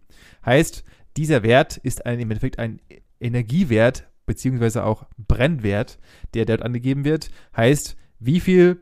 Heißt, 0.45 0.83
dieser 1.17 1.43
Wert 1.43 1.77
ist 1.77 2.05
ein, 2.05 2.19
im 2.19 2.29
Endeffekt 2.29 2.59
ein 2.59 2.79
Energiewert 3.19 4.07
beziehungsweise 4.25 4.83
auch 4.83 5.05
Brennwert, 5.17 5.97
der 6.33 6.45
dort 6.45 6.61
angegeben 6.61 7.03
wird. 7.03 7.31
Heißt, 7.55 7.97
wie 8.19 8.39
viel 8.39 8.81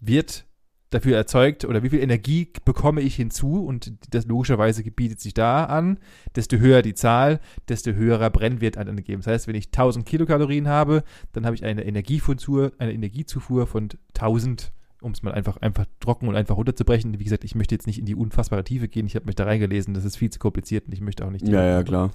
wird 0.00 0.46
dafür 0.90 1.16
erzeugt 1.16 1.64
oder 1.64 1.82
wie 1.82 1.90
viel 1.90 2.00
Energie 2.00 2.52
bekomme 2.64 3.00
ich 3.00 3.16
hinzu 3.16 3.64
und 3.64 3.92
das 4.14 4.26
logischerweise 4.26 4.82
bietet 4.84 5.20
sich 5.20 5.34
da 5.34 5.64
an, 5.64 5.98
desto 6.34 6.56
höher 6.56 6.82
die 6.82 6.94
Zahl, 6.94 7.40
desto 7.68 7.92
höherer 7.92 8.30
Brennwert 8.30 8.76
angegeben. 8.76 9.22
Das 9.22 9.32
heißt, 9.32 9.48
wenn 9.48 9.56
ich 9.56 9.66
1000 9.66 10.06
Kilokalorien 10.06 10.68
habe, 10.68 11.02
dann 11.32 11.44
habe 11.44 11.54
ich 11.56 11.64
eine 11.64 11.84
Energiezufuhr, 11.84 12.72
eine 12.78 12.92
Energiezufuhr 12.92 13.66
von 13.66 13.88
1000 14.14 14.72
um 15.06 15.12
es 15.12 15.22
mal 15.22 15.32
einfach, 15.32 15.56
einfach 15.58 15.86
trocken 16.00 16.28
und 16.28 16.36
einfach 16.36 16.56
runterzubrechen. 16.56 17.18
Wie 17.18 17.24
gesagt, 17.24 17.44
ich 17.44 17.54
möchte 17.54 17.74
jetzt 17.74 17.86
nicht 17.86 17.98
in 17.98 18.04
die 18.04 18.14
unfassbare 18.14 18.64
Tiefe 18.64 18.88
gehen. 18.88 19.06
Ich 19.06 19.14
habe 19.14 19.26
mich 19.26 19.36
da 19.36 19.44
reingelesen. 19.44 19.94
Das 19.94 20.04
ist 20.04 20.16
viel 20.16 20.30
zu 20.30 20.38
kompliziert 20.38 20.86
und 20.86 20.92
ich 20.92 21.00
möchte 21.00 21.24
auch 21.24 21.30
nicht. 21.30 21.46
Ja, 21.48 21.64
ja, 21.64 21.82
klar. 21.82 22.10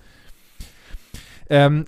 Ähm, 1.50 1.86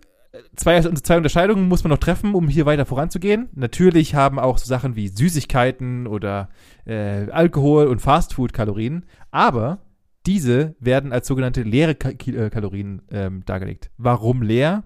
zwei, 0.56 0.82
zwei 0.82 1.18
Unterscheidungen 1.18 1.68
muss 1.68 1.84
man 1.84 1.92
noch 1.92 2.00
treffen, 2.00 2.34
um 2.34 2.48
hier 2.48 2.66
weiter 2.66 2.86
voranzugehen. 2.86 3.50
Natürlich 3.54 4.16
haben 4.16 4.40
auch 4.40 4.58
so 4.58 4.66
Sachen 4.66 4.96
wie 4.96 5.08
Süßigkeiten 5.10 6.08
oder 6.08 6.50
äh, 6.86 7.30
Alkohol 7.30 7.88
und 7.88 8.02
Fastfood-Kalorien, 8.02 9.06
aber 9.32 9.80
diese 10.26 10.76
werden 10.80 11.12
als 11.12 11.28
sogenannte 11.28 11.64
leere 11.64 11.92
äh, 11.92 12.50
Kalorien 12.50 13.02
ähm, 13.12 13.44
dargelegt. 13.46 13.92
Warum 13.98 14.42
leer? 14.42 14.84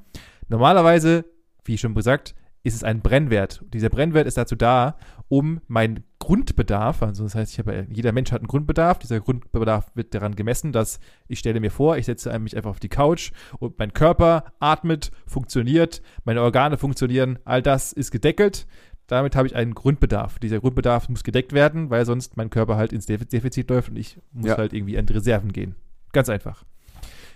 Normalerweise, 0.49 1.25
wie 1.63 1.77
schon 1.77 1.93
gesagt, 1.93 2.34
ist 2.63 2.76
es 2.76 2.84
ein 2.84 3.02
Brennwert. 3.02 3.63
Dieser 3.74 3.89
Brennwert 3.89 4.28
ist 4.28 4.38
dazu 4.38 4.56
da, 4.56 4.98
um 5.30 5.62
meinen 5.67 6.04
Grundbedarf, 6.20 7.04
also 7.04 7.24
das 7.24 7.36
heißt, 7.36 7.54
ich 7.54 7.60
habe, 7.60 7.88
jeder 7.89 8.12
Mensch 8.12 8.32
hat 8.32 8.41
einen 8.41 8.48
Grundbedarf. 8.48 9.00
Dieser 9.00 9.20
Grundbedarf 9.22 9.91
wird 9.96 10.13
daran 10.13 10.36
gemessen, 10.36 10.72
dass 10.74 11.00
ich 11.28 11.39
stelle 11.39 11.60
mir 11.62 11.72
vor, 11.72 11.98
ich 11.98 12.06
setze 12.06 12.38
mich 12.39 12.56
einfach 12.58 12.72
auf 12.72 12.80
die 12.80 12.89
Couch 12.89 13.32
und 13.60 13.80
mein 13.80 13.93
Körper 13.93 14.46
atmet, 14.60 15.12
funktioniert, 15.26 16.02
meine 16.26 16.41
Organe 16.41 16.78
funktionieren, 16.78 17.39
all 17.46 17.62
das 17.62 17.93
ist 17.93 18.12
gedeckelt. 18.12 18.67
Damit 19.08 19.38
habe 19.38 19.48
ich 19.48 19.56
einen 19.56 19.74
Grundbedarf. 19.74 20.38
Dieser 20.39 20.60
Grundbedarf 20.60 21.08
muss 21.08 21.24
gedeckt 21.24 21.54
werden, 21.54 21.89
weil 21.89 22.06
sonst 22.06 22.36
mein 22.36 22.50
Körper 22.50 22.76
halt 22.76 22.91
ins 22.91 23.08
Defi- 23.08 23.30
Defizit 23.30 23.70
läuft 23.70 23.89
und 23.89 23.96
ich 23.98 24.20
muss 24.34 24.48
Ja. 24.48 24.58
halt 24.58 24.74
irgendwie 24.74 24.98
an 24.98 25.06
die 25.06 25.13
Reserven 25.13 25.54
gehen. 25.54 25.76
Ganz 26.12 26.28
einfach. 26.28 26.65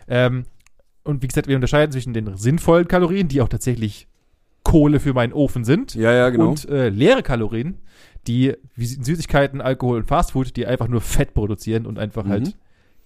Ähm, 0.10 0.44
und 1.06 1.24
wie 1.24 1.28
gesagt, 1.28 1.48
wir 1.48 1.56
unterscheiden 1.56 1.94
zwischen 1.94 2.14
den 2.14 2.36
sinnvollen 2.36 2.90
Kalorien, 2.90 3.30
die 3.30 3.42
auch 3.42 3.48
tatsächlich 3.48 4.08
Kohle 4.64 5.00
für 5.00 5.14
meinen 5.14 5.34
Ofen 5.34 5.64
sind, 5.64 5.96
Ja, 5.96 6.12
ja, 6.14 6.30
genau. 6.30 6.50
und 6.50 6.70
äh, 6.70 6.90
leere 6.90 7.24
Kalorien, 7.24 7.80
die 8.28 8.54
wie 8.76 8.86
Süßigkeiten, 8.86 9.62
Alkohol 9.62 9.98
und 10.00 10.08
Fastfood, 10.08 10.56
die 10.56 10.68
einfach 10.68 10.88
nur 10.88 11.02
Fett 11.02 11.34
produzieren 11.34 11.86
und 11.86 11.98
einfach 11.98 12.24
Mhm. 12.26 12.30
halt 12.30 12.56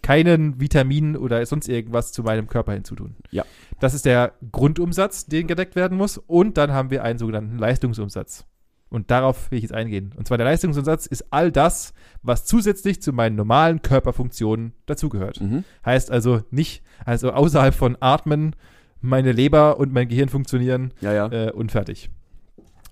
keinen 0.02 0.60
Vitaminen 0.60 1.16
oder 1.18 1.44
sonst 1.46 1.68
irgendwas 1.68 2.12
zu 2.12 2.22
meinem 2.22 2.48
Körper 2.48 2.74
hinzutun. 2.74 3.16
Ja. 3.32 3.44
Das 3.80 3.94
ist 3.96 4.06
der 4.06 4.34
Grundumsatz, 4.52 5.26
den 5.26 5.48
gedeckt 5.48 5.76
werden 5.76 5.98
muss. 5.98 6.18
Und 6.20 6.58
dann 6.58 6.72
haben 6.74 6.92
wir 6.92 7.04
einen 7.04 7.18
sogenannten 7.18 7.58
Leistungsumsatz. 7.58 8.46
Und 8.90 9.10
darauf 9.10 9.50
will 9.50 9.58
ich 9.58 9.64
jetzt 9.64 9.74
eingehen. 9.74 10.14
Und 10.16 10.28
zwar 10.28 10.38
der 10.38 10.46
Leistungsumsatz 10.46 11.08
ist 11.08 11.26
all 11.32 11.52
das, 11.52 11.94
was 12.22 12.46
zusätzlich 12.46 13.02
zu 13.02 13.14
meinen 13.14 13.36
normalen 13.36 13.82
Körperfunktionen 13.82 14.74
dazugehört. 14.86 15.42
mhm. 15.42 15.64
Heißt 15.84 16.12
also 16.12 16.44
nicht, 16.52 16.84
also 17.04 17.32
außerhalb 17.32 17.74
von 17.74 17.98
Atmen, 18.00 18.56
meine 19.02 19.32
Leber 19.32 19.78
und 19.80 19.94
mein 19.94 20.08
Gehirn 20.08 20.30
funktionieren, 20.30 20.92
Ja, 21.02 21.14
ja. 21.14 21.28
äh, 21.32 21.52
und 21.52 21.72
fertig. 21.72 22.10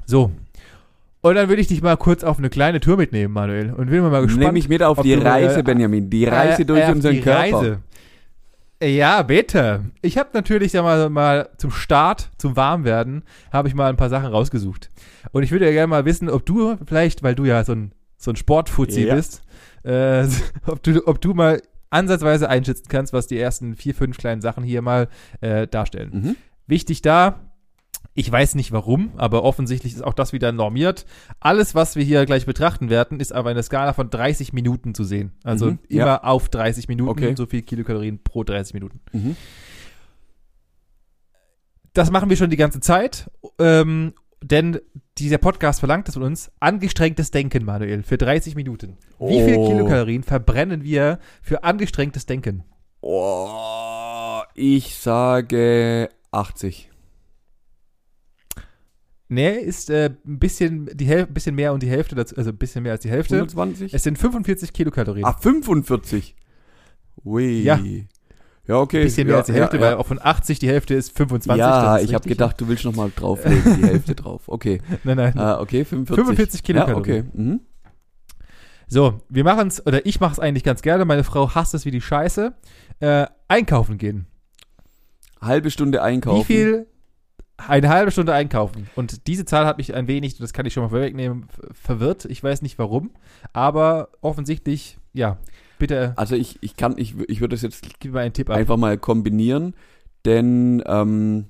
So. 0.06 0.32
Und 1.22 1.36
dann 1.36 1.48
will 1.48 1.58
ich 1.60 1.68
dich 1.68 1.82
mal 1.82 1.96
kurz 1.96 2.24
auf 2.24 2.38
eine 2.38 2.50
kleine 2.50 2.80
Tour 2.82 2.98
mitnehmen, 2.98 3.34
Manuel. 3.34 3.72
Und 3.74 3.90
bin 3.90 4.02
mal 4.02 4.22
gespannt. 4.24 4.44
Nimm 4.46 4.54
mich 4.54 4.68
mit 4.68 4.84
auf 4.84 5.02
die 5.02 5.16
du, 5.16 5.24
Reise, 5.24 5.60
äh, 5.60 5.64
Benjamin. 5.64 6.10
Die 6.10 6.26
Reise 6.26 6.64
äh, 6.64 6.66
durch 6.66 6.82
äh, 6.88 6.92
unseren 6.92 7.14
die 7.14 7.22
Körper. 7.22 7.40
Reise. 7.58 7.80
Äh, 8.82 8.96
Ja, 8.98 9.22
bitte. 9.22 9.86
Ich 10.02 10.18
habe 10.18 10.30
natürlich 10.34 10.74
ja 10.74 10.84
mal, 10.84 11.10
mal 11.10 11.48
zum 11.58 11.72
Start, 11.72 12.30
zum 12.38 12.58
Warmwerden, 12.58 13.24
habe 13.54 13.70
ich 13.70 13.74
mal 13.76 13.88
ein 13.90 13.96
paar 13.96 14.10
Sachen 14.10 14.28
rausgesucht. 14.28 14.90
Und 15.32 15.44
ich 15.44 15.52
würde 15.52 15.66
ja 15.66 15.72
gerne 15.72 15.88
mal 15.88 16.04
wissen, 16.04 16.30
ob 16.30 16.46
du 16.46 16.76
vielleicht, 16.86 17.24
weil 17.24 17.36
du 17.36 17.46
ja 17.46 17.64
so 17.64 17.72
ein, 17.72 17.94
so 18.18 18.32
ein 18.32 18.36
Sportfuzzi 18.36 19.06
Ja. 19.08 19.16
bist, 19.16 19.44
äh, 19.84 20.26
ob, 20.68 20.84
du, 20.84 21.08
ob 21.08 21.22
du 21.22 21.34
mal 21.34 21.62
ansatzweise 21.94 22.50
einschätzen 22.50 22.88
kannst, 22.90 23.14
was 23.14 23.28
die 23.28 23.40
ersten 23.40 23.76
vier, 23.76 23.96
fünf 23.96 24.18
kleinen 24.18 24.42
Sachen 24.42 24.64
hier 24.64 24.82
mal 24.82 25.08
äh, 25.42 25.68
darstellen. 25.68 26.10
Mhm. 26.14 26.36
Wichtig 26.68 27.02
da, 27.02 27.50
ich 28.16 28.32
weiß 28.32 28.56
nicht 28.56 28.72
warum, 28.72 29.12
aber 29.18 29.44
offensichtlich 29.44 29.94
ist 29.96 30.04
auch 30.04 30.14
das 30.14 30.34
wieder 30.34 30.52
normiert. 30.52 31.06
Alles, 31.40 31.74
was 31.74 31.96
wir 31.96 32.04
hier 32.04 32.26
gleich 32.26 32.46
betrachten 32.46 32.90
werden, 32.90 33.20
ist 33.20 33.34
aber 33.34 33.50
eine 33.50 33.64
Skala 33.64 33.94
von 33.94 34.10
30 34.10 34.54
Minuten 34.54 34.94
zu 34.94 35.04
sehen. 35.04 35.32
Also 35.44 35.72
Mhm, 35.72 35.80
immer 35.90 36.06
ja. 36.06 36.24
auf 36.24 36.50
30 36.50 36.88
Minuten, 36.88 37.10
Okay. 37.10 37.34
so 37.36 37.46
viel 37.48 37.62
Kilokalorien 37.64 38.22
pro 38.24 38.44
30 38.44 38.74
Minuten. 38.76 39.00
Mhm. 39.14 39.36
Das 41.94 42.10
machen 42.10 42.30
wir 42.30 42.38
schon 42.38 42.50
die 42.50 42.58
ganze 42.58 42.80
Zeit, 42.80 43.30
ähm, 43.60 44.14
denn 44.44 44.80
dieser 45.18 45.38
Podcast 45.38 45.80
verlangt 45.80 46.08
es 46.10 46.16
von 46.16 46.24
uns 46.24 46.52
angestrengtes 46.60 47.32
Denken, 47.32 47.66
Manuel, 47.66 48.04
für 48.04 48.18
30 48.18 48.56
Minuten. 48.56 48.98
Wie 49.20 49.44
viel 49.44 49.56
Oh. 49.58 49.68
Kilokalorien 49.70 50.24
verbrennen 50.24 50.84
wir 50.84 51.20
für 51.42 51.64
angestrengtes 51.64 52.26
Denken? 52.26 52.64
Oh, 53.02 54.42
ich 54.56 54.96
sage 54.98 56.10
80. 56.32 56.90
Nee, 59.30 59.56
ist 59.58 59.90
äh, 59.90 60.12
ein 60.26 60.38
bisschen, 60.40 60.90
die 60.94 61.06
Häl 61.06 61.26
bisschen 61.26 61.56
mehr 61.56 61.74
und 61.74 61.82
die 61.82 61.90
Hälfte 61.90 62.14
dazu, 62.16 62.36
also 62.38 62.52
ein 62.52 62.58
bisschen 62.58 62.84
mehr 62.84 62.92
als 62.92 63.02
die 63.02 63.10
Hälfte. 63.10 63.36
120? 63.36 63.94
Es 63.94 64.04
sind 64.04 64.18
45 64.18 64.74
Kilokalorien. 64.74 65.26
Ah, 65.26 65.34
45. 65.34 66.36
Ui. 67.26 67.64
Ja. 67.64 67.80
Ja, 68.66 68.78
okay. 68.78 69.00
Ein 69.00 69.04
bisschen 69.04 69.28
mehr 69.28 69.36
ja, 69.36 69.40
als 69.40 69.48
die 69.48 69.54
Hälfte, 69.54 69.76
ja, 69.78 69.82
weil 69.82 69.92
ja. 69.92 69.98
auch 69.98 70.06
von 70.06 70.20
80 70.22 70.60
die 70.60 70.70
Hälfte 70.70 70.94
ist 70.94 71.16
25. 71.18 71.60
Ja, 71.60 71.94
das 71.94 72.04
ist 72.04 72.10
ich 72.10 72.16
habe 72.16 72.30
gedacht, 72.30 72.60
du 72.62 72.68
willst 72.68 72.86
noch 72.86 72.96
mal 72.96 73.12
drauflegen, 73.14 73.78
die 73.78 73.88
Hälfte 73.88 74.16
drauf. 74.16 74.44
Okay. 74.48 74.82
Nein, 75.04 75.18
nein. 75.18 75.38
Ah, 75.38 75.60
okay, 75.60 75.84
45. 75.84 76.16
45 76.16 76.62
Ja, 76.62 76.66
Kilokalorien. 76.66 77.28
okay. 77.28 77.42
Mhm. 77.42 77.60
So, 78.88 79.22
wir 79.28 79.44
machen 79.44 79.68
es, 79.68 79.86
oder 79.86 80.06
ich 80.06 80.20
mache 80.20 80.34
es 80.34 80.40
eigentlich 80.40 80.64
ganz 80.64 80.82
gerne. 80.82 81.04
Meine 81.04 81.24
Frau 81.24 81.54
hasst 81.56 81.74
es 81.74 81.86
wie 81.86 81.92
die 81.92 82.02
Scheiße. 82.02 82.54
Äh, 83.00 83.26
einkaufen 83.48 83.98
gehen. 83.98 84.28
Halbe 85.42 85.72
Stunde 85.72 86.02
einkaufen. 86.02 86.42
Wie 86.42 86.44
viel? 86.46 86.88
Eine 87.58 87.90
halbe 87.90 88.12
Stunde 88.12 88.34
einkaufen. 88.34 88.90
Und 88.96 89.28
diese 89.28 89.46
Zahl 89.46 89.66
hat 89.66 89.78
mich 89.78 89.94
ein 89.94 90.08
wenig, 90.08 90.38
das 90.38 90.54
kann 90.54 90.66
ich 90.66 90.74
schon 90.74 90.84
mal 90.84 90.90
vorwegnehmen, 90.90 91.48
verwirrt. 91.72 92.26
Ich 92.26 92.44
weiß 92.44 92.62
nicht 92.62 92.80
warum. 92.80 93.12
Aber 93.52 94.10
offensichtlich, 94.22 94.98
ja. 95.14 95.38
Bitte 95.84 96.14
Also 96.16 96.38
ich, 96.38 96.60
ich 96.62 96.78
kann, 96.78 96.98
ich, 96.98 97.14
ich 97.28 97.42
würde 97.42 97.56
das 97.56 97.62
jetzt 97.62 97.86
einfach 98.48 98.78
mal 98.78 98.98
kombinieren, 98.98 99.76
denn 100.24 100.82
ähm, 100.86 101.48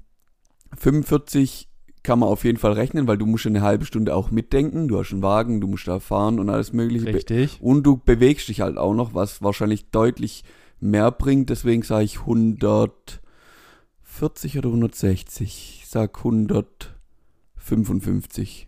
45 0.76 1.70
kann 2.02 2.18
man 2.18 2.30
auf 2.30 2.44
jeden 2.44 2.58
Fall 2.58 2.74
rechnen, 2.74 3.08
weil 3.08 3.20
du 3.20 3.28
musst 3.28 3.46
ja 3.46 3.50
eine 3.50 3.62
halbe 3.62 3.86
Stunde 3.86 4.16
auch 4.16 4.32
mitdenken. 4.32 4.88
Du 4.88 4.98
hast 4.98 5.12
einen 5.12 5.22
Wagen, 5.22 5.62
du 5.62 5.68
musst 5.68 5.88
da 5.88 6.00
fahren 6.00 6.40
und 6.40 6.50
alles 6.50 6.74
mögliche. 6.74 7.14
Richtig. 7.14 7.60
Und 7.62 7.84
du 7.84 7.98
bewegst 7.98 8.50
dich 8.50 8.62
halt 8.62 8.80
auch 8.80 8.96
noch, 8.96 9.14
was 9.14 9.44
wahrscheinlich 9.44 9.92
deutlich 9.92 10.44
mehr 10.80 11.12
bringt. 11.12 11.52
Deswegen 11.52 11.84
sage 11.84 12.06
ich 12.06 12.22
140 12.22 14.58
oder 14.58 14.70
160. 14.70 15.82
Ich 15.82 15.88
sag 15.88 16.18
155. 16.18 18.68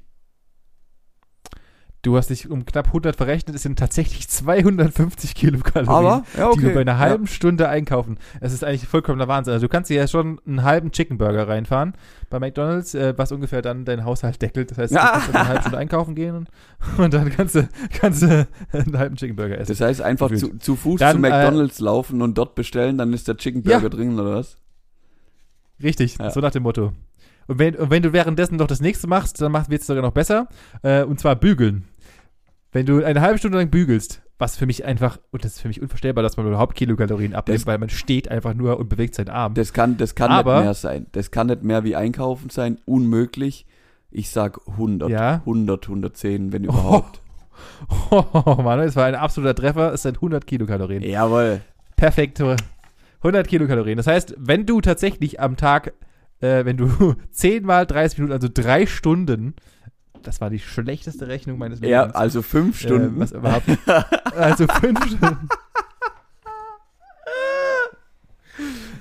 Du 2.05 2.15
hast 2.17 2.29
dich 2.29 2.51
um 2.51 2.65
knapp 2.67 2.85
100 2.87 3.15
verrechnet, 3.15 3.55
es 3.55 3.63
sind 3.63 3.79
tatsächlich 3.79 4.27
250 4.29 5.33
Kilokalorien, 5.33 5.89
Aber, 5.89 6.23
ja, 6.37 6.49
okay. 6.49 6.59
die 6.59 6.65
du 6.67 6.73
bei 6.75 6.81
einer 6.81 6.91
Ja. 6.91 6.97
halben 6.99 7.25
Stunde 7.25 7.67
einkaufen. 7.67 8.19
Es 8.41 8.53
ist 8.53 8.63
eigentlich 8.63 8.87
vollkommener 8.87 9.27
Wahnsinn. 9.27 9.53
Also 9.53 9.65
du 9.65 9.71
kannst 9.71 9.89
dir 9.89 9.97
ja 9.97 10.07
schon 10.07 10.39
einen 10.45 10.61
halben 10.61 10.91
Chicken 10.91 11.17
Burger 11.17 11.47
reinfahren 11.47 11.93
bei 12.29 12.37
McDonalds, 12.39 12.93
äh, 12.93 13.15
was 13.17 13.31
ungefähr 13.31 13.63
dann 13.63 13.85
deinen 13.85 14.05
Haushalt 14.05 14.39
deckelt. 14.39 14.69
Das 14.69 14.77
heißt, 14.77 14.91
du 14.93 14.97
Ja. 14.97 15.09
kannst 15.13 15.35
eine 15.35 15.47
halbe 15.47 15.61
Stunde 15.61 15.77
einkaufen 15.79 16.13
gehen 16.13 16.35
und, 16.35 16.49
und 16.99 17.11
dann 17.11 17.31
kannst 17.31 17.55
du, 17.55 17.67
kannst 17.99 18.21
du 18.21 18.47
einen 18.71 18.97
halben 18.99 19.15
Chicken 19.15 19.35
Burger 19.35 19.57
essen. 19.57 19.71
Das 19.73 19.81
heißt 19.81 20.01
einfach 20.03 20.29
zu, 20.31 20.59
zu 20.59 20.75
Fuß 20.75 20.99
Dann, 20.99 21.19
zu 21.19 21.27
äh, 21.27 21.29
McDonalds 21.31 21.79
laufen 21.79 22.21
und 22.21 22.37
dort 22.37 22.53
bestellen, 22.53 22.99
dann 22.99 23.13
ist 23.13 23.27
der 23.27 23.37
Chicken 23.37 23.63
Ja. 23.65 23.79
Burger 23.79 23.89
drin 23.97 24.19
oder 24.19 24.35
was? 24.35 24.59
Richtig, 25.81 26.17
Ja. 26.19 26.29
so 26.29 26.39
nach 26.39 26.51
dem 26.51 26.61
Motto. 26.61 26.93
Und 27.47 27.59
wenn, 27.59 27.75
und 27.75 27.91
wenn 27.91 28.01
du 28.01 28.11
währenddessen 28.13 28.55
noch 28.57 28.67
das 28.67 28.81
nächste 28.81 29.07
machst, 29.07 29.39
dann 29.41 29.53
wird 29.53 29.81
es 29.81 29.87
sogar 29.87 30.01
noch 30.03 30.13
besser. 30.13 30.47
Äh, 30.81 31.03
und 31.03 31.19
zwar 31.19 31.35
bügeln. 31.35 31.85
Wenn 32.75 32.85
du 32.85 33.01
eine 33.05 33.21
halbe 33.21 33.37
Stunde 33.37 33.57
lang 33.57 33.69
bügelst, 33.69 34.21
was 34.37 34.57
für 34.57 34.65
mich 34.65 34.83
einfach, 34.83 35.17
und 35.31 35.45
das 35.45 35.53
ist 35.53 35.61
für 35.61 35.69
mich 35.69 35.81
unvorstellbar, 35.81 36.23
dass 36.23 36.35
man 36.35 36.45
überhaupt 36.45 36.75
Kilokalorien 36.75 37.33
abnimmt, 37.33 37.61
Das- 37.61 37.65
weil 37.65 37.77
man 37.77 37.87
steht 37.87 38.27
einfach 38.29 38.53
nur 38.53 38.77
und 38.79 38.89
bewegt 38.89 39.15
seinen 39.15 39.29
Arm. 39.29 39.53
Das 39.53 39.71
kann, 39.71 39.95
das 39.95 40.13
kann 40.13 40.29
Aber- 40.29 40.55
nicht 40.57 40.63
mehr 40.65 40.73
sein. 40.73 41.05
Das 41.13 41.31
kann 41.31 41.47
nicht 41.47 41.63
mehr 41.63 41.85
wie 41.85 41.95
einkaufen 41.95 42.49
sein. 42.49 42.77
Unmöglich. 42.83 43.65
Ich 44.11 44.29
sag 44.29 44.59
100. 44.67 45.09
Ja. 45.09 45.35
100, 45.45 45.87
110, 45.87 46.51
wenn 46.51 46.65
überhaupt. 46.65 47.21
Oh, 48.11 48.57
Mann, 48.61 48.81
es 48.81 48.97
war 48.97 49.05
ein 49.05 49.15
absoluter 49.15 49.55
Treffer. 49.55 49.93
Es 49.93 50.01
sind 50.01 50.17
100 50.17 50.45
Kilokalorien. 50.45 51.01
Jawohl. 51.01 51.61
Perfekt. 51.95 52.43
100 53.23 53.47
Kilokalorien. 53.47 53.95
Das 53.95 54.07
heißt, 54.07 54.35
wenn 54.37 54.65
du 54.65 54.81
tatsächlich 54.81 55.39
am 55.39 55.55
Tag, 55.55 55.93
äh, 56.41 56.65
wenn 56.65 56.75
du 56.75 57.15
10 57.31 57.63
mal 57.65 57.85
30 57.85 58.17
Minuten, 58.19 58.33
also 58.33 58.49
drei 58.53 58.85
Stunden, 58.85 59.53
das 60.27 60.41
war 60.41 60.49
die 60.49 60.59
schlechteste 60.59 61.27
Rechnung 61.27 61.57
meines 61.57 61.79
Ja, 61.81 62.01
Lebens. 62.01 62.15
also 62.15 62.41
fünf 62.41 62.81
Äh, 62.81 62.85
Stunden. 62.87 63.19
was 63.19 63.31
überhaupt. 63.31 63.65
also 64.35 64.67
fünf 64.67 65.05
Stunden. 65.15 65.49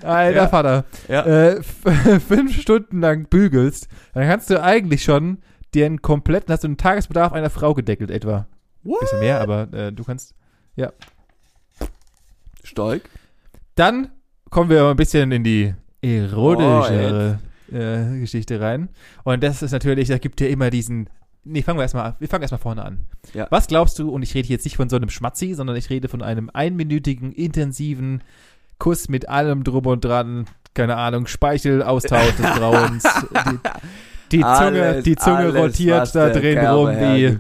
Alter 0.03 0.37
Ja. 0.43 0.49
Vater. 0.49 0.85
ja. 1.09 1.25
Äh, 1.25 1.63
fünf 2.21 2.61
Stunden 2.61 3.01
lang 3.01 3.27
bügelst, 3.29 3.89
dann 4.13 4.29
kannst 4.29 4.51
du 4.51 4.63
eigentlich 4.63 5.03
schon 5.05 5.39
einen 5.75 6.03
kompletten, 6.03 6.53
hast 6.53 6.63
du 6.63 6.69
einen 6.69 6.77
Tagesbedarf 6.77 7.33
einer 7.33 7.51
Frau 7.51 7.75
gedeckelt 7.75 8.11
etwa. 8.11 8.47
What? 8.85 9.01
Bisschen 9.01 9.19
mehr, 9.21 9.41
aber 9.41 9.73
äh, 9.73 9.93
du 9.93 10.05
kannst. 10.05 10.35
Stark. 12.63 13.03
Dann 13.75 14.09
kommen 14.51 14.71
wir 14.71 14.87
ein 14.89 14.97
bisschen 14.97 15.33
in 15.33 15.43
die 15.43 15.75
erotischere 16.01 17.39
äh, 17.75 18.21
Geschichte 18.21 18.61
rein. 18.61 18.89
Und 19.25 19.43
das 19.43 19.63
ist 19.63 19.73
natürlich, 19.73 20.09
da 20.09 20.19
gibt 20.19 20.41
ja 20.41 20.47
immer 20.49 20.71
diesen. 20.71 21.11
Nee, 21.47 21.63
fangen 21.63 21.79
wir 21.79 21.83
erstmal 21.83 22.07
an. 22.07 22.15
Wir 22.21 22.29
fangen 22.29 22.43
erstmal 22.43 22.61
vorne 22.61 22.85
an. 22.85 22.99
Ja. 23.35 23.47
Was 23.51 23.67
glaubst 23.67 23.99
du, 23.99 24.11
und 24.11 24.23
ich 24.23 24.35
rede 24.35 24.49
jetzt 24.49 24.65
nicht 24.65 24.77
von 24.77 24.89
so 24.89 24.97
einem 24.97 25.11
Schmatzi, 25.11 25.53
sondern 25.55 25.77
ich 25.77 25.91
rede 25.91 26.09
von 26.09 26.23
einem 26.23 26.51
einminütigen, 26.53 27.33
intensiven 27.33 28.23
Kuss 28.79 29.09
mit 29.09 29.29
allem 29.29 29.63
drum 29.63 29.87
und 29.87 30.05
dran, 30.05 30.47
keine 30.73 30.97
Ahnung, 30.97 31.27
Speichelaustausch 31.27 32.37
des 32.37 32.47
Grauens. 32.47 33.03
Die, 34.33 34.39
die 34.39 34.41
Zunge, 34.41 34.83
Alles, 34.83 35.05
die 35.05 35.17
Zunge 35.17 35.37
alles, 35.37 35.55
rotiert 35.57 36.15
da 36.15 36.31
drin 36.31 36.55
Kerl 36.55 36.75
rum 36.75 36.89
wie, 36.89 37.39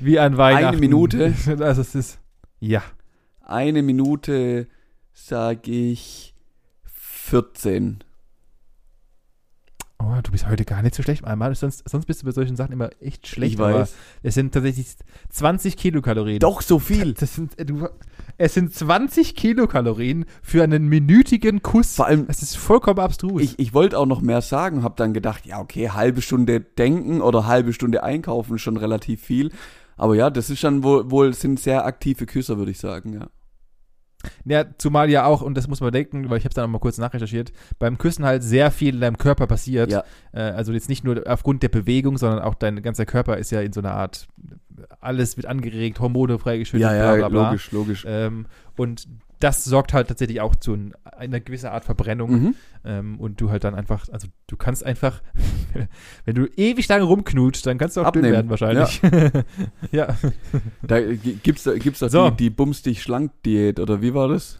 wie 0.00 0.18
an 0.18 0.36
Weihnachten. 0.36 0.78
Minute? 0.78 1.34
Also 1.60 1.80
es 1.80 1.94
ist. 1.94 2.18
Ja. 2.60 2.82
Eine 3.42 3.82
Minute 3.82 4.66
sag 5.12 5.66
ich 5.66 6.34
14. 6.84 8.04
Oh, 10.06 10.20
du 10.22 10.30
bist 10.30 10.48
heute 10.48 10.64
gar 10.64 10.82
nicht 10.82 10.94
so 10.94 11.02
schlecht. 11.02 11.24
Einmal, 11.24 11.54
sonst, 11.56 11.88
sonst 11.88 12.06
bist 12.06 12.22
du 12.22 12.26
bei 12.26 12.32
solchen 12.32 12.54
Sachen 12.54 12.72
immer 12.72 12.90
echt 13.00 13.26
schlecht. 13.26 13.54
ich 13.54 13.60
aber 13.60 13.80
weiß. 13.80 13.94
Es 14.22 14.34
sind 14.34 14.54
tatsächlich 14.54 14.86
20 15.30 15.76
Kilokalorien. 15.76 16.38
Doch 16.38 16.62
so 16.62 16.78
viel. 16.78 17.14
Das 17.14 17.34
sind, 17.34 17.58
äh, 17.58 17.64
du, 17.64 17.88
es 18.38 18.54
sind 18.54 18.72
20 18.72 19.34
Kilokalorien 19.34 20.24
für 20.42 20.62
einen 20.62 20.86
minütigen 20.86 21.60
Kuss. 21.62 21.96
Vor 21.96 22.06
allem, 22.06 22.26
Es 22.28 22.42
ist 22.42 22.56
vollkommen 22.56 23.00
abstrus. 23.00 23.42
ich, 23.42 23.58
ich 23.58 23.74
wollte 23.74 23.98
auch 23.98 24.06
noch 24.06 24.20
mehr 24.20 24.42
sagen, 24.42 24.84
habe 24.84 24.94
dann 24.96 25.12
gedacht, 25.12 25.44
ja, 25.44 25.60
okay, 25.60 25.90
halbe 25.90 26.22
Stunde 26.22 26.60
denken 26.60 27.20
oder 27.20 27.46
halbe 27.46 27.72
Stunde 27.72 28.04
einkaufen 28.04 28.56
ist 28.56 28.62
schon 28.62 28.76
relativ 28.76 29.22
viel. 29.22 29.50
Aber 29.96 30.14
ja, 30.14 30.30
das 30.30 30.50
ist 30.50 30.60
schon 30.60 30.84
wohl, 30.84 31.10
wohl 31.10 31.34
sind 31.34 31.58
sehr 31.58 31.84
aktive 31.84 32.26
Küsser, 32.26 32.58
würde 32.58 32.70
ich 32.70 32.78
sagen, 32.78 33.14
ja. 33.14 33.28
Ja, 34.44 34.64
zumal 34.78 35.10
ja 35.10 35.24
auch, 35.26 35.42
und 35.42 35.56
das 35.56 35.68
muss 35.68 35.80
man 35.80 35.92
denken, 35.92 36.30
weil 36.30 36.38
ich 36.38 36.44
habe 36.44 36.50
es 36.50 36.54
dann 36.54 36.64
auch 36.64 36.68
mal 36.70 36.78
kurz 36.78 36.98
nachrecherchiert, 36.98 37.52
beim 37.78 37.98
Küssen 37.98 38.24
halt 38.24 38.42
sehr 38.42 38.70
viel 38.70 38.94
in 38.94 39.00
deinem 39.00 39.18
Körper 39.18 39.46
passiert. 39.46 39.90
Ja. 39.90 40.04
Äh, 40.32 40.40
also 40.40 40.72
jetzt 40.72 40.88
nicht 40.88 41.04
nur 41.04 41.22
aufgrund 41.26 41.62
der 41.62 41.68
Bewegung, 41.68 42.18
sondern 42.18 42.40
auch 42.40 42.54
dein 42.54 42.82
ganzer 42.82 43.06
Körper 43.06 43.36
ist 43.38 43.50
ja 43.50 43.60
in 43.60 43.72
so 43.72 43.80
einer 43.80 43.92
Art, 43.92 44.26
alles 45.00 45.36
wird 45.36 45.46
angeregt, 45.46 46.00
Hormone 46.00 46.38
freigeschüttet, 46.38 46.82
Ja, 46.82 46.94
ja, 46.94 47.04
bla 47.14 47.16
bla 47.16 47.28
bla. 47.28 47.50
logisch, 47.50 47.72
logisch. 47.72 48.04
Ähm, 48.06 48.46
und 48.76 49.06
das 49.40 49.64
sorgt 49.64 49.92
halt 49.92 50.08
tatsächlich 50.08 50.40
auch 50.40 50.54
zu 50.56 50.72
ein, 50.74 50.94
einer 51.04 51.40
gewissen 51.40 51.66
Art 51.66 51.84
Verbrennung. 51.84 52.30
Mhm. 52.30 52.54
Ähm, 52.84 53.20
und 53.20 53.40
du 53.40 53.50
halt 53.50 53.64
dann 53.64 53.74
einfach, 53.74 54.08
also 54.12 54.28
du 54.46 54.56
kannst 54.56 54.84
einfach, 54.86 55.20
wenn 56.24 56.34
du 56.34 56.46
ewig 56.56 56.86
lange 56.88 57.04
rumknutst, 57.04 57.66
dann 57.66 57.78
kannst 57.78 57.96
du 57.96 58.00
auch 58.02 58.10
dünn 58.12 58.24
Abnehmen. 58.24 58.34
werden 58.34 58.50
wahrscheinlich. 58.50 59.00
Ja. 59.92 60.16
Da 60.82 60.98
äh, 60.98 61.16
gibt's, 61.16 61.64
da- 61.64 61.74
gibt's 61.76 62.00
doch 62.00 62.08
So. 62.08 62.30
die, 62.30 62.36
die 62.36 62.50
Bums 62.50 62.82
dich 62.82 63.02
schlank 63.02 63.32
Diät 63.44 63.80
oder 63.80 64.00
wie 64.02 64.14
war 64.14 64.28
das? 64.28 64.58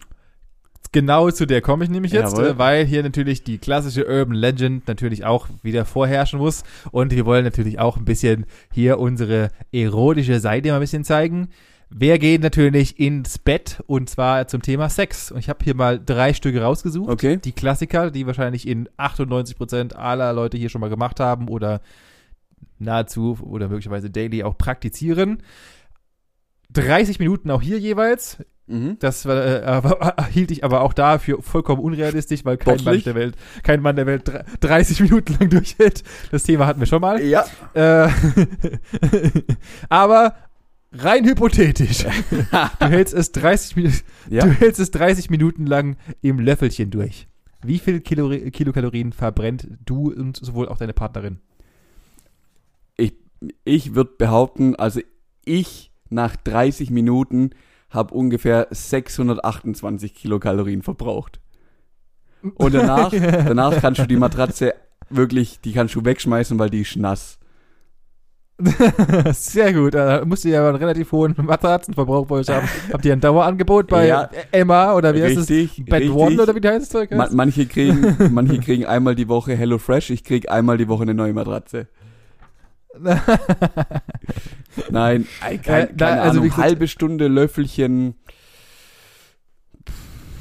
Genau 0.93 1.31
zu 1.31 1.47
der 1.47 1.61
komme 1.61 1.85
ich 1.85 1.91
nämlich 1.91 2.13
jetzt, 2.13 2.37
Jawohl. 2.37 2.49
äh, 2.51 2.59
weil 2.59 2.85
hier 2.87 3.03
natürlich 3.03 3.43
die 3.45 3.59
klassische 3.59 4.07
Urban 4.07 4.35
Legend 4.35 4.89
natürlich 4.89 5.25
auch 5.25 5.49
wieder 5.63 5.85
vorherrschen 5.85 6.39
muss. 6.39 6.65
Und 6.91 7.13
wir 7.13 7.27
wollen 7.27 7.45
natürlich 7.45 7.79
auch 7.79 7.97
ein 7.97 8.05
bisschen 8.05 8.47
hier 8.73 8.99
unsere 8.99 9.51
erotische 9.73 10.41
Seite 10.41 10.69
mal 10.71 10.77
ein 10.77 10.81
bisschen 10.81 11.05
zeigen. 11.05 11.49
Wir 11.89 12.19
gehen 12.19 12.43
natürlich 12.43 12.99
ins 12.99 13.39
Bett 13.39 13.83
und 13.87 14.11
zwar 14.11 14.49
zum 14.49 14.61
Thema 14.61 14.89
Sex. 14.91 15.31
Und 15.31 15.39
ich 15.39 15.49
habe 15.49 15.63
hier 15.63 15.75
mal 15.75 16.01
drei 16.05 16.35
Stücke 16.35 16.61
rausgesucht. 16.61 17.09
Okay. 17.09 17.37
Die 17.37 17.53
Klassiker, 17.53 18.11
die 18.11 18.27
wahrscheinlich 18.27 18.67
in 18.67 18.89
98% 18.99 19.95
aller 19.95 20.33
Leute 20.33 20.57
hier 20.57 20.69
schon 20.69 20.81
mal 20.81 20.91
gemacht 20.91 21.21
haben 21.21 21.49
oder 21.49 21.81
nahezu 22.79 23.39
oder 23.43 23.69
möglicherweise 23.69 24.11
daily 24.11 24.43
auch 24.43 24.59
praktizieren. 24.59 25.43
30 26.73 27.19
Minuten 27.21 27.51
auch 27.51 27.63
hier 27.63 27.79
jeweils. 27.79 28.39
Mhm. 28.67 28.99
Das 28.99 29.25
äh, 29.25 29.63
aber, 29.65 30.17
hielt 30.31 30.51
ich 30.51 30.65
aber 30.65 30.81
auch 30.81 30.93
da 30.93 31.19
für 31.19 31.41
vollkommen 31.41 31.81
unrealistisch, 31.81 32.45
weil 32.45 32.57
kein 32.57 32.83
Mann 32.83 33.01
der 33.03 33.15
Welt, 33.15 33.37
kein 33.63 33.81
Mann 33.81 33.95
der 33.97 34.07
Welt 34.07 34.27
dr- 34.27 34.45
30 34.61 35.01
Minuten 35.01 35.37
lang 35.39 35.51
durchhält. 35.51 36.03
Das 36.33 36.43
Thema 36.43 36.67
hatten 36.67 36.81
wir 36.81 36.87
schon 36.87 37.01
mal. 37.01 37.23
Ja. 37.23 37.45
Äh, 37.75 38.09
aber 39.89 40.35
rein 40.99 41.25
hypothetisch. 41.25 42.05
du 42.81 42.87
hältst 42.87 43.15
es 43.15 43.33
30 43.33 43.77
Minuten, 43.77 44.01
Ja. 44.31 44.45
du 44.45 44.51
hältst 44.53 44.81
es 44.81 44.91
30 44.91 45.31
Minuten 45.31 45.67
lang 45.67 45.97
im 46.23 46.39
Löffelchen 46.39 46.91
durch. 46.91 47.29
Wie 47.63 47.79
viel 47.79 48.01
Kilo, 48.01 48.31
Kilokalorien 48.51 49.13
verbrennt 49.13 49.67
du 49.85 50.13
und 50.13 50.37
sowohl 50.37 50.69
auch 50.69 50.79
deine 50.79 50.93
Partnerin? 50.93 51.41
Ich 53.65 53.95
würde 53.95 54.13
behaupten, 54.17 54.77
also 54.77 55.01
ich 55.45 55.91
nach 56.09 56.37
30 56.37 56.91
Minuten 56.91 57.51
habe 57.91 58.15
ungefähr 58.15 58.67
628 58.71 60.15
Kilokalorien 60.15 60.83
verbraucht. 60.83 61.41
Und 62.55 62.75
danach, 62.75 63.11
danach 63.11 63.81
kannst 63.81 64.01
du 64.01 64.07
die 64.07 64.17
Matratze 64.17 64.75
wirklich, 65.11 65.61
die 65.61 65.73
kannst 65.73 65.95
du 65.95 66.05
wegschmeißen, 66.05 66.59
weil 66.59 66.71
die 66.71 66.81
ist 66.81 66.97
nass. 66.97 67.39
Sehr 69.33 69.73
gut. 69.75 69.95
Da 69.95 70.25
musst 70.25 70.45
du 70.45 70.49
ja 70.49 70.67
einen 70.67 70.77
relativ 70.77 71.13
hohen 71.13 71.35
Matratzenverbrauch 71.37 72.27
bei 72.27 72.37
euch 72.37 72.49
haben. 72.49 72.67
Habt 72.93 73.05
ihr 73.05 73.13
ein 73.13 73.21
Dauerangebot 73.21 73.89
bei 73.89 74.07
Ja. 74.07 74.31
Emma 74.51 74.95
oder 74.95 75.15
wie 75.15 75.23
heißt 75.23 75.37
es? 75.37 75.51
Richtig, 75.51 75.85
Bed 75.85 76.03
richtig. 76.03 76.17
One 76.17 76.43
oder 76.43 76.55
wie 76.55 76.61
die 76.61 76.69
heißt 76.69 76.83
das 76.83 76.89
Zeug? 76.89 77.11
Ma 77.11 77.25
heißt? 77.25 77.35
manche, 77.35 77.67
kriegen, 77.67 78.17
manche 78.33 78.59
kriegen 78.59 78.87
einmal 78.87 79.15
die 79.15 79.29
Woche 79.29 79.55
Hello 79.57 79.79
Fresh, 79.79 80.11
ich 80.11 80.25
krieg 80.25 80.51
einmal 80.51 80.79
die 80.79 80.89
Woche 80.89 81.03
eine 81.03 81.15
neue 81.15 81.35
Matratze. 81.35 81.89
Nein, 84.91 85.27
ei, 85.43 85.59
kein, 85.59 85.91
Äh, 85.91 85.95
keine 85.97 86.23
also 86.23 86.43
wie 86.43 86.47
Ahnung, 86.51 86.57
halbe 86.57 86.89
Stunde 86.89 87.29
Löffelchen. 87.29 88.15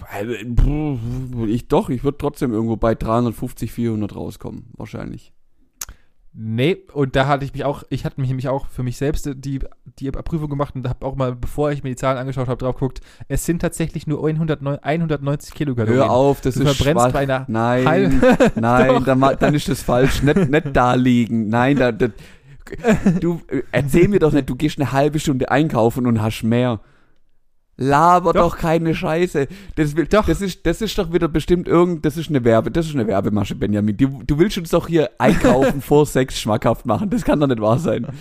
Also, 0.10 0.32
Ich 1.48 1.68
doch, 1.68 1.90
ich 1.90 2.06
würde 2.06 2.18
trotzdem 2.18 2.54
irgendwo 2.54 2.78
bei 2.78 2.96
350, 2.96 3.74
400 3.74 4.16
rauskommen, 4.16 4.68
wahrscheinlich. 4.78 5.35
Nee, 6.38 6.78
und 6.92 7.16
da 7.16 7.28
hatte 7.28 7.46
ich 7.46 7.54
mich 7.54 7.64
auch, 7.64 7.84
ich 7.90 8.04
hatte 8.04 8.20
mich 8.20 8.28
nämlich 8.30 8.50
auch 8.50 8.68
für 8.68 8.84
mich 8.84 8.98
selbst 8.98 9.30
die, 9.36 9.60
die 10.00 10.12
Prüfung 10.12 10.50
gemacht 10.50 10.76
und 10.76 10.86
habe 10.90 11.06
auch 11.06 11.16
mal, 11.16 11.34
bevor 11.34 11.72
ich 11.72 11.82
mir 11.82 11.92
die 11.92 11.96
Zahlen 11.96 12.18
angeschaut 12.18 12.50
habe, 12.50 12.58
drauf 12.58 12.76
geguckt, 12.76 13.00
es 13.30 13.46
sind 13.46 13.62
tatsächlich 13.62 14.06
nur 14.06 14.26
109, 14.26 14.80
190 14.84 15.54
Kilokalorien. 15.54 16.02
Hör 16.04 16.12
auf, 16.12 16.42
das 16.42 16.56
du 16.56 16.64
ist 16.64 16.76
verbrennst 16.76 17.04
schwach. 17.06 17.14
bei 17.14 17.20
einer 17.20 17.46
Nein, 17.48 17.88
halben- 17.88 18.22
nein, 18.60 19.04
dann, 19.06 19.22
dann 19.40 19.54
ist 19.54 19.70
das 19.70 19.82
falsch. 19.82 20.24
Nicht, 20.24 20.50
nicht 20.50 20.66
da 20.74 20.94
liegen. 20.96 21.48
Nein, 21.48 21.78
da, 21.78 21.94
da, 21.94 22.08
du 23.22 23.42
äh, 23.48 23.62
erzähl 23.72 24.10
mir 24.10 24.20
doch 24.20 24.34
nicht, 24.34 24.50
du 24.50 24.56
gehst 24.56 24.78
eine 24.78 24.92
halbe 24.92 25.20
Stunde 25.20 25.50
einkaufen 25.50 26.06
und 26.06 26.22
hast 26.22 26.44
mehr. 26.44 26.82
Laber 27.78 28.32
doch, 28.32 28.56
Doch. 28.56 28.58
keine 28.58 28.96
Scheiße. 28.96 29.48
Das, 29.76 29.96
will, 29.96 30.06
Doch. 30.06 30.26
das 30.26 30.42
ist 30.42 30.66
das 30.66 30.82
ist 30.82 30.98
doch 30.98 31.12
wieder 31.12 31.28
bestimmt 31.28 31.68
irgend, 31.68 32.06
das 32.06 32.16
ist 32.16 32.30
eine 32.30 32.44
Werbe, 32.46 32.72
das 32.72 32.86
ist 32.86 32.96
eine 32.96 33.06
Werbemasche, 33.08 33.56
Benjamin. 33.56 33.98
Du, 33.98 34.24
du 34.26 34.40
willst 34.40 34.58
uns 34.58 34.70
doch 34.70 34.88
hier 34.88 35.10
einkaufen 35.18 35.82
vor 35.82 36.06
Sex 36.06 36.40
schmackhaft 36.40 36.86
machen. 36.86 37.10
Das 37.10 37.26
kann 37.26 37.40
doch 37.40 37.48
nicht 37.48 37.60
wahr 37.60 37.78
sein. 37.78 38.08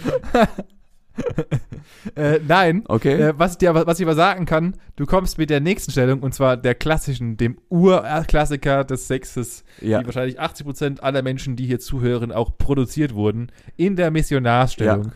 äh, 2.16 2.40
nein. 2.46 2.82
Okay. 2.88 3.14
Äh, 3.14 3.34
was, 3.36 3.52
ich 3.52 3.58
dir, 3.58 3.70
aber- 3.70 3.86
was 3.86 4.00
ich 4.00 4.06
aber 4.06 4.16
sagen 4.16 4.44
kann, 4.46 4.74
du 4.96 5.06
kommst 5.06 5.38
mit 5.38 5.50
der 5.50 5.60
nächsten 5.60 5.92
Stellung, 5.92 6.20
und 6.20 6.34
zwar 6.34 6.56
der 6.56 6.74
klassischen, 6.74 7.36
dem 7.36 7.56
Urklassiker 7.68 8.82
des 8.82 9.06
Sexes, 9.06 9.64
ja. 9.80 10.00
die 10.00 10.06
wahrscheinlich 10.06 10.40
80% 10.40 11.00
aller 11.00 11.22
Menschen, 11.22 11.54
die 11.54 11.66
hier 11.66 11.78
zuhören, 11.78 12.32
auch 12.32 12.58
produziert 12.58 13.14
wurden, 13.14 13.52
in 13.76 13.94
der 13.96 14.10
Missionarsstellung. 14.10 15.12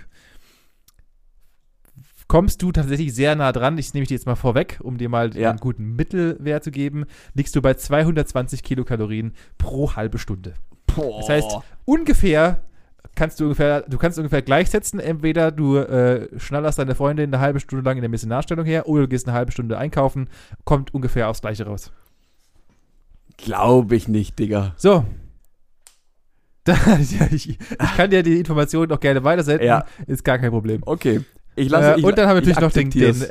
Kommst 2.28 2.60
du 2.62 2.72
tatsächlich 2.72 3.14
sehr 3.14 3.34
nah 3.36 3.52
dran, 3.52 3.78
ich 3.78 3.94
nehme 3.94 4.02
ich 4.02 4.08
dir 4.08 4.14
jetzt 4.14 4.26
mal 4.26 4.34
vorweg, 4.36 4.78
um 4.82 4.98
dir 4.98 5.08
mal 5.08 5.34
Ja. 5.34 5.50
einen 5.50 5.58
guten 5.58 5.96
Mittelwert 5.96 6.62
zu 6.62 6.70
geben, 6.70 7.06
liegst 7.34 7.56
du 7.56 7.62
bei 7.62 7.74
220 7.74 8.62
Kilokalorien 8.62 9.32
pro 9.56 9.96
halbe 9.96 10.18
Stunde. 10.18 10.52
Boah. 10.94 11.20
Das 11.20 11.28
heißt, 11.30 11.56
ungefähr 11.86 12.60
kannst 13.14 13.40
du 13.40 13.44
ungefähr, 13.44 13.80
du 13.82 13.96
kannst 13.98 14.18
ungefähr 14.18 14.42
gleichsetzen, 14.42 15.00
entweder 15.00 15.50
du 15.50 15.78
äh, 15.78 16.28
schnallerst 16.38 16.78
deine 16.78 16.94
Freundin 16.94 17.32
eine 17.34 17.40
halbe 17.42 17.60
Stunde 17.60 17.84
lang 17.84 17.96
in 17.96 18.02
der 18.02 18.10
Missionarstellung 18.10 18.64
her 18.66 18.86
oder 18.88 19.02
du 19.02 19.08
gehst 19.08 19.26
eine 19.26 19.36
halbe 19.36 19.50
Stunde 19.50 19.78
einkaufen, 19.78 20.28
kommt 20.64 20.92
ungefähr 20.94 21.28
aufs 21.30 21.40
Gleiche 21.40 21.64
raus. 21.66 21.90
glaube 23.38 23.96
ich 23.96 24.06
nicht, 24.06 24.38
Digga. 24.38 24.74
So. 24.76 25.04
Ich, 27.00 27.48
ich 27.48 27.58
kann 27.96 28.10
dir 28.10 28.22
die 28.22 28.38
Informationen 28.38 28.92
auch 28.92 29.00
gerne 29.00 29.24
weitersenden, 29.24 29.66
Ja. 29.66 29.86
ist 30.06 30.22
gar 30.22 30.38
kein 30.38 30.50
Problem. 30.50 30.82
Okay. 30.84 31.22
Ich 31.58 31.68
lasse 31.68 31.94
äh, 31.94 31.98
ich, 31.98 32.04
und 32.04 32.16
dann 32.16 32.28
haben 32.28 32.36
wir 32.36 32.42
ich 32.42 32.48
natürlich 32.48 32.60
noch 32.60 32.72
den, 32.72 32.90
den 32.90 33.24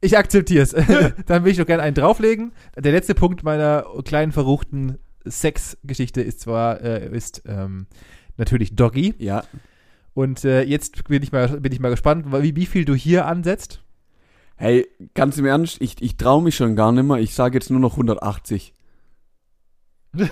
Ich 0.00 0.16
akzeptiere 0.16 0.62
es. 0.62 0.70
dann 1.26 1.44
will 1.44 1.52
ich 1.52 1.58
noch 1.58 1.66
gerne 1.66 1.82
einen 1.82 1.94
drauflegen. 1.94 2.52
Der 2.76 2.92
letzte 2.92 3.14
Punkt 3.14 3.42
meiner 3.42 3.84
kleinen 4.04 4.32
verruchten 4.32 4.98
Sexgeschichte 5.26 6.20
ist 6.20 6.40
zwar 6.40 6.80
äh, 6.80 7.08
ist 7.14 7.42
ähm, 7.46 7.86
natürlich 8.36 8.74
Doggy. 8.74 9.14
Ja. 9.18 9.44
Und 10.14 10.44
äh, 10.44 10.62
jetzt 10.62 11.04
bin 11.04 11.22
ich 11.22 11.32
mal 11.32 11.48
bin 11.60 11.72
ich 11.72 11.80
mal 11.80 11.90
gespannt, 11.90 12.26
wie, 12.42 12.56
wie 12.56 12.66
viel 12.66 12.84
du 12.84 12.94
hier 12.94 13.26
ansetzt. 13.26 13.82
Hey, 14.56 14.88
ganz 15.14 15.38
im 15.38 15.46
Ernst, 15.46 15.80
ich, 15.80 16.02
ich 16.02 16.16
traue 16.16 16.42
mich 16.42 16.56
schon 16.56 16.74
gar 16.74 16.90
nicht 16.90 17.04
mehr. 17.04 17.18
Ich 17.18 17.32
sage 17.34 17.54
jetzt 17.54 17.70
nur 17.70 17.78
noch 17.78 17.92
180. 17.92 18.74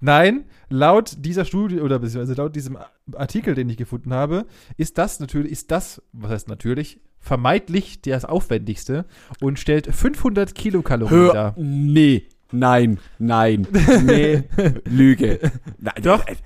Nein, 0.00 0.44
laut 0.72 1.16
dieser 1.18 1.44
Studie 1.44 1.80
oder 1.80 1.98
beziehungsweise 1.98 2.40
laut 2.40 2.56
diesem 2.56 2.78
Artikel, 3.14 3.54
den 3.54 3.68
ich 3.68 3.76
gefunden 3.76 4.12
habe, 4.14 4.46
ist 4.76 4.98
das 4.98 5.20
natürlich, 5.20 5.52
ist 5.52 5.70
das, 5.70 6.02
was 6.12 6.30
heißt 6.30 6.48
natürlich, 6.48 6.98
vermeintlich 7.20 8.00
das 8.02 8.24
aufwendigste 8.24 9.04
und 9.40 9.58
stellt 9.58 9.86
500 9.86 10.54
Kilokalorien 10.54 11.16
Hör, 11.18 11.32
dar. 11.32 11.54
nee, 11.58 12.24
nein, 12.50 12.98
nein, 13.18 13.66
nee, 14.04 14.42
Lüge. 14.84 15.38
Nein, 15.78 15.94
Doch. 16.02 16.26
äh, 16.26 16.36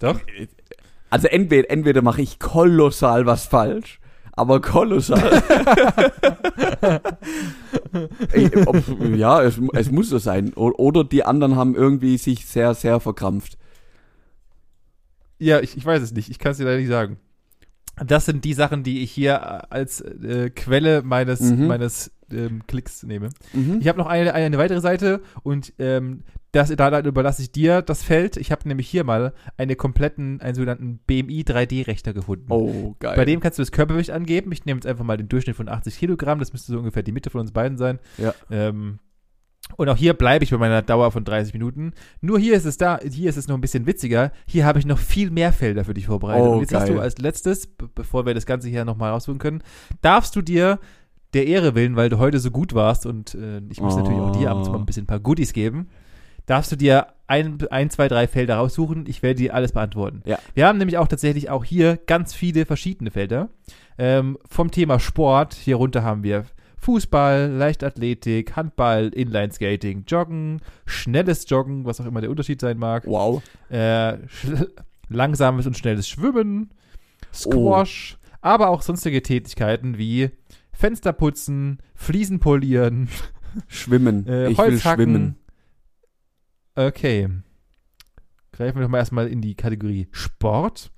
Doch. 0.00 0.20
Also 1.10 1.28
entweder, 1.28 1.70
entweder 1.70 2.02
mache 2.02 2.22
ich 2.22 2.38
kolossal 2.38 3.26
was 3.26 3.46
falsch, 3.46 4.00
aber 4.32 4.60
kolossal. 4.60 5.42
ich, 8.34 8.56
ob, 8.66 8.76
ja, 9.14 9.42
es, 9.42 9.60
es 9.74 9.90
muss 9.90 10.08
so 10.08 10.18
sein. 10.18 10.52
O- 10.54 10.72
Oder 10.76 11.04
die 11.04 11.24
anderen 11.24 11.56
haben 11.56 11.74
irgendwie 11.74 12.16
sich 12.18 12.46
sehr, 12.46 12.74
sehr 12.74 13.00
verkrampft. 13.00 13.58
Ja, 15.38 15.60
ich, 15.60 15.76
ich 15.76 15.84
weiß 15.84 16.02
es 16.02 16.12
nicht. 16.12 16.30
Ich 16.30 16.38
kann 16.38 16.52
es 16.52 16.58
dir 16.58 16.64
leider 16.64 16.78
nicht 16.78 16.88
sagen. 16.88 17.18
Das 18.04 18.24
sind 18.24 18.44
die 18.44 18.54
Sachen, 18.54 18.84
die 18.84 19.02
ich 19.02 19.10
hier 19.10 19.34
äh, 19.34 19.66
als 19.74 20.00
äh, 20.00 20.50
Quelle 20.50 21.02
meines, 21.02 21.40
Mhm. 21.40 21.66
meines 21.66 22.10
ähm, 22.30 22.62
Klicks 22.66 23.02
nehme. 23.02 23.28
Mhm. 23.52 23.78
Ich 23.80 23.88
habe 23.88 23.98
noch 23.98 24.06
eine, 24.06 24.32
eine 24.34 24.56
weitere 24.58 24.80
Seite 24.80 25.20
und 25.42 25.72
ähm, 25.78 26.22
das, 26.52 26.68
da, 26.76 26.90
da 26.90 27.00
überlasse 27.00 27.42
ich 27.42 27.50
dir 27.50 27.82
das 27.82 28.02
Feld. 28.02 28.36
Ich 28.36 28.52
habe 28.52 28.68
nämlich 28.68 28.88
hier 28.88 29.04
mal 29.04 29.32
einen 29.56 29.76
kompletten, 29.76 30.40
einen 30.40 30.54
sogenannten 30.54 31.00
BMI 31.06 31.42
3D-Rechner 31.42 32.12
gefunden. 32.12 32.46
Oh, 32.50 32.94
geil. 33.00 33.16
Bei 33.16 33.24
dem 33.24 33.40
kannst 33.40 33.58
du 33.58 33.62
das 33.62 33.72
Körpergewicht 33.72 34.10
angeben. 34.10 34.52
Ich 34.52 34.64
nehme 34.66 34.78
jetzt 34.78 34.86
einfach 34.86 35.04
mal 35.04 35.16
den 35.16 35.28
Durchschnitt 35.28 35.56
von 35.56 35.68
80 35.68 35.98
Kilogramm. 35.98 36.38
Das 36.38 36.52
müsste 36.52 36.72
so 36.72 36.78
ungefähr 36.78 37.02
die 37.02 37.12
Mitte 37.12 37.30
von 37.30 37.40
uns 37.40 37.52
beiden 37.52 37.78
sein. 37.78 37.98
Ja. 38.18 38.34
Ähm, 38.50 38.98
und 39.76 39.88
auch 39.88 39.96
hier 39.96 40.12
bleibe 40.12 40.44
ich 40.44 40.50
bei 40.50 40.58
meiner 40.58 40.82
Dauer 40.82 41.10
von 41.12 41.24
30 41.24 41.54
Minuten. 41.54 41.92
Nur 42.20 42.38
hier 42.38 42.54
ist 42.54 42.66
es 42.66 42.76
da, 42.76 42.98
hier 43.00 43.30
ist 43.30 43.36
es 43.36 43.48
noch 43.48 43.54
ein 43.54 43.60
bisschen 43.60 43.86
witziger. 43.86 44.32
Hier 44.46 44.66
habe 44.66 44.78
ich 44.78 44.84
noch 44.84 44.98
viel 44.98 45.30
mehr 45.30 45.52
Felder 45.52 45.84
für 45.84 45.94
dich 45.94 46.06
vorbereitet. 46.06 46.46
Oh, 46.46 46.52
und 46.54 46.60
jetzt 46.60 46.74
hast 46.74 46.86
geil. 46.86 46.96
du 46.96 47.00
als 47.00 47.16
letztes, 47.18 47.66
be- 47.68 47.88
bevor 47.94 48.26
wir 48.26 48.34
das 48.34 48.44
Ganze 48.44 48.68
hier 48.68 48.84
nochmal 48.84 49.12
rausfinden 49.12 49.38
können, 49.38 49.62
darfst 50.02 50.36
du 50.36 50.42
dir 50.42 50.80
der 51.32 51.46
Ehre 51.46 51.74
willen, 51.74 51.96
weil 51.96 52.10
du 52.10 52.18
heute 52.18 52.40
so 52.40 52.50
gut 52.50 52.74
warst 52.74 53.06
und 53.06 53.34
äh, 53.36 53.62
ich 53.70 53.80
muss 53.80 53.96
natürlich 53.96 54.18
auch 54.18 54.36
dir 54.36 54.50
ab 54.50 54.58
und 54.58 54.64
zu 54.64 54.70
mal 54.72 54.78
ein 54.78 54.84
bisschen 54.84 55.04
ein 55.04 55.06
paar 55.06 55.20
Goodies 55.20 55.54
geben, 55.54 55.88
darfst 56.46 56.72
du 56.72 56.76
dir 56.76 57.08
ein, 57.26 57.58
ein, 57.70 57.88
zwei, 57.90 58.08
drei 58.08 58.26
Felder 58.26 58.56
raussuchen. 58.56 59.06
Ich 59.06 59.22
werde 59.22 59.36
dir 59.38 59.54
alles 59.54 59.72
beantworten. 59.72 60.22
Ja. 60.26 60.38
Wir 60.54 60.66
haben 60.66 60.78
nämlich 60.78 60.98
auch 60.98 61.08
tatsächlich 61.08 61.48
auch 61.50 61.64
hier 61.64 61.98
ganz 62.06 62.34
viele 62.34 62.66
verschiedene 62.66 63.10
Felder. 63.10 63.48
Ähm, 63.98 64.36
vom 64.48 64.70
Thema 64.70 64.98
Sport, 65.00 65.54
hier 65.54 65.76
runter 65.76 66.02
haben 66.02 66.22
wir 66.22 66.44
Fußball, 66.78 67.48
Leichtathletik, 67.48 68.56
Handball, 68.56 69.08
Inlineskating, 69.14 70.04
Joggen, 70.08 70.60
schnelles 70.84 71.48
Joggen, 71.48 71.84
was 71.84 72.00
auch 72.00 72.06
immer 72.06 72.20
der 72.20 72.30
Unterschied 72.30 72.60
sein 72.60 72.76
mag, 72.76 73.06
Wow. 73.06 73.40
äh, 73.70 74.14
langsames 75.08 75.66
und 75.66 75.78
schnelles 75.78 76.08
Schwimmen, 76.08 76.70
Squash, 77.32 78.18
aber 78.40 78.68
auch 78.70 78.82
sonstige 78.82 79.22
Tätigkeiten 79.22 79.96
wie 79.96 80.30
Fenster 80.72 81.12
putzen, 81.12 81.78
Fliesen 81.94 82.40
polieren, 82.40 83.08
Schwimmen. 83.68 84.26
äh, 84.26 84.48
ich 84.48 84.58
Holz 84.58 84.72
will 84.72 84.80
schwimmen. 84.80 85.36
Okay. 86.74 87.28
Greifen 88.52 88.76
wir 88.78 88.82
doch 88.82 88.90
mal 88.90 88.98
erstmal 88.98 89.28
in 89.28 89.40
die 89.40 89.54
Kategorie 89.54 90.08
Sport. 90.12 90.90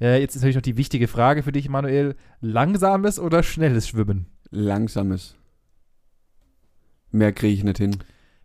Äh, 0.00 0.20
jetzt 0.20 0.34
ist 0.34 0.42
natürlich 0.42 0.56
noch 0.56 0.62
die 0.62 0.76
wichtige 0.76 1.08
Frage 1.08 1.42
für 1.42 1.52
dich, 1.52 1.68
Manuel. 1.68 2.16
Langsames 2.40 3.18
oder 3.18 3.42
schnelles 3.42 3.88
Schwimmen? 3.88 4.26
Langsames. 4.50 5.36
Mehr 7.10 7.32
kriege 7.32 7.54
ich 7.54 7.64
nicht 7.64 7.78
hin. 7.78 7.98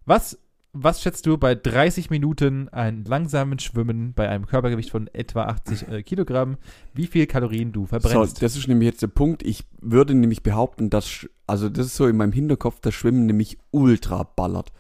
Was, 0.06 0.38
was 0.74 1.02
schätzt 1.02 1.26
du 1.26 1.38
bei 1.38 1.56
30 1.56 2.10
Minuten 2.10 2.68
ein 2.70 3.06
langsames 3.06 3.64
Schwimmen 3.64 4.14
bei 4.14 4.28
einem 4.30 4.46
Körpergewicht 4.46 4.90
von 4.90 5.08
etwa 5.08 5.44
80 5.46 5.88
äh, 5.88 6.04
Kilogramm, 6.04 6.58
wie 6.94 7.08
viel 7.08 7.26
Kalorien 7.28 7.72
du 7.72 7.82
So, 7.84 7.88
verbrennst? 7.88 8.42
das 8.42 8.56
ist 8.58 8.68
nämlich 8.68 8.88
jetzt 8.88 9.02
der 9.02 9.08
Punkt. 9.08 9.44
Ich 9.44 9.64
würde 9.82 10.14
nämlich 10.14 10.44
behaupten, 10.44 10.90
dass, 10.90 11.28
also 11.48 11.70
das 11.70 11.88
ist 11.88 11.96
so 11.96 12.08
in 12.08 12.18
meinem 12.18 12.34
Hinterkopf, 12.34 12.80
das 12.82 12.94
Schwimmen 12.94 13.26
nämlich 13.26 13.58
ultra 13.72 14.24
ballert. 14.24 14.72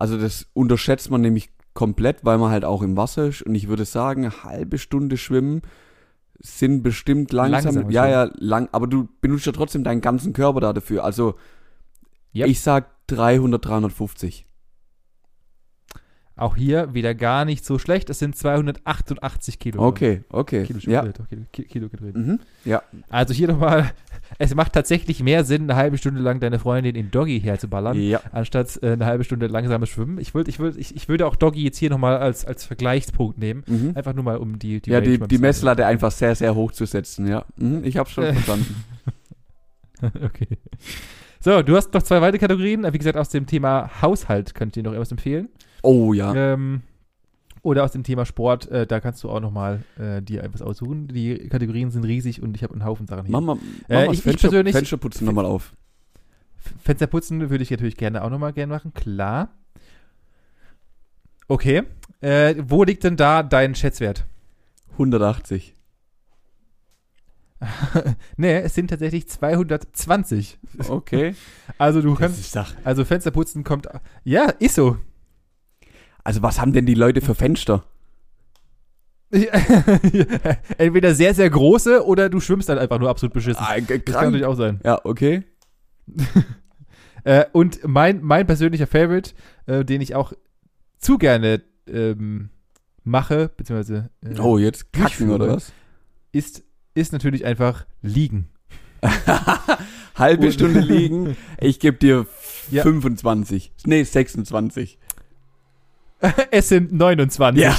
Also 0.00 0.18
das 0.18 0.46
unterschätzt 0.54 1.10
man 1.10 1.20
nämlich 1.20 1.50
komplett, 1.74 2.24
weil 2.24 2.38
man 2.38 2.50
halt 2.50 2.64
auch 2.64 2.82
im 2.82 2.96
Wasser 2.96 3.26
ist. 3.26 3.42
Und 3.42 3.54
ich 3.54 3.68
würde 3.68 3.84
sagen, 3.84 4.24
eine 4.24 4.42
halbe 4.42 4.78
Stunde 4.78 5.16
Schwimmen 5.16 5.62
sind 6.38 6.82
bestimmt 6.82 7.32
langsam. 7.32 7.74
Langsames 7.76 7.94
ja, 7.94 8.08
ja, 8.08 8.30
lang. 8.38 8.68
Aber 8.72 8.86
du 8.86 9.08
benutzt 9.20 9.46
ja 9.46 9.52
trotzdem 9.52 9.84
deinen 9.84 10.00
ganzen 10.00 10.32
Körper 10.32 10.60
da 10.60 10.72
dafür. 10.72 11.04
Also 11.04 11.34
Yep. 12.34 12.48
ich 12.48 12.60
sag 12.60 12.88
300, 13.08 13.64
350. 13.64 14.46
Auch 16.36 16.56
hier 16.56 16.94
wieder 16.94 17.14
gar 17.14 17.44
nicht 17.44 17.64
so 17.66 17.78
schlecht. 17.78 18.08
Es 18.08 18.18
sind 18.18 18.34
288 18.36 19.58
Kilo. 19.58 19.86
Okay, 19.86 20.24
okay. 20.30 20.64
Kilo, 20.64 20.78
ja. 20.84 21.02
doch, 21.02 21.28
Kilo, 21.28 21.42
Ki- 21.52 21.64
Kilo 21.64 21.88
gedreht. 21.90 22.16
Mhm. 22.16 22.40
Ja. 22.64 22.82
Also 23.10 23.34
hier 23.34 23.48
nochmal, 23.48 23.90
es 24.38 24.54
macht 24.54 24.72
tatsächlich 24.72 25.22
mehr 25.22 25.44
Sinn, 25.44 25.62
eine 25.62 25.76
halbe 25.76 25.98
Stunde 25.98 26.20
lang 26.20 26.40
deine 26.40 26.58
Freundin 26.58 26.94
in 26.96 27.10
Doggy 27.10 27.40
herzuballern, 27.40 28.00
Ja. 28.00 28.20
anstatt 28.32 28.78
äh, 28.82 28.92
eine 28.92 29.06
halbe 29.06 29.24
Stunde 29.24 29.46
langsames 29.48 29.88
Schwimmen. 29.90 30.18
Ich, 30.18 30.34
würd, 30.34 30.48
ich, 30.48 30.58
würd, 30.58 30.76
ich, 30.76 30.94
ich 30.96 31.08
würde 31.08 31.26
auch 31.26 31.36
Doggy 31.36 31.62
jetzt 31.64 31.78
hier 31.78 31.90
nochmal 31.90 32.16
als, 32.18 32.44
als 32.44 32.64
Vergleichspunkt 32.64 33.38
nehmen. 33.38 33.64
Mhm. 33.66 33.92
Einfach 33.94 34.14
nur 34.14 34.24
mal, 34.24 34.36
um 34.38 34.58
die, 34.58 34.80
die 34.80 34.90
ja, 34.90 35.00
die, 35.00 35.18
die 35.18 35.38
Messlatte 35.38 35.84
einfach 35.86 36.10
sehr, 36.10 36.34
sehr 36.34 36.54
hoch 36.54 36.72
zu 36.72 36.86
setzen, 36.86 37.26
ja. 37.28 37.44
Mhm, 37.56 37.84
ich 37.84 37.96
hab's 37.96 38.12
schon 38.12 38.24
Äh. 38.24 38.32
verstanden. 38.34 38.74
okay. 40.24 40.48
So, 41.40 41.62
du 41.62 41.76
hast 41.76 41.92
noch 41.94 42.02
zwei 42.02 42.20
weitere 42.20 42.38
Kategorien. 42.38 42.86
Wie 42.92 42.98
gesagt, 42.98 43.16
aus 43.16 43.30
dem 43.30 43.46
Thema 43.46 43.90
Haushalt 44.02 44.54
könnt 44.54 44.76
ihr 44.76 44.82
noch 44.82 44.92
irgendwas 44.92 45.10
empfehlen. 45.10 45.48
Oh 45.82 46.12
ja. 46.12 46.34
Ähm, 46.34 46.82
oder 47.62 47.84
aus 47.84 47.92
dem 47.92 48.02
Thema 48.04 48.24
Sport, 48.24 48.68
äh, 48.70 48.86
da 48.86 49.00
kannst 49.00 49.22
du 49.22 49.30
auch 49.30 49.40
nochmal 49.40 49.82
äh, 49.98 50.22
dir 50.22 50.42
etwas 50.42 50.62
aussuchen. 50.62 51.08
Die 51.08 51.48
Kategorien 51.48 51.90
sind 51.90 52.04
riesig 52.04 52.42
und 52.42 52.56
ich 52.56 52.62
habe 52.62 52.72
einen 52.74 52.84
Haufen 52.84 53.06
Sachen 53.06 53.26
hier. 53.26 53.32
Mach 53.32 53.40
mal, 53.40 53.54
mach 53.56 53.88
Äh, 53.88 53.94
mal 53.94 54.02
ich- 54.04 54.08
das 54.08 54.16
ich 54.18 54.22
Fenster, 54.24 54.48
persönlich- 54.48 54.74
Fensterputzen 54.74 55.26
nochmal 55.26 55.44
auf. 55.46 55.74
Fenster 56.82 57.06
putzen 57.06 57.50
würde 57.50 57.62
ich 57.62 57.70
natürlich 57.70 57.96
gerne 57.96 58.22
auch 58.22 58.30
nochmal 58.30 58.52
gerne 58.52 58.72
machen, 58.72 58.92
klar. 58.94 59.48
Okay. 61.48 61.82
Äh, 62.20 62.54
wo 62.66 62.84
liegt 62.84 63.02
denn 63.04 63.16
da 63.16 63.42
dein 63.42 63.74
Schätzwert? 63.74 64.24
180. 64.92 65.74
nee, 68.36 68.56
es 68.58 68.74
sind 68.74 68.88
tatsächlich 68.88 69.28
220. 69.28 70.58
Okay. 70.88 71.34
Also 71.78 72.02
du 72.02 72.10
Das 72.14 72.18
kannst, 72.52 72.58
also 72.84 73.04
Fensterputzen 73.06 73.64
kommt, 73.64 73.88
ja, 74.24 74.50
ist 74.58 74.74
so. 74.74 74.98
Also 76.24 76.42
was 76.42 76.60
haben 76.60 76.72
denn 76.72 76.86
die 76.86 76.94
Leute 76.94 77.20
für 77.20 77.34
Fenster? 77.34 77.84
Entweder 80.78 81.14
sehr, 81.14 81.34
sehr 81.34 81.48
große 81.50 82.04
oder 82.04 82.28
du 82.28 82.40
schwimmst 82.40 82.68
dann 82.68 82.78
einfach 82.78 82.98
nur 82.98 83.08
absolut 83.08 83.32
beschissen. 83.32 83.62
Ah, 83.64 83.76
Das 83.78 84.04
kann 84.14 84.24
natürlich 84.26 84.44
auch 84.46 84.56
sein. 84.56 84.80
Ja, 84.84 85.00
okay. 85.04 85.44
Äh, 87.22 87.44
und 87.52 87.80
mein, 87.86 88.22
mein 88.22 88.46
persönlicher 88.46 88.86
Favorite, 88.86 89.32
äh, 89.66 89.84
den 89.84 90.00
ich 90.00 90.14
auch 90.14 90.32
zu 90.96 91.18
gerne 91.18 91.60
ähm, 91.86 92.48
mache, 93.04 93.50
beziehungsweise 93.54 94.08
äh, 94.24 94.40
Oh, 94.40 94.56
jetzt 94.56 94.90
kacken 94.94 95.28
oder 95.28 95.48
was? 95.48 95.70
ist 96.32 96.62
ist 96.94 97.12
natürlich 97.12 97.44
einfach 97.44 97.84
liegen. 98.00 98.48
Halbe 100.14 100.46
Und- 100.46 100.52
Stunde 100.54 100.80
liegen, 100.80 101.36
ich 101.60 101.78
gebe 101.78 101.98
dir 101.98 102.26
Ja. 102.70 102.82
25. 102.84 103.74
Nee, 103.84 104.02
26. 104.02 104.98
es 106.50 106.68
sind 106.68 106.92
29. 106.92 107.64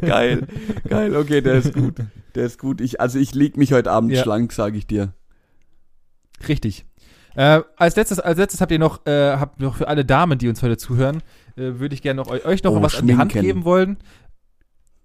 geil, 0.00 0.46
geil, 0.88 1.16
okay, 1.16 1.40
der 1.40 1.54
ist 1.54 1.74
gut. 1.74 1.96
Der 2.34 2.46
ist 2.46 2.58
gut. 2.58 2.80
Ich, 2.80 3.00
also 3.00 3.18
ich 3.18 3.34
leg 3.34 3.56
mich 3.56 3.72
heute 3.72 3.90
Abend 3.90 4.12
Ja. 4.12 4.22
schlank, 4.22 4.52
sage 4.52 4.76
ich 4.78 4.86
dir. 4.86 5.12
Richtig. 6.46 6.84
Äh, 7.34 7.60
als 7.76 7.96
letztes, 7.96 8.20
als 8.20 8.38
letztes 8.38 8.60
habt 8.60 8.72
ihr 8.72 8.78
noch, 8.78 9.06
äh, 9.06 9.36
habt 9.36 9.60
noch 9.60 9.76
für 9.76 9.88
alle 9.88 10.04
Damen, 10.04 10.38
die 10.38 10.48
uns 10.48 10.62
heute 10.62 10.76
zuhören, 10.76 11.22
äh, 11.56 11.78
würde 11.78 11.94
ich 11.94 12.02
gerne 12.02 12.20
noch 12.20 12.30
eu- 12.30 12.44
euch 12.44 12.62
noch 12.64 12.72
Oh, 12.72 12.82
was 12.82 12.96
an 12.96 13.06
die 13.06 13.16
Hand 13.16 13.32
schminken. 13.32 13.46
geben 13.48 13.64
wollen. 13.64 13.96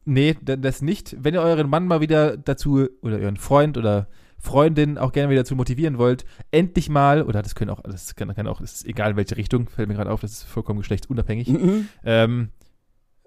Nee, 0.06 0.36
das 0.44 0.82
nicht. 0.82 1.16
Wenn 1.20 1.34
ihr 1.34 1.42
euren 1.42 1.70
Mann 1.70 1.88
mal 1.88 2.02
wieder 2.02 2.36
dazu 2.38 2.88
oder 3.02 3.18
euren 3.20 3.38
Freund 3.38 3.78
oder 3.78 4.08
Freundin 4.44 4.98
auch 4.98 5.14
gerne 5.14 5.30
wieder 5.30 5.42
dazu 5.42 5.56
motivieren 5.56 5.98
wollt, 5.98 6.26
endlich 6.52 6.90
mal, 6.90 7.24
oder 7.24 7.42
das 7.42 7.56
können 7.56 7.72
auch, 7.72 7.82
das 7.82 8.16
kann, 8.16 8.36
kann 8.36 8.46
auch, 8.46 8.60
das 8.60 8.74
ist 8.74 8.86
egal 8.86 9.12
in 9.12 9.18
welche 9.18 9.38
Richtung, 9.38 9.70
fällt 9.70 9.88
mir 9.88 9.96
gerade 9.96 10.12
auf, 10.12 10.20
das 10.20 10.32
ist 10.34 10.44
vollkommen 10.44 10.80
geschlechtsunabhängig. 10.80 11.48
Mhm. 11.48 11.88
ähm, 12.04 12.50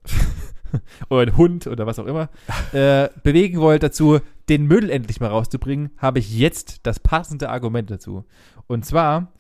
oder 1.08 1.22
ein 1.22 1.36
Hund 1.38 1.66
oder 1.68 1.86
was 1.86 1.98
auch 1.98 2.04
immer, 2.04 2.28
äh, 2.72 3.08
bewegen 3.22 3.60
wollt 3.60 3.82
dazu, 3.82 4.20
den 4.50 4.66
Müll 4.66 4.90
endlich 4.90 5.18
mal 5.18 5.28
rauszubringen, 5.28 5.90
habe 5.96 6.18
ich 6.18 6.38
jetzt 6.38 6.86
das 6.86 7.00
passende 7.00 7.48
Argument 7.48 7.90
dazu. 7.90 8.26
Und 8.66 8.84
zwar, 8.84 9.32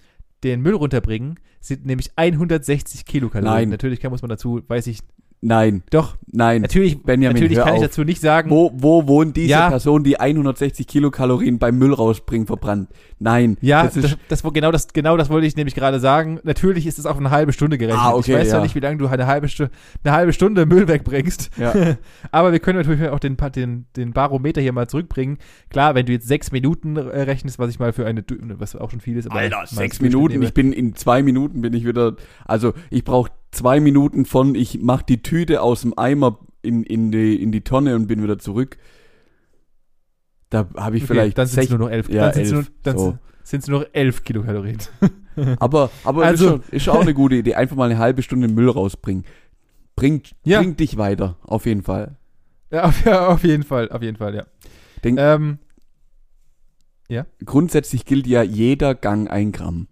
den 0.44 0.62
Müll 0.62 0.74
runterbringen 0.74 1.38
sind 1.60 1.84
nämlich 1.84 2.10
160 2.16 3.04
Kilokalorien. 3.04 3.54
Nein. 3.54 3.68
Natürlich 3.68 4.00
kann, 4.00 4.10
muss 4.10 4.22
man 4.22 4.30
dazu, 4.30 4.62
weiß 4.66 4.86
ich, 4.86 5.00
Nein, 5.42 5.82
doch, 5.90 6.16
nein. 6.32 6.62
natürlich, 6.62 7.02
Benjamin, 7.02 7.34
natürlich 7.36 7.58
kann 7.58 7.74
ich 7.74 7.80
auf. 7.80 7.86
dazu 7.86 8.04
nicht 8.04 8.20
sagen, 8.20 8.50
Wo, 8.50 8.72
wo 8.74 9.06
wohnt 9.06 9.36
diese 9.36 9.50
Ja. 9.50 9.68
Person, 9.68 10.02
die 10.02 10.18
160 10.18 10.86
Kilokalorien 10.86 11.58
beim 11.58 11.78
Müll 11.78 11.92
rausbringen, 11.92 12.46
verbrannt? 12.46 12.88
Nein. 13.18 13.56
ja, 13.60 13.84
das 13.84 13.94
das, 13.94 14.04
ist, 14.04 14.18
das, 14.28 14.44
wo- 14.44 14.50
genau, 14.50 14.72
das, 14.72 14.88
genau 14.88 15.16
das 15.16 15.28
wollte 15.30 15.46
ich 15.46 15.54
nämlich 15.54 15.74
gerade 15.74 16.00
sagen. 16.00 16.40
Natürlich 16.42 16.86
ist 16.86 16.98
es 16.98 17.06
auf 17.06 17.16
eine 17.18 17.30
halbe 17.30 17.52
Stunde 17.52 17.78
gerechnet. 17.78 18.02
Ah, 18.02 18.14
okay, 18.14 18.32
ich 18.32 18.38
weiß 18.38 18.48
ja. 18.48 18.56
ja 18.56 18.62
nicht, 18.62 18.74
wie 18.74 18.80
lange 18.80 18.96
du 18.98 19.06
eine 19.06 19.26
halbe, 19.26 19.48
Stu 19.48 19.66
eine 20.04 20.12
halbe 20.14 20.32
Stunde 20.32 20.66
Müll 20.66 20.88
wegbringst. 20.88 21.50
ja. 21.58 21.72
Aber 22.32 22.52
wir 22.52 22.58
können 22.58 22.78
natürlich 22.78 23.08
auch 23.08 23.20
den, 23.20 23.36
den, 23.54 23.86
den 23.96 24.12
Barometer 24.12 24.60
hier 24.60 24.72
mal 24.72 24.88
zurückbringen. 24.88 25.38
Klar, 25.70 25.94
wenn 25.94 26.06
du 26.06 26.12
jetzt 26.12 26.26
sechs 26.28 26.50
Minuten 26.50 26.96
äh, 26.96 27.00
rechnest, 27.22 27.58
was 27.58 27.70
ich 27.70 27.78
mal 27.78 27.92
für 27.92 28.06
eine, 28.06 28.24
was 28.58 28.74
auch 28.74 28.90
schon 28.90 29.00
viel 29.00 29.16
ist. 29.16 29.30
Aber 29.30 29.38
Alter, 29.40 29.62
sechs 29.66 30.00
Minuten. 30.00 30.42
Ich 30.42 30.54
bin 30.54 30.72
in 30.72 30.94
zwei 30.94 31.22
Minuten 31.22 31.60
bin 31.60 31.72
ich 31.74 31.86
wieder. 31.86 32.16
Also 32.44 32.72
ich 32.90 33.04
brauche 33.04 33.30
zwei 33.56 33.80
Minuten 33.80 34.24
von 34.24 34.54
ich 34.54 34.80
mach 34.82 35.02
die 35.02 35.22
Tüte 35.22 35.62
aus 35.62 35.82
dem 35.82 35.96
Eimer 35.98 36.38
in, 36.62 36.82
in, 36.84 37.10
die, 37.12 37.40
in 37.42 37.52
die 37.52 37.62
Tonne 37.62 37.94
und 37.94 38.06
bin 38.06 38.22
wieder 38.22 38.38
zurück. 38.38 38.76
Da 40.50 40.68
habe 40.76 40.96
ich 40.96 41.02
Okay, 41.04 41.12
vielleicht 41.12 41.38
dann 41.38 41.46
sind 41.46 41.64
es 41.64 41.70
nur 41.70 41.78
noch 41.80 41.90
elf. 41.90 42.08
Ja, 42.08 42.30
dann 42.30 42.34
sind 42.34 42.44
es 42.44 42.50
nur, 42.52 42.60
elf, 42.60 42.72
dann 42.82 42.98
so. 42.98 43.18
sind's 43.42 43.66
nur 43.68 43.80
noch 43.80 43.86
elf 43.92 44.22
Kilokalorien. 44.24 44.78
Aber, 45.58 45.90
aber 46.02 46.24
Also- 46.24 46.62
ist, 46.70 46.84
schon, 46.84 46.96
auch 46.96 47.00
eine 47.02 47.12
gute 47.12 47.34
Idee. 47.34 47.54
Einfach 47.56 47.76
mal 47.76 47.90
eine 47.90 47.98
halbe 47.98 48.22
Stunde 48.22 48.48
Müll 48.48 48.70
rausbringen. 48.70 49.24
Bringt, 49.94 50.34
Ja. 50.44 50.60
bringt 50.60 50.80
dich 50.80 50.96
weiter, 50.96 51.36
auf 51.42 51.66
jeden 51.66 51.82
Fall. 51.82 52.16
ja, 52.70 52.84
auf, 52.84 53.04
ja, 53.04 53.26
auf 53.28 53.44
jeden 53.44 53.62
Fall, 53.62 53.90
auf 53.90 54.00
jeden 54.02 54.16
Fall, 54.16 54.34
ja. 54.34 54.46
Denk- 55.04 55.18
ähm, 55.20 55.58
Grundsätzlich 57.44 58.04
gilt 58.06 58.26
ja 58.26 58.42
jeder 58.42 58.94
Gang 58.94 59.30
ein 59.30 59.52
Gramm. 59.52 59.88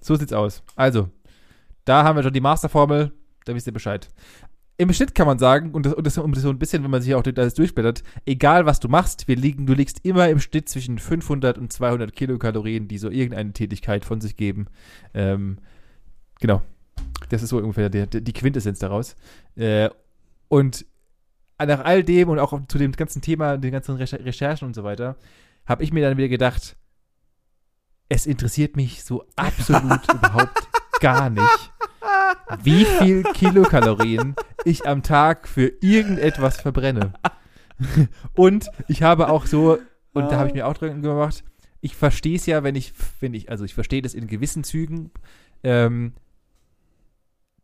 so 0.00 0.14
sieht's 0.16 0.32
aus. 0.32 0.62
Also, 0.76 1.08
da 1.84 2.04
haben 2.04 2.16
wir 2.16 2.22
schon 2.22 2.32
die 2.32 2.40
Masterformel, 2.40 3.12
da 3.44 3.54
wisst 3.54 3.66
ihr 3.66 3.72
Bescheid. 3.72 4.08
Im 4.78 4.92
Schnitt 4.92 5.14
kann 5.14 5.26
man 5.26 5.38
sagen, 5.38 5.72
und 5.72 5.86
das, 5.86 5.94
und 5.94 6.06
das, 6.06 6.14
das 6.14 6.42
so 6.42 6.50
ein 6.50 6.58
bisschen, 6.58 6.82
wenn 6.82 6.90
man 6.90 7.02
sich 7.02 7.14
auch 7.14 7.22
das 7.22 7.54
durchblättert, 7.54 8.02
egal 8.24 8.66
was 8.66 8.80
du 8.80 8.88
machst, 8.88 9.28
wir 9.28 9.36
liegen, 9.36 9.66
du 9.66 9.74
liegst 9.74 10.04
immer 10.04 10.28
im 10.28 10.40
Schnitt 10.40 10.68
zwischen 10.68 10.98
500 10.98 11.58
und 11.58 11.72
200 11.72 12.14
Kilokalorien, 12.14 12.88
die 12.88 12.98
so 12.98 13.10
irgendeine 13.10 13.52
Tätigkeit 13.52 14.04
von 14.04 14.20
sich 14.20 14.36
geben. 14.36 14.66
Ähm, 15.14 15.58
genau. 16.40 16.62
Das 17.28 17.42
ist 17.42 17.50
so 17.50 17.58
ungefähr 17.58 17.90
der, 17.90 18.06
die 18.06 18.32
Quintessenz 18.32 18.78
daraus. 18.78 19.14
Äh, 19.56 19.90
und 20.48 20.84
nach 21.58 21.84
all 21.84 22.02
dem 22.02 22.28
und 22.28 22.38
auch 22.38 22.58
zu 22.66 22.78
dem 22.78 22.92
ganzen 22.92 23.22
Thema, 23.22 23.56
den 23.56 23.72
ganzen 23.72 23.96
Recher 23.96 24.24
Recherchen 24.24 24.66
und 24.66 24.74
so 24.74 24.84
weiter, 24.84 25.16
habe 25.66 25.84
ich 25.84 25.92
mir 25.92 26.06
dann 26.06 26.16
wieder 26.16 26.28
gedacht, 26.28 26.76
es 28.08 28.26
interessiert 28.26 28.76
mich 28.76 29.04
so 29.04 29.24
absolut 29.36 30.00
überhaupt 30.12 30.68
gar 31.00 31.30
nicht, 31.30 31.71
wie 32.62 32.84
viel 32.84 33.22
Kilokalorien 33.22 34.34
ich 34.64 34.86
am 34.86 35.02
Tag 35.02 35.48
für 35.48 35.72
irgendetwas 35.80 36.60
verbrenne. 36.60 37.12
Und 38.34 38.68
ich 38.88 39.02
habe 39.02 39.28
auch 39.28 39.46
so, 39.46 39.78
und 40.12 40.30
da 40.30 40.36
habe 40.38 40.48
ich 40.48 40.54
mir 40.54 40.66
auch 40.66 40.74
dran 40.74 41.02
gemacht, 41.02 41.42
ich 41.80 41.96
verstehe 41.96 42.36
es 42.36 42.46
ja, 42.46 42.62
wenn 42.62 42.76
ich, 42.76 42.92
wenn 43.20 43.34
ich, 43.34 43.50
also 43.50 43.64
ich 43.64 43.74
verstehe 43.74 44.02
das 44.02 44.14
in 44.14 44.28
gewissen 44.28 44.62
Zügen, 44.62 45.10
ähm, 45.64 46.12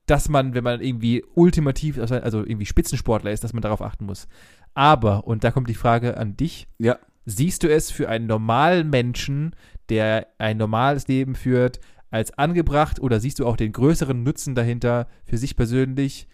dass 0.07 0.29
man, 0.29 0.55
wenn 0.55 0.65
man 0.65 0.81
irgendwie 0.81 1.25
ultimativ, 1.35 1.99
also 1.99 2.17
also 2.17 2.41
irgendwie 2.41 2.67
Spitzensportler 2.67 3.31
ist, 3.31 3.45
dass 3.45 3.53
man 3.53 3.63
darauf 3.63 3.83
achten 3.83 4.07
muss. 4.07 4.27
Aber, 4.75 5.27
und 5.27 5.45
da 5.45 5.51
kommt 5.51 5.69
die 5.69 5.75
Frage 5.75 6.17
an 6.17 6.37
dich, 6.37 6.67
Ja. 6.79 6.99
siehst 7.27 7.63
du 7.63 7.69
es 7.69 7.91
für 7.91 8.09
einen 8.09 8.27
normalen 8.27 8.91
Menschen, 8.91 9.55
der 9.89 10.27
ein 10.39 10.57
normales 10.57 11.07
Leben 11.09 11.35
führt, 11.35 11.79
als 12.11 12.37
angebracht 12.37 13.01
oder 13.01 13.21
siehst 13.21 13.39
du 13.39 13.47
auch 13.47 13.57
den 13.57 13.73
größeren 13.73 14.23
Nutzen 14.23 14.55
dahinter, 14.55 15.09
für 15.25 15.39
sich 15.39 15.57
persönlich 15.57 16.29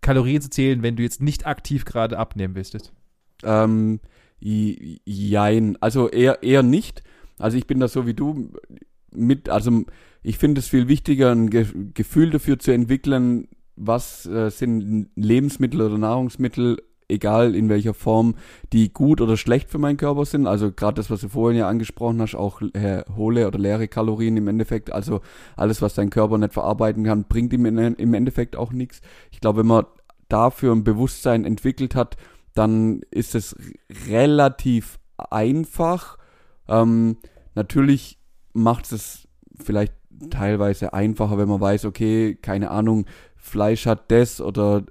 Kalorien 0.00 0.40
zu 0.40 0.50
zählen, 0.50 0.82
wenn 0.82 0.96
du 0.96 1.02
jetzt 1.02 1.20
nicht 1.20 1.46
aktiv 1.46 1.84
gerade 1.84 2.18
abnehmen 2.18 2.54
willst? 2.54 2.92
Ähm, 3.42 4.00
jein. 4.40 5.76
Also 5.80 6.08
eher, 6.08 6.42
eher 6.42 6.62
nicht. 6.62 7.02
Also 7.38 7.56
ich 7.56 7.66
bin 7.66 7.80
da 7.80 7.88
so 7.88 8.06
wie 8.06 8.14
du 8.14 8.52
mit, 9.12 9.48
also 9.48 9.84
ich 10.22 10.38
finde 10.38 10.60
es 10.60 10.68
viel 10.68 10.88
wichtiger, 10.88 11.32
ein 11.32 11.50
Ge 11.50 11.66
Gefühl 11.94 12.30
dafür 12.30 12.58
zu 12.58 12.70
entwickeln, 12.70 13.48
was 13.76 14.26
äh, 14.26 14.50
sind 14.50 15.08
Lebensmittel 15.16 15.80
oder 15.80 15.98
Nahrungsmittel, 15.98 16.78
egal 17.10 17.54
in 17.54 17.68
welcher 17.68 17.94
Form, 17.94 18.34
die 18.72 18.92
gut 18.92 19.20
oder 19.20 19.36
schlecht 19.36 19.70
für 19.70 19.78
meinen 19.78 19.96
Körper 19.96 20.24
sind. 20.24 20.46
Also 20.46 20.72
gerade 20.72 20.94
das, 20.94 21.10
was 21.10 21.20
du 21.20 21.28
vorhin 21.28 21.58
ja 21.58 21.68
angesprochen 21.68 22.20
hast, 22.20 22.34
auch 22.34 22.62
äh, 22.62 23.02
hohle 23.14 23.46
oder 23.46 23.58
leere 23.58 23.88
Kalorien 23.88 24.36
im 24.36 24.48
Endeffekt. 24.48 24.92
Also 24.92 25.20
alles, 25.56 25.82
was 25.82 25.94
dein 25.94 26.10
Körper 26.10 26.38
nicht 26.38 26.54
verarbeiten 26.54 27.04
kann, 27.04 27.24
bringt 27.24 27.52
ihm 27.52 27.66
in, 27.66 27.78
im 27.78 28.14
Endeffekt 28.14 28.56
auch 28.56 28.72
nichts. 28.72 29.00
Ich 29.30 29.40
glaube, 29.40 29.60
wenn 29.60 29.66
man 29.66 29.86
dafür 30.28 30.74
ein 30.74 30.84
Bewusstsein 30.84 31.44
entwickelt 31.44 31.94
hat, 31.94 32.16
dann 32.54 33.02
ist 33.10 33.34
es 33.34 33.56
relativ 34.08 34.98
einfach. 35.16 36.18
Ähm, 36.68 37.18
natürlich 37.54 38.18
macht 38.52 38.90
es 38.92 39.28
vielleicht 39.62 39.94
teilweise 40.30 40.92
einfacher, 40.92 41.38
wenn 41.38 41.48
man 41.48 41.60
weiß, 41.60 41.84
okay, 41.84 42.36
keine 42.40 42.70
Ahnung, 42.70 43.06
Fleisch 43.36 43.86
hat 43.86 44.10
das 44.10 44.40
oder 44.40 44.84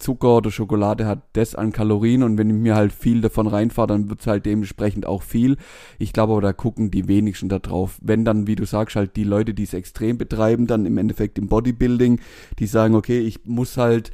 Zucker 0.00 0.38
oder 0.38 0.50
Schokolade 0.50 1.06
hat 1.06 1.22
das 1.34 1.54
an 1.54 1.72
Kalorien 1.72 2.22
und 2.22 2.38
wenn 2.38 2.50
ich 2.50 2.56
mir 2.56 2.74
halt 2.74 2.92
viel 2.92 3.20
davon 3.20 3.46
reinfahre, 3.46 3.88
dann 3.88 4.10
wird's 4.10 4.26
halt 4.26 4.46
dementsprechend 4.46 5.06
auch 5.06 5.22
viel. 5.22 5.56
Ich 5.98 6.12
glaube 6.12 6.32
aber, 6.32 6.42
da 6.42 6.52
gucken 6.52 6.90
die 6.90 7.06
wenigsten 7.06 7.48
da 7.48 7.58
drauf. 7.58 7.98
Wenn 8.02 8.24
dann, 8.24 8.46
wie 8.46 8.56
du 8.56 8.64
sagst, 8.64 8.96
halt 8.96 9.16
die 9.16 9.24
Leute, 9.24 9.54
die 9.54 9.64
es 9.64 9.74
extrem 9.74 10.18
betreiben, 10.18 10.66
dann 10.66 10.86
im 10.86 10.98
Endeffekt 10.98 11.38
im 11.38 11.48
Bodybuilding, 11.48 12.20
die 12.58 12.66
sagen, 12.66 12.94
okay, 12.94 13.20
ich 13.20 13.44
muss 13.44 13.76
halt 13.76 14.10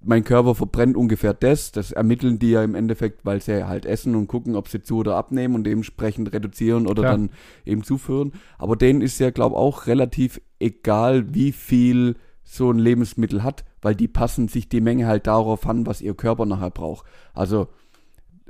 mein 0.00 0.24
Körper 0.24 0.54
verbrennt 0.54 0.96
ungefähr 0.96 1.34
das. 1.34 1.72
Das 1.72 1.92
ermitteln 1.92 2.38
die 2.38 2.50
ja 2.50 2.62
im 2.62 2.74
Endeffekt, 2.74 3.24
weil 3.24 3.42
sie 3.42 3.66
halt 3.66 3.84
essen 3.84 4.14
und 4.14 4.28
gucken, 4.28 4.54
ob 4.54 4.68
sie 4.68 4.82
zu 4.82 4.98
oder 4.98 5.16
abnehmen 5.16 5.54
und 5.54 5.64
dementsprechend 5.64 6.32
reduzieren 6.32 6.86
oder 6.86 7.02
Klar. 7.02 7.12
dann 7.12 7.30
eben 7.64 7.82
zuführen. 7.82 8.32
Aber 8.58 8.76
denen 8.76 9.00
ist 9.00 9.18
ja, 9.18 9.30
glaube 9.30 9.56
auch 9.56 9.86
relativ 9.86 10.40
egal, 10.60 11.34
wie 11.34 11.52
viel 11.52 12.16
so 12.50 12.70
ein 12.70 12.78
Lebensmittel 12.78 13.42
hat, 13.42 13.64
weil 13.82 13.94
die 13.94 14.08
passen 14.08 14.48
sich 14.48 14.70
die 14.70 14.80
Menge 14.80 15.06
halt 15.06 15.26
darauf 15.26 15.66
an, 15.66 15.86
was 15.86 16.00
ihr 16.00 16.14
Körper 16.14 16.46
nachher 16.46 16.70
braucht. 16.70 17.06
Also 17.34 17.68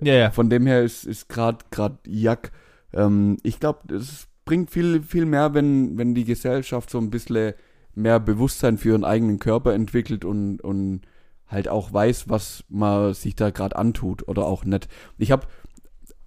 Ja, 0.01 0.15
ja. 0.15 0.31
von 0.31 0.49
dem 0.49 0.67
her 0.67 0.83
ist 0.83 1.05
ist 1.05 1.29
gerade 1.29 1.59
gerade 1.73 1.99
Jack. 2.07 2.53
Ähm, 2.93 3.39
ich 3.43 3.59
glaube, 3.59 3.93
es 3.93 4.29
bringt 4.45 4.71
viel 4.71 5.03
viel 5.03 5.27
mehr, 5.27 5.53
wenn 5.53 5.99
wenn 5.99 6.15
die 6.15 6.25
Gesellschaft 6.25 6.91
so 6.91 6.99
ein 6.99 7.11
bisschen 7.11 7.55
mehr 7.97 8.21
Bewusstsein 8.21 8.79
für 8.79 8.91
ihren 8.91 9.05
eigenen 9.05 9.41
Körper 9.41 9.75
entwickelt 9.75 10.25
und 10.25 10.61
und 10.63 11.01
halt 11.49 11.69
auch 11.69 11.93
weiß, 11.93 12.29
was 12.29 12.65
man 12.69 13.15
sich 13.15 13.35
da 13.35 13.51
gerade 13.51 13.75
antut 13.75 14.29
oder 14.29 14.47
auch 14.47 14.65
nicht. 14.65 14.89
Ich 15.19 15.33
habe 15.33 15.49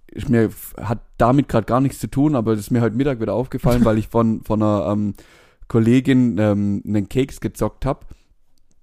ist 0.08 0.28
mir 0.28 0.50
hat 0.78 1.00
damit 1.16 1.48
gerade 1.48 1.64
gar 1.64 1.80
nichts 1.80 2.00
zu 2.00 2.06
tun, 2.06 2.36
aber 2.36 2.52
das 2.52 2.60
ist 2.60 2.70
mir 2.70 2.82
heute 2.82 2.96
Mittag 2.96 3.18
wieder 3.18 3.32
aufgefallen, 3.32 3.84
weil 3.86 3.96
ich 3.96 4.08
von 4.08 4.42
von 4.42 4.62
einer 4.62 4.92
ähm, 4.92 5.14
Kollegin 5.72 6.36
ähm, 6.38 6.82
einen 6.86 7.08
Keks 7.08 7.40
gezockt 7.40 7.86
habe. 7.86 8.00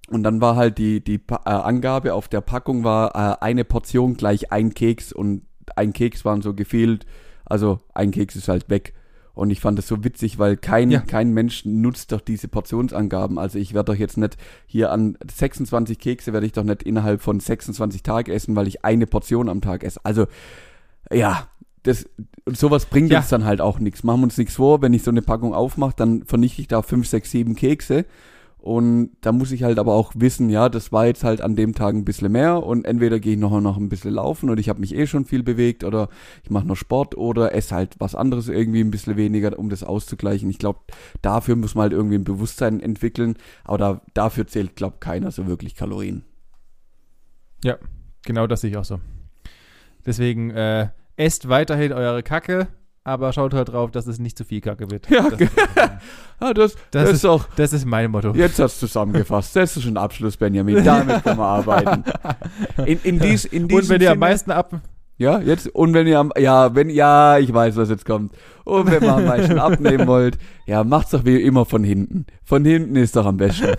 Und 0.09 0.23
dann 0.23 0.41
war 0.41 0.55
halt 0.55 0.79
die, 0.79 1.03
die 1.03 1.19
Pa- 1.19 1.43
äh, 1.45 1.49
Angabe 1.51 2.15
auf 2.15 2.27
der 2.27 2.41
Packung 2.41 2.83
war 2.83 3.15
äh, 3.15 3.37
eine 3.45 3.63
Portion 3.63 4.15
gleich 4.17 4.51
ein 4.51 4.73
Keks 4.73 5.13
und 5.13 5.43
ein 5.75 5.93
Keks 5.93 6.25
waren 6.25 6.41
so 6.41 6.55
gefehlt, 6.55 7.05
also 7.45 7.77
ein 7.93 8.09
Keks 8.09 8.35
ist 8.35 8.47
halt 8.47 8.71
weg. 8.71 8.93
Und 9.35 9.51
ich 9.51 9.61
fand 9.61 9.77
das 9.77 9.87
so 9.87 10.03
witzig, 10.03 10.39
weil 10.39 10.57
kein, 10.57 10.89
Ja. 10.89 10.99
kein 11.01 11.31
Mensch 11.31 11.63
nutzt 11.63 12.11
doch 12.11 12.21
diese 12.21 12.47
Portionsangaben. 12.47 13.37
Also 13.37 13.59
ich 13.59 13.75
werde 13.75 13.91
doch 13.93 13.99
jetzt 13.99 14.17
nicht 14.17 14.35
hier 14.65 14.91
an 14.91 15.15
26 15.31 15.99
Kekse 15.99 16.33
werde 16.33 16.47
ich 16.47 16.53
doch 16.53 16.63
nicht 16.63 16.81
innerhalb 16.83 17.21
von 17.21 17.39
26 17.39 18.01
Tagen 18.01 18.31
essen, 18.31 18.55
weil 18.55 18.67
ich 18.67 18.83
eine 18.83 19.05
Portion 19.05 19.47
am 19.47 19.61
Tag 19.61 19.83
esse. 19.83 19.99
Also 20.03 20.25
ja, 21.11 21.47
das 21.83 22.09
und 22.45 22.57
sowas 22.57 22.85
bringt 22.85 23.11
Ja. 23.11 23.19
uns 23.19 23.29
dann 23.29 23.45
halt 23.45 23.61
auch 23.61 23.79
nichts. 23.79 24.03
Machen 24.03 24.21
wir 24.21 24.25
uns 24.25 24.37
nichts 24.37 24.55
vor, 24.55 24.81
wenn 24.81 24.93
ich 24.93 25.03
so 25.03 25.11
eine 25.11 25.21
Packung 25.21 25.53
aufmache, 25.53 25.93
dann 25.95 26.23
vernichte 26.25 26.61
ich 26.61 26.67
da 26.67 26.81
5, 26.81 27.07
6, 27.07 27.31
7 27.31 27.55
Kekse. 27.55 28.05
Und 28.61 29.11
da 29.21 29.31
muss 29.31 29.53
ich 29.53 29.63
halt 29.63 29.79
aber 29.79 29.93
auch 29.93 30.11
wissen, 30.17 30.49
ja, 30.49 30.67
das 30.67 30.91
war 30.91 31.05
jetzt 31.05 31.23
halt 31.23 31.39
an 31.39 31.55
dem 31.55 31.73
Tag 31.75 31.95
ein 31.95 32.03
bisschen 32.03 32.29
mehr 32.29 32.61
und 32.61 32.83
entweder 32.83 33.17
gehe 33.21 33.33
ich 33.35 33.39
noch, 33.39 33.57
noch 33.61 33.77
ein 33.77 33.87
bisschen 33.87 34.13
laufen 34.15 34.49
oder 34.49 34.59
ich 34.59 34.67
habe 34.67 34.81
mich 34.81 34.93
eh 34.93 35.07
schon 35.07 35.23
viel 35.23 35.43
bewegt 35.43 35.85
oder 35.85 36.09
ich 36.43 36.49
mache 36.49 36.67
noch 36.67 36.75
Sport 36.75 37.15
oder 37.15 37.55
esse 37.55 37.73
halt 37.73 37.95
was 37.99 38.15
anderes 38.15 38.49
irgendwie 38.49 38.81
ein 38.81 38.91
bisschen 38.91 39.15
weniger, 39.15 39.57
um 39.57 39.69
das 39.69 39.81
auszugleichen. 39.81 40.49
Ich 40.49 40.59
glaube, 40.59 40.79
dafür 41.21 41.55
muss 41.55 41.73
man 41.73 41.83
halt 41.83 41.93
irgendwie 41.93 42.17
ein 42.17 42.25
Bewusstsein 42.25 42.81
entwickeln, 42.81 43.37
aber 43.63 43.77
da, 43.77 44.01
dafür 44.13 44.45
zählt, 44.45 44.75
glaube 44.75 44.97
keiner 44.99 45.31
so 45.31 45.47
wirklich 45.47 45.75
Kalorien. 45.75 46.25
Ja, 47.63 47.77
genau 48.25 48.45
das 48.45 48.59
sehe 48.59 48.71
ich 48.71 48.77
auch 48.77 48.83
so. 48.85 48.99
Deswegen 50.05 50.49
äh, 50.51 50.89
esst 51.19 51.49
weiterhin 51.49 51.91
eure 51.91 52.23
Kacke, 52.23 52.67
aber 53.03 53.33
schaut 53.33 53.53
halt 53.53 53.69
drauf, 53.69 53.91
dass 53.91 54.07
es 54.07 54.19
nicht 54.19 54.37
zu 54.37 54.45
viel 54.45 54.61
Kacke 54.61 54.89
wird. 54.89 55.07
Ja, 55.09 55.29
das, 55.29 55.39
Ah, 56.39 56.53
das, 56.53 56.75
das, 56.91 57.09
ist 57.11 57.25
auch, 57.25 57.45
das 57.57 57.73
ist 57.73 57.85
mein 57.85 58.11
Motto. 58.11 58.31
jetzt 58.33 58.59
hast 58.59 58.81
du 58.81 58.87
zusammengefasst. 58.87 59.53
Das 59.55 59.75
ist 59.75 59.83
schon 59.83 59.93
ein 59.93 59.97
Abschluss, 59.97 60.37
Benjamin. 60.37 60.83
Damit 60.85 61.21
können 61.23 61.37
wir 61.37 61.45
arbeiten. 61.45 62.05
In, 62.85 62.99
in, 63.03 63.19
dies, 63.19 63.43
in 63.43 63.67
diesem 63.67 63.83
Und 63.83 63.89
wenn 63.89 64.01
ihr 64.01 64.11
am 64.11 64.19
meisten 64.19 64.51
ab. 64.51 64.79
Ja, 65.17 65.39
jetzt, 65.41 65.67
und 65.75 65.93
wenn 65.93 66.07
ihr 66.07 66.17
am, 66.17 66.31
ja, 66.37 66.73
wenn, 66.73 66.89
ja, 66.89 67.37
ich 67.39 67.53
weiß, 67.53 67.75
was 67.75 67.89
jetzt 67.89 68.05
kommt. 68.05 68.31
Und 68.63 68.89
wenn 68.89 69.03
ihr 69.03 69.13
am 69.13 69.25
meisten 69.25 69.59
abnehmen 69.59 70.07
wollt, 70.07 70.37
ja, 70.65 70.85
macht's 70.85 71.11
doch 71.11 71.25
wie 71.25 71.41
immer 71.41 71.65
von 71.65 71.83
hinten. 71.83 72.25
Von 72.45 72.63
hinten 72.63 72.95
ist 72.95 73.17
doch 73.17 73.25
am 73.25 73.35
besten. 73.35 73.73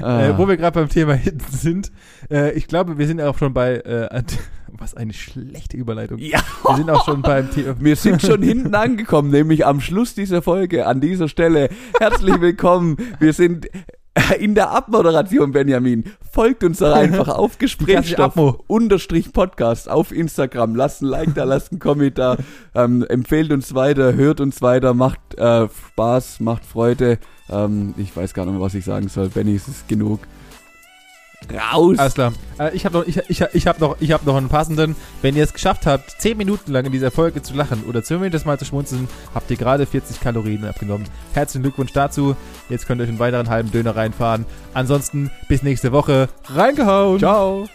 Ah. 0.00 0.26
Äh, 0.28 0.38
wo 0.38 0.48
wir 0.48 0.56
gerade 0.56 0.80
beim 0.80 0.88
Thema 0.88 1.14
hinten 1.14 1.52
sind, 1.52 1.92
äh, 2.30 2.52
ich 2.52 2.66
glaube, 2.66 2.98
wir 2.98 3.06
sind 3.06 3.20
auch 3.20 3.38
schon 3.38 3.52
bei, 3.54 3.76
äh, 3.76 4.22
was 4.68 4.94
eine 4.94 5.12
schlechte 5.12 5.76
Überleitung. 5.76 6.18
ja, 6.18 6.40
Wir 6.66 6.76
sind 6.76 6.90
auch 6.90 7.04
schon 7.04 7.22
beim 7.22 7.50
Thema. 7.50 7.76
wir 7.80 7.96
sind 7.96 8.22
schon 8.22 8.42
hinten 8.42 8.74
angekommen, 8.74 9.30
nämlich 9.30 9.66
am 9.66 9.80
Schluss 9.80 10.14
dieser 10.14 10.42
Folge, 10.42 10.86
an 10.86 11.00
dieser 11.00 11.28
Stelle. 11.28 11.68
Herzlich 11.98 12.40
willkommen. 12.40 12.96
Wir 13.18 13.32
sind 13.32 13.68
in 14.38 14.54
der 14.54 14.70
Abmoderation, 14.70 15.52
Benjamin. 15.52 16.04
Folgt 16.32 16.64
uns 16.64 16.78
doch 16.78 16.92
einfach 16.92 17.28
auf 17.28 17.58
Gesprächsstoff 17.58 18.36
unterstrich 18.66 19.32
Podcast 19.32 19.88
auf 19.88 20.12
Instagram. 20.12 20.74
Lasst 20.74 21.02
ein 21.02 21.06
Like 21.06 21.34
da, 21.34 21.44
lasst 21.44 21.70
einen 21.72 21.78
Kommentar. 21.78 22.38
Ähm, 22.74 23.04
empfehlt 23.08 23.52
uns 23.52 23.74
weiter, 23.74 24.14
hört 24.14 24.40
uns 24.40 24.60
weiter, 24.60 24.92
macht 24.94 25.20
äh, 25.36 25.68
Spaß, 25.90 26.40
macht 26.40 26.64
Freude. 26.64 27.18
Ähm, 27.50 27.94
ich 27.96 28.16
weiß 28.16 28.34
gar 28.34 28.44
nicht 28.44 28.54
mehr, 28.54 28.62
was 28.62 28.74
ich 28.74 28.84
sagen 28.84 29.08
soll. 29.08 29.28
Benny, 29.28 29.54
es 29.54 29.68
ist 29.68 29.88
genug. 29.88 30.20
Raus! 31.52 31.98
Alles 31.98 32.14
klar. 32.14 32.32
Äh, 32.58 32.74
ich 32.74 32.84
habe 32.84 32.98
noch, 32.98 33.06
ich, 33.06 33.16
ich, 33.28 33.40
ich 33.40 33.66
hab 33.66 33.80
noch, 33.80 33.96
ich 34.00 34.12
hab 34.12 34.26
noch 34.26 34.36
einen 34.36 34.48
passenden. 34.48 34.96
Wenn 35.22 35.36
ihr 35.36 35.44
es 35.44 35.52
geschafft 35.52 35.86
habt, 35.86 36.10
10 36.20 36.36
Minuten 36.36 36.72
lang 36.72 36.84
in 36.84 36.92
dieser 36.92 37.10
Folge 37.10 37.42
zu 37.42 37.54
lachen 37.54 37.84
oder 37.84 38.02
zumindest 38.02 38.44
mal 38.44 38.58
zu 38.58 38.64
schmunzeln, 38.64 39.08
habt 39.34 39.50
ihr 39.50 39.56
gerade 39.56 39.86
40 39.86 40.20
Kalorien 40.20 40.64
abgenommen. 40.64 41.06
Herzlichen 41.32 41.62
Glückwunsch 41.62 41.92
dazu. 41.92 42.36
Jetzt 42.68 42.86
könnt 42.86 43.00
ihr 43.00 43.04
euch 43.04 43.10
einen 43.10 43.20
weiteren 43.20 43.48
halben 43.48 43.70
Döner 43.70 43.96
reinfahren. 43.96 44.46
Ansonsten 44.74 45.30
bis 45.48 45.62
nächste 45.62 45.92
Woche. 45.92 46.28
Reingehauen! 46.48 47.18
Ciao! 47.20 47.68